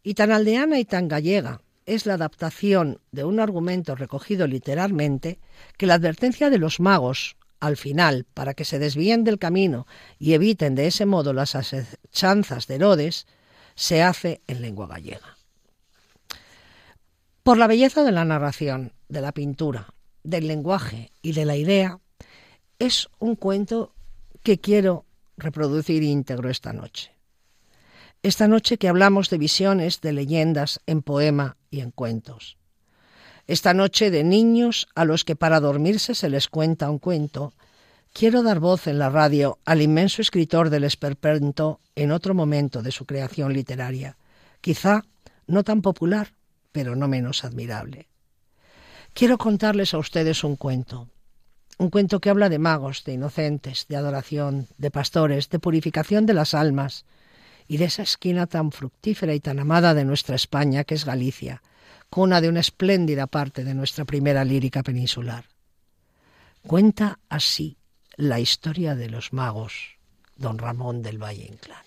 Y 0.03 0.13
tan 0.13 0.31
aldeana 0.31 0.79
y 0.79 0.85
tan 0.85 1.07
gallega 1.07 1.61
es 1.85 2.05
la 2.05 2.15
adaptación 2.15 2.99
de 3.11 3.23
un 3.23 3.39
argumento 3.39 3.95
recogido 3.95 4.45
literalmente 4.45 5.39
que 5.77 5.87
la 5.87 5.95
advertencia 5.95 6.49
de 6.49 6.57
los 6.57 6.79
magos, 6.79 7.37
al 7.59 7.77
final, 7.77 8.25
para 8.33 8.53
que 8.53 8.65
se 8.65 8.77
desvíen 8.77 9.23
del 9.23 9.39
camino 9.39 9.87
y 10.19 10.33
eviten 10.33 10.75
de 10.75 10.87
ese 10.87 11.05
modo 11.05 11.33
las 11.33 11.55
asechanzas 11.55 12.67
de 12.67 12.75
Herodes, 12.75 13.25
se 13.75 14.03
hace 14.03 14.41
en 14.47 14.61
lengua 14.61 14.87
gallega. 14.87 15.36
Por 17.47 17.57
la 17.57 17.67
belleza 17.67 18.03
de 18.03 18.11
la 18.11 18.25
narración, 18.25 18.91
de 19.07 19.21
la 19.21 19.31
pintura, 19.31 19.93
del 20.21 20.49
lenguaje 20.49 21.13
y 21.21 21.31
de 21.31 21.45
la 21.45 21.55
idea, 21.55 22.01
es 22.77 23.07
un 23.19 23.37
cuento 23.37 23.93
que 24.43 24.59
quiero 24.59 25.05
reproducir 25.37 26.03
íntegro 26.03 26.49
esta 26.49 26.73
noche. 26.73 27.13
Esta 28.21 28.49
noche 28.49 28.77
que 28.77 28.89
hablamos 28.89 29.29
de 29.29 29.37
visiones, 29.37 30.01
de 30.01 30.11
leyendas 30.11 30.81
en 30.87 31.01
poema 31.01 31.55
y 31.71 31.79
en 31.79 31.91
cuentos. 31.91 32.57
Esta 33.47 33.73
noche 33.73 34.11
de 34.11 34.25
niños 34.25 34.89
a 34.93 35.05
los 35.05 35.23
que 35.23 35.37
para 35.37 35.61
dormirse 35.61 36.15
se 36.15 36.29
les 36.29 36.49
cuenta 36.49 36.89
un 36.89 36.99
cuento, 36.99 37.53
quiero 38.11 38.43
dar 38.43 38.59
voz 38.59 38.87
en 38.87 38.99
la 38.99 39.09
radio 39.09 39.57
al 39.63 39.81
inmenso 39.81 40.21
escritor 40.21 40.69
del 40.69 40.83
esperpento 40.83 41.79
en 41.95 42.11
otro 42.11 42.33
momento 42.33 42.81
de 42.81 42.91
su 42.91 43.05
creación 43.05 43.53
literaria, 43.53 44.17
quizá 44.59 45.05
no 45.47 45.63
tan 45.63 45.81
popular, 45.81 46.33
pero 46.71 46.95
no 46.95 47.07
menos 47.07 47.43
admirable. 47.43 48.07
Quiero 49.13 49.37
contarles 49.37 49.93
a 49.93 49.97
ustedes 49.97 50.43
un 50.43 50.55
cuento, 50.55 51.09
un 51.77 51.89
cuento 51.89 52.19
que 52.19 52.29
habla 52.29 52.49
de 52.49 52.59
magos, 52.59 53.03
de 53.03 53.13
inocentes, 53.13 53.85
de 53.87 53.95
adoración, 53.95 54.67
de 54.77 54.91
pastores, 54.91 55.49
de 55.49 55.59
purificación 55.59 56.25
de 56.25 56.33
las 56.33 56.53
almas 56.53 57.05
y 57.67 57.77
de 57.77 57.85
esa 57.85 58.03
esquina 58.03 58.47
tan 58.47 58.71
fructífera 58.71 59.33
y 59.33 59.39
tan 59.39 59.59
amada 59.59 59.93
de 59.93 60.05
nuestra 60.05 60.35
España 60.35 60.83
que 60.83 60.95
es 60.95 61.05
Galicia, 61.05 61.61
cuna 62.09 62.41
de 62.41 62.49
una 62.49 62.61
espléndida 62.61 63.27
parte 63.27 63.63
de 63.63 63.73
nuestra 63.73 64.05
primera 64.05 64.43
lírica 64.45 64.83
peninsular. 64.83 65.45
Cuenta 66.65 67.19
así 67.29 67.77
la 68.15 68.39
historia 68.39 68.95
de 68.95 69.09
los 69.09 69.33
magos, 69.33 69.97
don 70.35 70.57
Ramón 70.57 71.01
del 71.01 71.21
Valle 71.21 71.45
Inclán. 71.45 71.86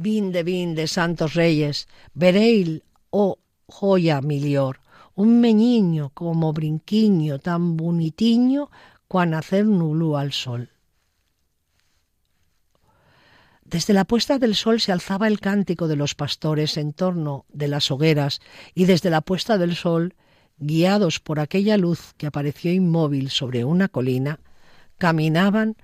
Vinde, 0.00 0.44
vinde, 0.44 0.86
santos 0.86 1.34
reyes, 1.34 1.88
vereil, 2.14 2.84
oh 3.10 3.40
joya 3.66 4.20
milior, 4.20 4.78
un 5.16 5.40
meñiño 5.40 6.10
como 6.10 6.52
brinquiño 6.52 7.40
tan 7.40 7.76
bonitiño 7.76 8.70
cuan 9.08 9.34
hacer 9.34 9.66
nulú 9.66 10.16
al 10.16 10.32
sol. 10.32 10.70
Desde 13.64 13.92
la 13.92 14.04
puesta 14.04 14.38
del 14.38 14.54
sol 14.54 14.80
se 14.80 14.92
alzaba 14.92 15.26
el 15.26 15.40
cántico 15.40 15.88
de 15.88 15.96
los 15.96 16.14
pastores 16.14 16.76
en 16.76 16.92
torno 16.92 17.44
de 17.48 17.66
las 17.66 17.90
hogueras 17.90 18.40
y 18.76 18.84
desde 18.84 19.10
la 19.10 19.20
puesta 19.20 19.58
del 19.58 19.74
sol, 19.74 20.14
guiados 20.58 21.18
por 21.18 21.40
aquella 21.40 21.76
luz 21.76 22.14
que 22.16 22.28
apareció 22.28 22.72
inmóvil 22.72 23.30
sobre 23.30 23.64
una 23.64 23.88
colina, 23.88 24.38
caminaban 24.96 25.74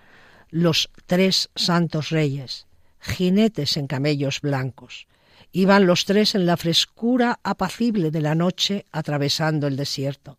los 0.51 0.89
tres 1.07 1.51
santos 1.57 2.11
reyes, 2.11 2.69
jinetes 3.05 3.77
en 3.77 3.87
camellos 3.87 4.41
blancos. 4.41 5.07
Iban 5.53 5.87
los 5.87 6.05
tres 6.05 6.35
en 6.35 6.47
la 6.47 6.57
frescura 6.57 7.39
apacible 7.45 8.11
de 8.11 8.21
la 8.21 8.35
noche 8.35 8.87
atravesando 8.91 9.67
el 9.67 9.77
desierto. 9.77 10.39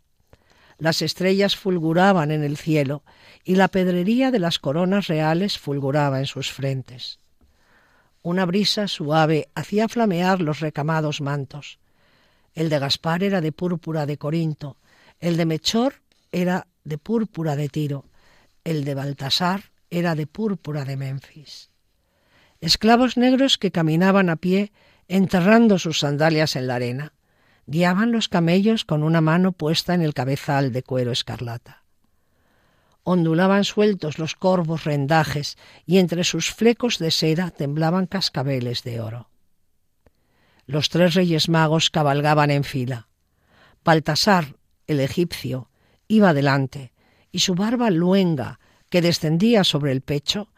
Las 0.78 1.02
estrellas 1.02 1.56
fulguraban 1.56 2.32
en 2.32 2.44
el 2.44 2.58
cielo 2.58 3.04
y 3.44 3.56
la 3.56 3.70
pedrería 3.70 4.32
de 4.32 4.40
las 4.40 4.60
coronas 4.60 5.08
reales 5.08 5.58
fulguraba 5.58 6.20
en 6.20 6.26
sus 6.26 6.52
frentes. 6.52 7.20
Una 8.24 8.46
brisa 8.46 8.88
suave 8.88 9.48
hacía 9.56 9.88
flamear 9.88 10.42
los 10.42 10.60
recamados 10.60 11.22
mantos. 11.22 11.80
El 12.54 12.70
de 12.70 12.80
Gaspar 12.80 13.24
era 13.24 13.40
de 13.40 13.52
púrpura 13.52 14.06
de 14.06 14.18
Corinto, 14.18 14.78
el 15.20 15.38
de 15.38 15.46
Mechor 15.46 16.02
era 16.32 16.68
de 16.84 16.98
púrpura 16.98 17.56
de 17.56 17.70
Tiro, 17.70 18.06
el 18.64 18.84
de 18.84 18.96
Baltasar 18.96 19.72
era 19.90 20.16
de 20.16 20.28
púrpura 20.28 20.84
de 20.84 20.98
Memphis. 20.98 21.70
Esclavos 22.66 23.16
negros 23.16 23.60
que 23.60 23.70
caminaban 23.70 24.28
a 24.28 24.38
pie 24.38 24.72
enterrando 25.08 25.78
sus 25.78 26.00
sandalias 26.00 26.56
en 26.56 26.66
la 26.66 26.74
arena, 26.74 27.14
guiaban 27.68 28.12
los 28.12 28.28
camellos 28.28 28.86
con 28.86 29.04
una 29.04 29.22
mano 29.22 29.52
puesta 29.52 29.94
en 29.94 30.02
el 30.02 30.16
cabezal 30.16 30.72
de 30.72 30.82
cuero 30.82 31.12
escarlata. 31.12 31.84
Ondulaban 33.04 33.66
sueltos 33.66 34.18
los 34.18 34.34
corvos 34.34 34.84
rendajes 34.84 35.60
y 35.86 36.00
entre 36.00 36.24
sus 36.24 36.52
flecos 36.52 36.98
de 36.98 37.12
seda 37.12 37.52
temblaban 37.52 38.08
cascabeles 38.08 38.82
de 38.82 39.00
oro. 39.00 39.30
Los 40.66 40.90
tres 40.90 41.14
reyes 41.14 41.50
magos 41.50 41.92
cabalgaban 41.92 42.50
en 42.50 42.64
fila. 42.64 43.10
Baltasar, 43.84 44.56
el 44.88 45.02
egipcio, 45.02 45.70
iba 46.08 46.34
delante, 46.34 46.94
y 47.32 47.42
su 47.42 47.54
barba 47.54 47.92
luenga, 47.92 48.60
que 48.90 49.04
descendía 49.04 49.64
sobre 49.64 49.92
el 49.92 50.02
pecho, 50.02 50.50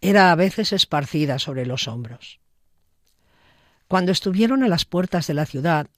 era 0.00 0.30
a 0.30 0.34
veces 0.34 0.72
esparcida 0.72 1.38
sobre 1.38 1.66
los 1.66 1.88
hombros. 1.88 2.40
Cuando 3.88 4.12
estuvieron 4.12 4.62
a 4.62 4.68
las 4.68 4.84
puertas 4.84 5.26
de 5.26 5.34
la 5.34 5.46
ciudad, 5.46 5.88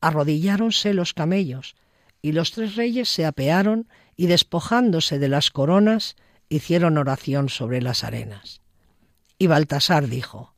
arrodilláronse 0.00 0.94
los 0.94 1.14
camellos, 1.14 1.76
y 2.22 2.32
los 2.32 2.50
tres 2.50 2.74
reyes 2.74 3.08
se 3.08 3.24
apearon 3.24 3.88
y 4.16 4.26
despojándose 4.26 5.18
de 5.18 5.28
las 5.28 5.50
coronas, 5.50 6.16
hicieron 6.48 6.98
oración 6.98 7.48
sobre 7.48 7.80
las 7.80 8.04
arenas. 8.04 8.60
Y 9.38 9.46
Baltasar 9.46 10.08
dijo, 10.08 10.54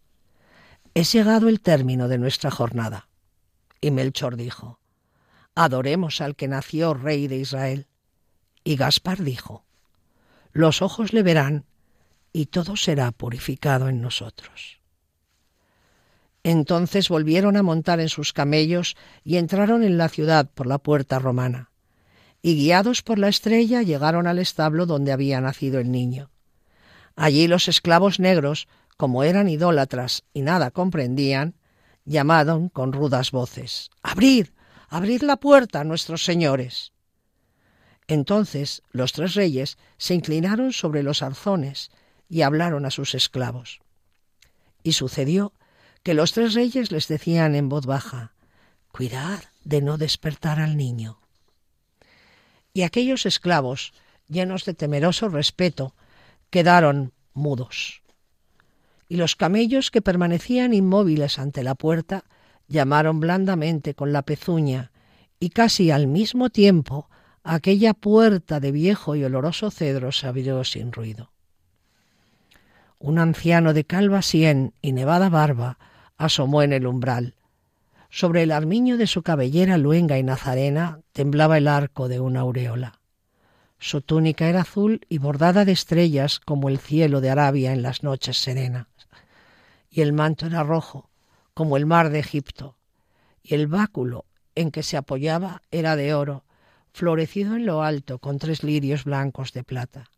Es 0.94 1.12
llegado 1.12 1.48
el 1.48 1.60
término 1.60 2.08
de 2.08 2.18
nuestra 2.18 2.50
jornada. 2.50 3.08
Y 3.80 3.90
Melchor 3.90 4.36
dijo, 4.36 4.78
Adoremos 5.54 6.20
al 6.20 6.36
que 6.36 6.48
nació 6.48 6.94
rey 6.94 7.26
de 7.26 7.36
Israel. 7.36 7.86
Y 8.64 8.76
Gaspar 8.76 9.22
dijo, 9.22 9.64
Los 10.52 10.82
ojos 10.82 11.12
le 11.12 11.22
verán 11.22 11.64
y 12.38 12.46
todo 12.46 12.76
será 12.76 13.10
purificado 13.10 13.88
en 13.88 14.00
nosotros. 14.00 14.78
Entonces 16.44 17.08
volvieron 17.08 17.56
a 17.56 17.64
montar 17.64 17.98
en 17.98 18.08
sus 18.08 18.32
camellos 18.32 18.96
y 19.24 19.38
entraron 19.38 19.82
en 19.82 19.98
la 19.98 20.08
ciudad 20.08 20.48
por 20.48 20.68
la 20.68 20.78
puerta 20.78 21.18
romana 21.18 21.72
y 22.40 22.54
guiados 22.54 23.02
por 23.02 23.18
la 23.18 23.26
estrella 23.26 23.82
llegaron 23.82 24.28
al 24.28 24.38
establo 24.38 24.86
donde 24.86 25.10
había 25.10 25.40
nacido 25.40 25.80
el 25.80 25.90
niño. 25.90 26.30
Allí 27.16 27.48
los 27.48 27.66
esclavos 27.66 28.20
negros, 28.20 28.68
como 28.96 29.24
eran 29.24 29.48
idólatras 29.48 30.22
y 30.32 30.42
nada 30.42 30.70
comprendían, 30.70 31.56
llamaron 32.04 32.68
con 32.68 32.92
rudas 32.92 33.32
voces 33.32 33.90
Abrid, 34.04 34.46
abrid 34.88 35.22
la 35.22 35.38
puerta, 35.38 35.82
nuestros 35.82 36.24
señores. 36.24 36.92
Entonces 38.06 38.84
los 38.92 39.12
tres 39.12 39.34
reyes 39.34 39.76
se 39.96 40.14
inclinaron 40.14 40.72
sobre 40.72 41.02
los 41.02 41.22
arzones 41.22 41.90
y 42.28 42.42
hablaron 42.42 42.84
a 42.86 42.90
sus 42.90 43.14
esclavos. 43.14 43.80
Y 44.82 44.92
sucedió 44.92 45.52
que 46.02 46.14
los 46.14 46.32
tres 46.32 46.54
reyes 46.54 46.92
les 46.92 47.08
decían 47.08 47.54
en 47.54 47.68
voz 47.68 47.86
baja 47.86 48.34
Cuidad 48.92 49.44
de 49.64 49.82
no 49.82 49.98
despertar 49.98 50.60
al 50.60 50.76
niño 50.76 51.20
y 52.78 52.82
aquellos 52.82 53.26
esclavos, 53.26 53.92
llenos 54.28 54.64
de 54.64 54.72
temeroso 54.72 55.28
respeto, 55.28 55.96
quedaron 56.48 57.12
mudos. 57.34 58.02
Y 59.08 59.16
los 59.16 59.34
camellos 59.34 59.90
que 59.90 60.00
permanecían 60.00 60.72
inmóviles 60.72 61.40
ante 61.40 61.64
la 61.64 61.74
puerta 61.74 62.22
llamaron 62.68 63.18
blandamente 63.18 63.94
con 63.94 64.12
la 64.12 64.22
pezuña, 64.22 64.92
y 65.40 65.50
casi 65.50 65.90
al 65.90 66.06
mismo 66.06 66.50
tiempo 66.50 67.10
aquella 67.42 67.94
puerta 67.94 68.60
de 68.60 68.70
viejo 68.70 69.16
y 69.16 69.24
oloroso 69.24 69.72
cedro 69.72 70.12
se 70.12 70.28
abrió 70.28 70.62
sin 70.62 70.92
ruido. 70.92 71.32
Un 72.98 73.18
anciano 73.18 73.74
de 73.74 73.84
calva 73.84 74.22
sien 74.22 74.74
y 74.82 74.92
nevada 74.92 75.28
barba 75.28 75.78
asomó 76.16 76.62
en 76.62 76.72
el 76.72 76.86
umbral, 76.86 77.34
sobre 78.10 78.42
el 78.42 78.52
armiño 78.52 78.96
de 78.96 79.06
su 79.06 79.22
cabellera 79.22 79.78
luenga 79.78 80.18
y 80.18 80.22
nazarena 80.22 81.00
temblaba 81.12 81.58
el 81.58 81.68
arco 81.68 82.08
de 82.08 82.20
una 82.20 82.40
aureola. 82.40 82.98
Su 83.78 84.00
túnica 84.00 84.48
era 84.48 84.62
azul 84.62 85.00
y 85.08 85.18
bordada 85.18 85.64
de 85.64 85.72
estrellas 85.72 86.40
como 86.40 86.68
el 86.68 86.78
cielo 86.78 87.20
de 87.20 87.30
Arabia 87.30 87.72
en 87.72 87.82
las 87.82 88.02
noches 88.02 88.38
serenas. 88.38 88.86
Y 89.88 90.00
el 90.00 90.12
manto 90.12 90.46
era 90.46 90.64
rojo, 90.64 91.08
como 91.54 91.76
el 91.76 91.86
mar 91.86 92.10
de 92.10 92.18
Egipto. 92.18 92.76
Y 93.42 93.54
el 93.54 93.68
báculo 93.68 94.24
en 94.56 94.72
que 94.72 94.82
se 94.82 94.96
apoyaba 94.96 95.62
era 95.70 95.94
de 95.94 96.14
oro, 96.14 96.44
florecido 96.92 97.54
en 97.54 97.66
lo 97.66 97.82
alto 97.82 98.18
con 98.18 98.38
tres 98.38 98.64
lirios 98.64 99.04
blancos 99.04 99.52
de 99.52 99.62
plata. 99.62 100.10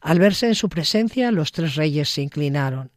Al 0.00 0.18
verse 0.18 0.46
en 0.46 0.54
su 0.54 0.68
presencia, 0.68 1.30
los 1.32 1.52
tres 1.52 1.74
reyes 1.74 2.10
se 2.10 2.22
inclinaron. 2.22 2.90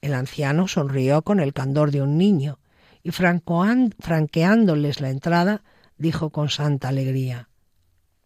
El 0.00 0.14
anciano 0.14 0.68
sonrió 0.68 1.22
con 1.22 1.40
el 1.40 1.52
candor 1.52 1.90
de 1.90 2.02
un 2.02 2.16
niño 2.18 2.60
y 3.02 3.10
franqueándoles 3.10 5.00
la 5.00 5.10
entrada, 5.10 5.62
dijo 5.96 6.30
con 6.30 6.50
santa 6.50 6.88
alegría, 6.88 7.48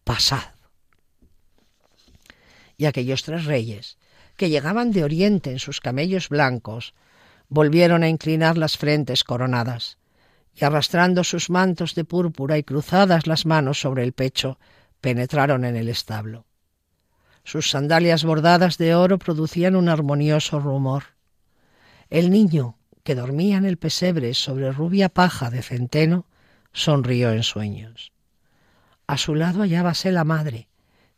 Pasad. 0.05 0.55
Y 2.77 2.87
aquellos 2.87 3.23
tres 3.23 3.45
reyes, 3.45 3.99
que 4.37 4.51
llegaban 4.51 4.91
de 4.91 5.05
oriente 5.05 5.51
en 5.51 5.59
sus 5.59 5.81
camellos 5.81 6.29
blancos, 6.29 6.95
volvieron 7.49 8.03
a 8.03 8.09
inclinar 8.09 8.59
las 8.59 8.77
frentes 8.77 9.25
coronadas, 9.25 9.99
y 10.55 10.65
arrastrando 10.65 11.23
sus 11.23 11.49
mantos 11.49 11.95
de 11.95 12.05
púrpura 12.05 12.59
y 12.59 12.65
cruzadas 12.65 13.27
las 13.27 13.47
manos 13.47 13.81
sobre 13.81 14.03
el 14.03 14.13
pecho, 14.13 14.59
penetraron 15.01 15.65
en 15.65 15.77
el 15.77 15.89
establo. 15.89 16.47
Sus 17.45 17.71
sandalias 17.71 18.25
bordadas 18.25 18.79
de 18.79 18.95
oro 18.95 19.19
producían 19.19 19.77
un 19.77 19.89
armonioso 19.89 20.61
rumor. 20.61 21.05
El 22.09 22.31
niño, 22.31 22.79
que 23.03 23.15
dormía 23.15 23.57
en 23.57 23.65
el 23.65 23.79
pesebre 23.79 24.35
sobre 24.35 24.71
rubia 24.71 25.09
paja 25.09 25.51
de 25.51 25.63
centeno, 25.63 26.27
sonrió 26.73 27.33
en 27.33 27.43
sueños. 27.43 28.13
A 29.07 29.19
su 29.19 29.35
lado 29.35 29.63
hallábase 29.63 30.13
la 30.13 30.25
madre, 30.25 30.69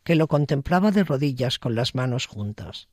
que 0.03 0.15
lo 0.15 0.27
contemplaba 0.27 0.91
de 0.91 1.03
rodillas 1.03 1.59
con 1.59 1.75
las 1.75 1.95
manos 1.95 2.27
juntas. 2.27 2.87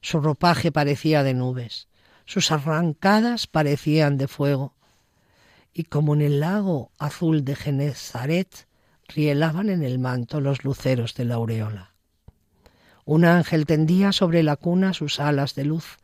Su 0.00 0.20
ropaje 0.20 0.70
parecía 0.72 1.22
de 1.22 1.34
nubes, 1.34 1.88
sus 2.26 2.52
arrancadas 2.52 3.46
parecían 3.46 4.18
de 4.18 4.28
fuego, 4.28 4.74
y 5.72 5.84
como 5.84 6.14
en 6.14 6.22
el 6.22 6.40
lago 6.40 6.92
azul 6.98 7.44
de 7.44 7.56
Genezaret 7.56 8.66
rielaban 9.08 9.68
en 9.68 9.82
el 9.82 9.98
manto 9.98 10.40
los 10.40 10.64
luceros 10.64 11.14
de 11.14 11.24
la 11.24 11.34
aureola. 11.34 11.95
Un 13.06 13.24
ángel 13.24 13.66
tendía 13.66 14.10
sobre 14.10 14.42
la 14.42 14.56
cuna 14.56 14.92
sus 14.92 15.20
alas 15.20 15.54
de 15.54 15.64
luz, 15.64 15.98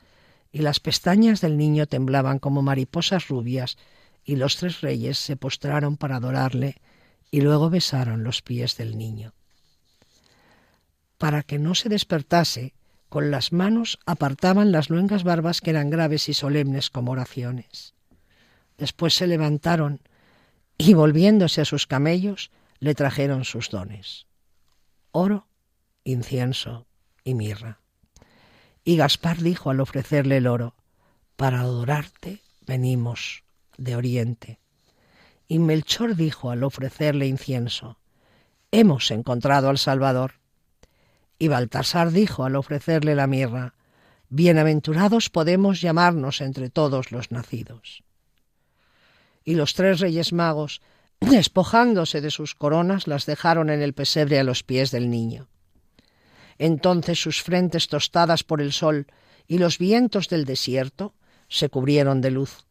y 0.52 0.58
las 0.60 0.78
pestañas 0.78 1.40
del 1.40 1.58
niño 1.58 1.86
temblaban 1.86 2.38
como 2.38 2.62
mariposas 2.62 3.26
rubias, 3.26 3.76
y 4.24 4.36
los 4.36 4.56
tres 4.56 4.82
reyes 4.82 5.18
se 5.18 5.36
postraron 5.36 5.96
para 5.96 6.16
adorarle 6.16 6.76
y 7.32 7.40
luego 7.40 7.70
besaron 7.70 8.22
los 8.22 8.40
pies 8.40 8.76
del 8.76 8.96
niño. 8.96 9.34
Para 11.18 11.42
que 11.42 11.58
no 11.58 11.74
se 11.74 11.88
despertase, 11.88 12.72
con 13.08 13.32
las 13.32 13.52
manos 13.52 13.98
apartaban 14.06 14.70
las 14.70 14.88
luengas 14.88 15.24
barbas 15.24 15.60
que 15.60 15.70
eran 15.70 15.90
graves 15.90 16.28
y 16.28 16.34
solemnes 16.34 16.88
como 16.88 17.10
oraciones. 17.10 17.94
Después 18.78 19.14
se 19.14 19.26
levantaron 19.26 20.02
y 20.78 20.94
volviéndose 20.94 21.62
a 21.62 21.64
sus 21.64 21.88
camellos 21.88 22.52
le 22.78 22.94
trajeron 22.94 23.44
sus 23.44 23.70
dones, 23.70 24.26
oro, 25.10 25.48
incienso 26.04 26.86
y 27.24 27.34
mirra. 27.34 27.80
Y 28.84 28.96
Gaspar 28.96 29.38
dijo 29.38 29.70
al 29.70 29.80
ofrecerle 29.80 30.38
el 30.38 30.46
oro, 30.46 30.74
para 31.36 31.60
adorarte 31.60 32.40
venimos 32.66 33.44
de 33.76 33.96
oriente. 33.96 34.60
Y 35.48 35.58
Melchor 35.58 36.16
dijo 36.16 36.50
al 36.50 36.64
ofrecerle 36.64 37.26
incienso, 37.26 37.98
hemos 38.70 39.10
encontrado 39.10 39.68
al 39.68 39.78
Salvador. 39.78 40.34
Y 41.38 41.48
Baltasar 41.48 42.10
dijo 42.10 42.44
al 42.44 42.56
ofrecerle 42.56 43.14
la 43.14 43.26
mirra, 43.26 43.74
bienaventurados 44.28 45.28
podemos 45.28 45.80
llamarnos 45.80 46.40
entre 46.40 46.70
todos 46.70 47.12
los 47.12 47.30
nacidos. 47.30 48.02
Y 49.44 49.56
los 49.56 49.74
tres 49.74 50.00
reyes 50.00 50.32
magos, 50.32 50.80
despojándose 51.20 52.20
de 52.20 52.30
sus 52.30 52.54
coronas, 52.54 53.06
las 53.06 53.26
dejaron 53.26 53.70
en 53.70 53.82
el 53.82 53.92
pesebre 53.92 54.38
a 54.38 54.44
los 54.44 54.62
pies 54.62 54.90
del 54.90 55.10
niño. 55.10 55.48
Entonces 56.58 57.20
sus 57.20 57.42
frentes 57.42 57.88
tostadas 57.88 58.44
por 58.44 58.60
el 58.60 58.72
sol 58.72 59.06
y 59.46 59.58
los 59.58 59.78
vientos 59.78 60.28
del 60.28 60.44
desierto 60.44 61.14
se 61.48 61.68
cubrieron 61.68 62.20
de 62.20 62.30
luz, 62.30 62.66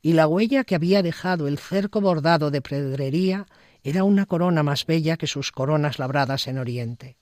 y 0.00 0.14
la 0.14 0.26
huella 0.26 0.64
que 0.64 0.74
había 0.74 1.02
dejado 1.02 1.46
el 1.46 1.58
cerco 1.58 2.00
bordado 2.00 2.50
de 2.50 2.60
predrería 2.60 3.46
era 3.84 4.04
una 4.04 4.26
corona 4.26 4.62
más 4.62 4.86
bella 4.86 5.16
que 5.16 5.26
sus 5.26 5.52
coronas 5.52 5.98
labradas 5.98 6.46
en 6.46 6.58
oriente. 6.58 7.16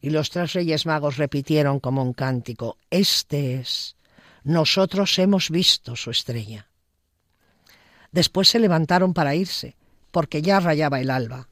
Y 0.00 0.10
los 0.10 0.30
tres 0.30 0.52
reyes 0.52 0.86
magos 0.86 1.16
repitieron 1.16 1.80
como 1.80 2.02
un 2.02 2.12
cántico, 2.12 2.76
Este 2.90 3.54
es, 3.54 3.96
nosotros 4.42 5.18
hemos 5.18 5.50
visto 5.50 5.96
su 5.96 6.10
estrella. 6.10 6.68
Después 8.12 8.48
se 8.48 8.58
levantaron 8.58 9.14
para 9.14 9.34
irse, 9.34 9.76
porque 10.10 10.42
ya 10.42 10.60
rayaba 10.60 11.00
el 11.00 11.10
alba. 11.10 11.48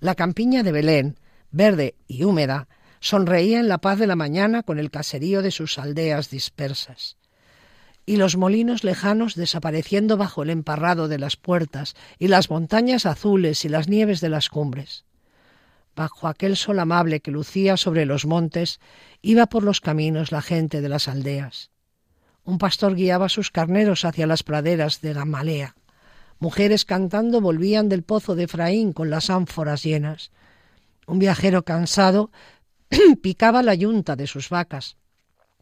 La 0.00 0.14
campiña 0.14 0.62
de 0.62 0.72
Belén, 0.72 1.18
verde 1.50 1.94
y 2.08 2.24
húmeda, 2.24 2.66
Sonreía 3.02 3.58
en 3.58 3.66
la 3.66 3.78
paz 3.78 3.98
de 3.98 4.06
la 4.06 4.14
mañana 4.14 4.62
con 4.62 4.78
el 4.78 4.92
caserío 4.92 5.42
de 5.42 5.50
sus 5.50 5.76
aldeas 5.76 6.30
dispersas. 6.30 7.16
Y 8.06 8.16
los 8.16 8.36
molinos 8.36 8.84
lejanos 8.84 9.34
desapareciendo 9.34 10.16
bajo 10.16 10.44
el 10.44 10.50
emparrado 10.50 11.08
de 11.08 11.18
las 11.18 11.36
puertas, 11.36 11.96
y 12.20 12.28
las 12.28 12.48
montañas 12.48 13.04
azules 13.04 13.64
y 13.64 13.68
las 13.68 13.88
nieves 13.88 14.20
de 14.20 14.28
las 14.28 14.48
cumbres. 14.48 15.04
Bajo 15.96 16.28
aquel 16.28 16.56
sol 16.56 16.78
amable 16.78 17.18
que 17.18 17.32
lucía 17.32 17.76
sobre 17.76 18.06
los 18.06 18.24
montes, 18.24 18.78
iba 19.20 19.46
por 19.46 19.64
los 19.64 19.80
caminos 19.80 20.30
la 20.30 20.40
gente 20.40 20.80
de 20.80 20.88
las 20.88 21.08
aldeas. 21.08 21.72
Un 22.44 22.58
pastor 22.58 22.94
guiaba 22.94 23.28
sus 23.28 23.50
carneros 23.50 24.04
hacia 24.04 24.28
las 24.28 24.44
praderas 24.44 25.00
de 25.00 25.12
Gamalea. 25.12 25.74
Mujeres 26.38 26.84
cantando 26.84 27.40
volvían 27.40 27.88
del 27.88 28.04
pozo 28.04 28.36
de 28.36 28.44
Efraín 28.44 28.92
con 28.92 29.10
las 29.10 29.28
ánforas 29.28 29.82
llenas. 29.82 30.30
Un 31.08 31.18
viajero 31.18 31.64
cansado 31.64 32.30
picaba 33.22 33.62
la 33.62 33.74
yunta 33.74 34.16
de 34.16 34.26
sus 34.26 34.50
vacas, 34.50 34.96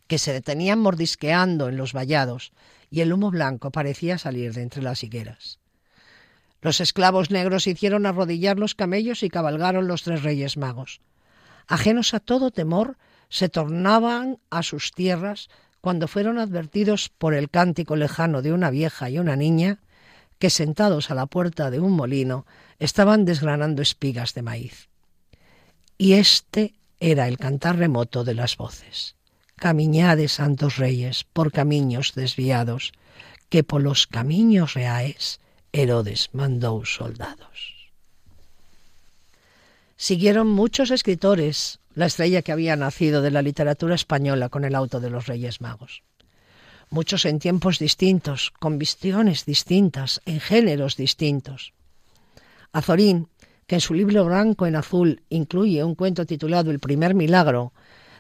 que 0.07 0.19
se 0.19 0.33
detenían 0.33 0.81
mordisqueando 0.81 1.69
en 1.69 1.77
los 1.77 1.93
vallados, 1.93 2.53
y 2.91 3.01
el 3.01 3.13
humo 3.13 3.31
blanco 3.31 3.71
parecía 3.71 4.19
salir 4.19 4.53
de 4.53 4.63
entre 4.63 4.83
las 4.83 5.05
higueras. 5.05 5.59
Los 6.61 6.81
esclavos 6.81 7.31
negros 7.31 7.67
hicieron 7.67 8.05
arrodillar 8.05 8.59
los 8.59 8.75
camellos 8.75 9.23
y 9.23 9.31
cabalgaron 9.31 9.87
los 9.87 10.03
tres 10.03 10.23
reyes 10.23 10.57
magos. 10.57 11.01
Ajenos 11.69 12.13
a 12.15 12.21
todo 12.21 12.51
temor, 12.51 12.99
se 13.29 13.49
tornaban 13.49 14.39
a 14.51 14.63
sus 14.65 14.91
tierras 14.93 15.49
cuando 15.81 16.09
fueron 16.09 16.39
advertidos 16.39 17.09
por 17.09 17.33
el 17.33 17.49
cántico 17.49 17.95
lejano 17.95 18.43
de 18.43 18.53
una 18.53 18.71
vieja 18.71 19.09
y 19.09 19.19
una 19.19 19.37
niña 19.37 19.79
que 20.41 20.51
sentados 20.51 21.11
a 21.11 21.15
la 21.15 21.27
puerta 21.27 21.71
de 21.71 21.79
un 21.81 21.93
molino 21.93 22.45
estaban 22.79 23.25
desgranando 23.25 23.83
espigas 23.83 24.35
de 24.35 24.43
maíz. 24.43 24.89
Y 25.97 26.15
este 26.15 26.75
era 27.01 27.27
el 27.27 27.39
cantar 27.39 27.77
remoto 27.77 28.23
de 28.25 28.35
las 28.35 28.57
voces. 28.57 29.17
Camiñade, 29.57 30.29
santos 30.29 30.77
reyes, 30.77 31.25
por 31.25 31.51
camiños 31.51 32.13
desviados, 32.15 32.93
que 33.49 33.65
por 33.65 33.83
los 33.83 34.07
camiños 34.07 34.75
reales 34.75 35.41
Herodes 35.73 36.31
mandó 36.33 36.85
soldados. 36.85 37.91
Siguieron 39.97 40.49
muchos 40.49 40.91
escritores 40.91 41.81
la 41.95 42.07
estrella 42.07 42.43
que 42.43 42.53
había 42.53 42.77
nacido 42.77 43.21
de 43.21 43.33
la 43.33 43.43
literatura 43.43 43.97
española 43.97 44.49
con 44.49 44.65
el 44.65 44.75
auto 44.75 45.01
de 45.01 45.11
los 45.11 45.27
Reyes 45.27 45.61
Magos 45.61 46.03
muchos 46.91 47.25
en 47.25 47.39
tiempos 47.39 47.79
distintos, 47.79 48.51
con 48.59 48.79
visiones 48.79 49.47
distintas, 49.47 50.21
en 50.27 50.41
géneros 50.41 50.97
distintos. 50.97 51.73
Azorín, 52.73 53.29
que 53.71 53.77
en 53.77 53.81
su 53.81 53.95
libro 53.95 54.25
blanco 54.25 54.67
en 54.67 54.75
azul 54.75 55.23
incluye 55.29 55.85
un 55.85 55.95
cuento 55.95 56.27
titulado 56.27 56.73
El 56.73 56.81
primer 56.81 57.15
milagro, 57.15 57.73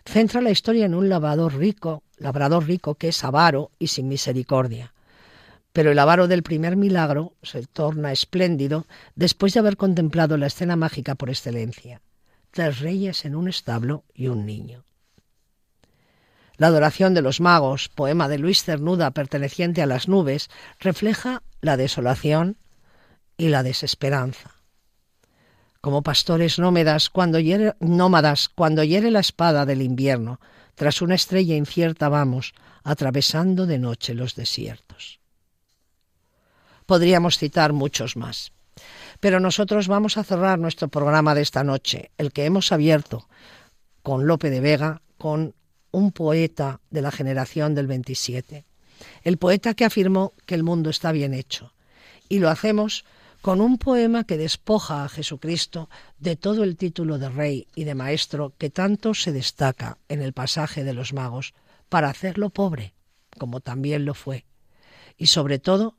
centra 0.04 0.40
la 0.40 0.52
historia 0.52 0.86
en 0.86 0.94
un 0.94 1.08
labrador 1.08 1.56
rico, 1.56 2.04
labrador 2.18 2.68
rico 2.68 2.94
que 2.94 3.08
es 3.08 3.24
avaro 3.24 3.72
y 3.76 3.88
sin 3.88 4.06
misericordia. 4.06 4.94
Pero 5.72 5.90
el 5.90 5.98
avaro 5.98 6.28
del 6.28 6.44
primer 6.44 6.76
milagro 6.76 7.32
se 7.42 7.66
torna 7.66 8.12
espléndido 8.12 8.86
después 9.16 9.52
de 9.52 9.58
haber 9.58 9.76
contemplado 9.76 10.36
la 10.36 10.46
escena 10.46 10.76
mágica 10.76 11.16
por 11.16 11.30
excelencia. 11.30 12.00
Tres 12.52 12.78
reyes 12.78 13.24
en 13.24 13.34
un 13.34 13.48
establo 13.48 14.04
y 14.14 14.28
un 14.28 14.46
niño. 14.46 14.84
La 16.58 16.68
adoración 16.68 17.12
de 17.12 17.22
los 17.22 17.40
magos, 17.40 17.88
poema 17.88 18.28
de 18.28 18.38
Luis 18.38 18.62
Cernuda 18.62 19.10
perteneciente 19.10 19.82
a 19.82 19.86
las 19.86 20.06
nubes, 20.06 20.48
refleja 20.78 21.42
la 21.60 21.76
desolación 21.76 22.56
y 23.36 23.48
la 23.48 23.64
desesperanza. 23.64 24.59
Como 25.80 26.02
pastores 26.02 26.58
nómadas 26.58 27.08
cuando 27.08 27.38
hiere, 27.38 27.74
nómadas 27.80 28.48
cuando 28.48 28.84
hiere 28.84 29.10
la 29.10 29.20
espada 29.20 29.64
del 29.64 29.82
invierno, 29.82 30.40
tras 30.74 31.02
una 31.02 31.14
estrella 31.14 31.56
incierta 31.56 32.08
vamos, 32.08 32.54
atravesando 32.84 33.66
de 33.66 33.78
noche 33.78 34.14
los 34.14 34.34
desiertos. 34.34 35.20
Podríamos 36.86 37.38
citar 37.38 37.72
muchos 37.72 38.16
más. 38.16 38.52
Pero 39.20 39.40
nosotros 39.40 39.88
vamos 39.88 40.16
a 40.16 40.24
cerrar 40.24 40.58
nuestro 40.58 40.88
programa 40.88 41.34
de 41.34 41.42
esta 41.42 41.62
noche, 41.62 42.10
el 42.18 42.32
que 42.32 42.46
hemos 42.46 42.72
abierto 42.72 43.28
con 44.02 44.26
Lope 44.26 44.50
de 44.50 44.60
Vega, 44.60 45.02
con 45.18 45.54
un 45.92 46.12
poeta 46.12 46.80
de 46.90 47.02
la 47.02 47.10
generación 47.10 47.74
del 47.74 47.86
27, 47.86 48.64
el 49.22 49.36
poeta 49.36 49.74
que 49.74 49.84
afirmó 49.84 50.32
que 50.46 50.54
el 50.54 50.62
mundo 50.62 50.90
está 50.90 51.12
bien 51.12 51.34
hecho. 51.34 51.72
Y 52.28 52.38
lo 52.38 52.48
hacemos 52.48 53.04
con 53.42 53.60
un 53.60 53.78
poema 53.78 54.24
que 54.24 54.36
despoja 54.36 55.04
a 55.04 55.08
Jesucristo 55.08 55.88
de 56.18 56.36
todo 56.36 56.62
el 56.64 56.76
título 56.76 57.18
de 57.18 57.28
rey 57.30 57.66
y 57.74 57.84
de 57.84 57.94
maestro 57.94 58.52
que 58.58 58.70
tanto 58.70 59.14
se 59.14 59.32
destaca 59.32 59.98
en 60.08 60.20
el 60.20 60.32
pasaje 60.32 60.84
de 60.84 60.92
los 60.92 61.12
magos, 61.12 61.54
para 61.88 62.08
hacerlo 62.08 62.50
pobre, 62.50 62.94
como 63.36 63.60
también 63.60 64.04
lo 64.04 64.14
fue, 64.14 64.46
y 65.18 65.26
sobre 65.26 65.58
todo 65.58 65.96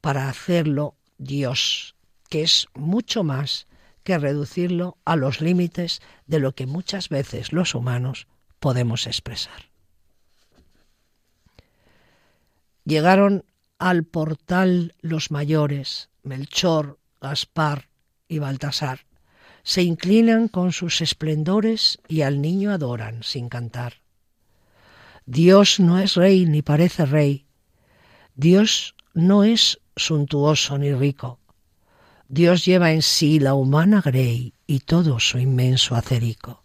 para 0.00 0.28
hacerlo 0.28 0.94
Dios, 1.18 1.96
que 2.28 2.42
es 2.42 2.68
mucho 2.74 3.24
más 3.24 3.66
que 4.04 4.18
reducirlo 4.18 4.98
a 5.04 5.16
los 5.16 5.40
límites 5.40 6.00
de 6.26 6.38
lo 6.38 6.54
que 6.54 6.66
muchas 6.66 7.08
veces 7.08 7.52
los 7.52 7.74
humanos 7.74 8.28
podemos 8.58 9.06
expresar. 9.06 9.70
Llegaron 12.84 13.44
al 13.78 14.04
portal 14.04 14.94
los 15.00 15.30
mayores, 15.30 16.09
Melchor, 16.22 16.98
Gaspar 17.20 17.88
y 18.28 18.38
Baltasar. 18.38 19.06
Se 19.62 19.82
inclinan 19.82 20.48
con 20.48 20.72
sus 20.72 21.00
esplendores 21.00 21.98
y 22.08 22.22
al 22.22 22.40
niño 22.40 22.72
adoran 22.72 23.22
sin 23.22 23.48
cantar. 23.48 23.94
Dios 25.26 25.78
no 25.80 25.98
es 25.98 26.14
rey 26.14 26.46
ni 26.46 26.62
parece 26.62 27.06
rey. 27.06 27.46
Dios 28.34 28.94
no 29.14 29.44
es 29.44 29.80
suntuoso 29.96 30.78
ni 30.78 30.92
rico. 30.92 31.38
Dios 32.28 32.64
lleva 32.64 32.92
en 32.92 33.02
sí 33.02 33.38
la 33.38 33.54
humana 33.54 34.00
grey 34.00 34.54
y 34.66 34.80
todo 34.80 35.20
su 35.20 35.38
inmenso 35.38 35.94
acerico. 35.94 36.62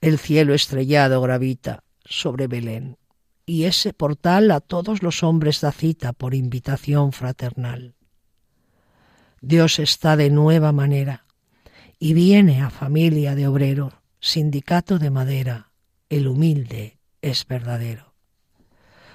El 0.00 0.18
cielo 0.18 0.54
estrellado 0.54 1.20
gravita 1.20 1.82
sobre 2.04 2.46
Belén, 2.46 2.98
y 3.46 3.64
ese 3.64 3.92
portal 3.92 4.50
a 4.50 4.60
todos 4.60 5.02
los 5.02 5.22
hombres 5.22 5.60
da 5.60 5.72
cita 5.72 6.12
por 6.12 6.34
invitación 6.34 7.12
fraternal. 7.12 7.94
Dios 9.40 9.78
está 9.78 10.16
de 10.16 10.30
nueva 10.30 10.72
manera, 10.72 11.24
y 11.98 12.12
viene 12.12 12.62
a 12.62 12.70
familia 12.70 13.34
de 13.34 13.46
obrero, 13.46 14.02
sindicato 14.20 14.98
de 14.98 15.10
madera, 15.10 15.72
el 16.08 16.26
humilde 16.26 16.98
es 17.22 17.46
verdadero. 17.46 18.14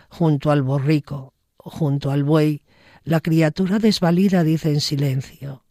Junto 0.09 0.51
al 0.51 0.61
borrico, 0.61 1.33
junto 1.57 2.11
al 2.11 2.23
buey, 2.23 2.61
la 3.03 3.19
criatura 3.19 3.79
desvalida 3.79 4.43
dice 4.43 4.69
en 4.69 4.81
silencio, 4.81 5.63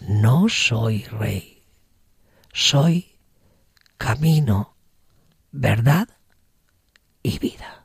no 0.00 0.48
soy 0.48 1.04
rey, 1.04 1.64
soy 2.52 3.18
camino, 3.98 4.76
verdad 5.50 6.08
y 7.22 7.38
vida. 7.38 7.81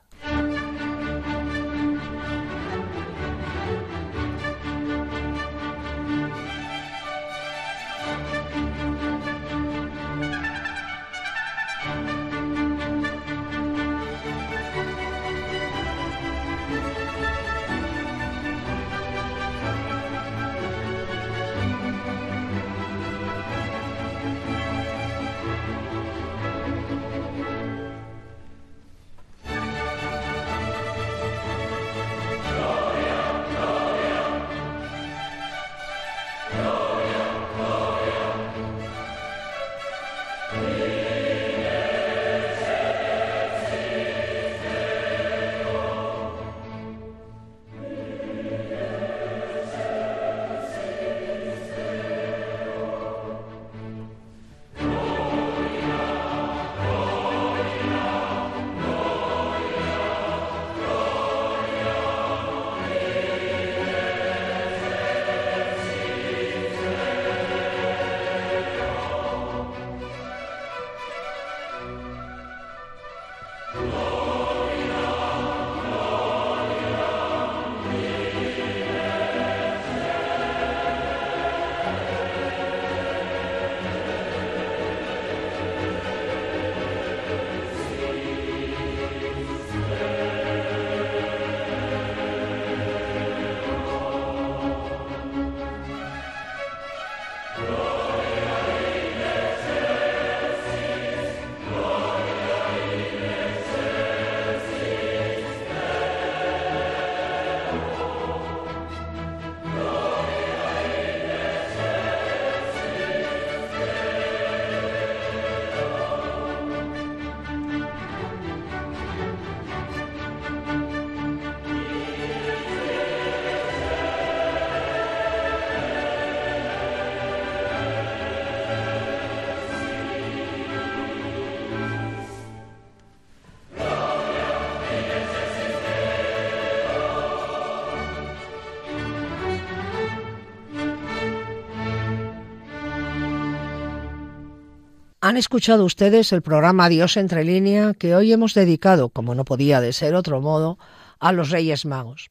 Han 145.28 145.36
escuchado 145.36 145.84
ustedes 145.84 146.32
el 146.32 146.40
programa 146.40 146.88
Dios 146.88 147.18
entre 147.18 147.44
línea 147.44 147.92
que 147.92 148.16
hoy 148.16 148.32
hemos 148.32 148.54
dedicado, 148.54 149.10
como 149.10 149.34
no 149.34 149.44
podía 149.44 149.82
de 149.82 149.92
ser 149.92 150.14
otro 150.14 150.40
modo, 150.40 150.78
a 151.18 151.32
los 151.32 151.50
Reyes 151.50 151.84
Magos. 151.84 152.30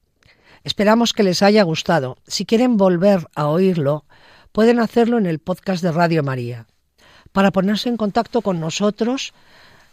Esperamos 0.64 1.14
que 1.14 1.22
les 1.22 1.44
haya 1.44 1.62
gustado. 1.62 2.18
Si 2.26 2.48
quieren 2.48 2.76
volver 2.76 3.28
a 3.36 3.50
oírlo, 3.50 4.06
pueden 4.52 4.80
hacerlo 4.80 5.20
en 5.20 5.28
el 5.28 5.38
podcast 5.38 5.84
de 5.84 5.92
Radio 5.92 6.24
María. 6.24 6.66
Para 7.34 7.52
ponerse 7.52 7.88
en 7.88 7.98
contacto 7.98 8.42
con 8.42 8.60
nosotros, 8.60 9.32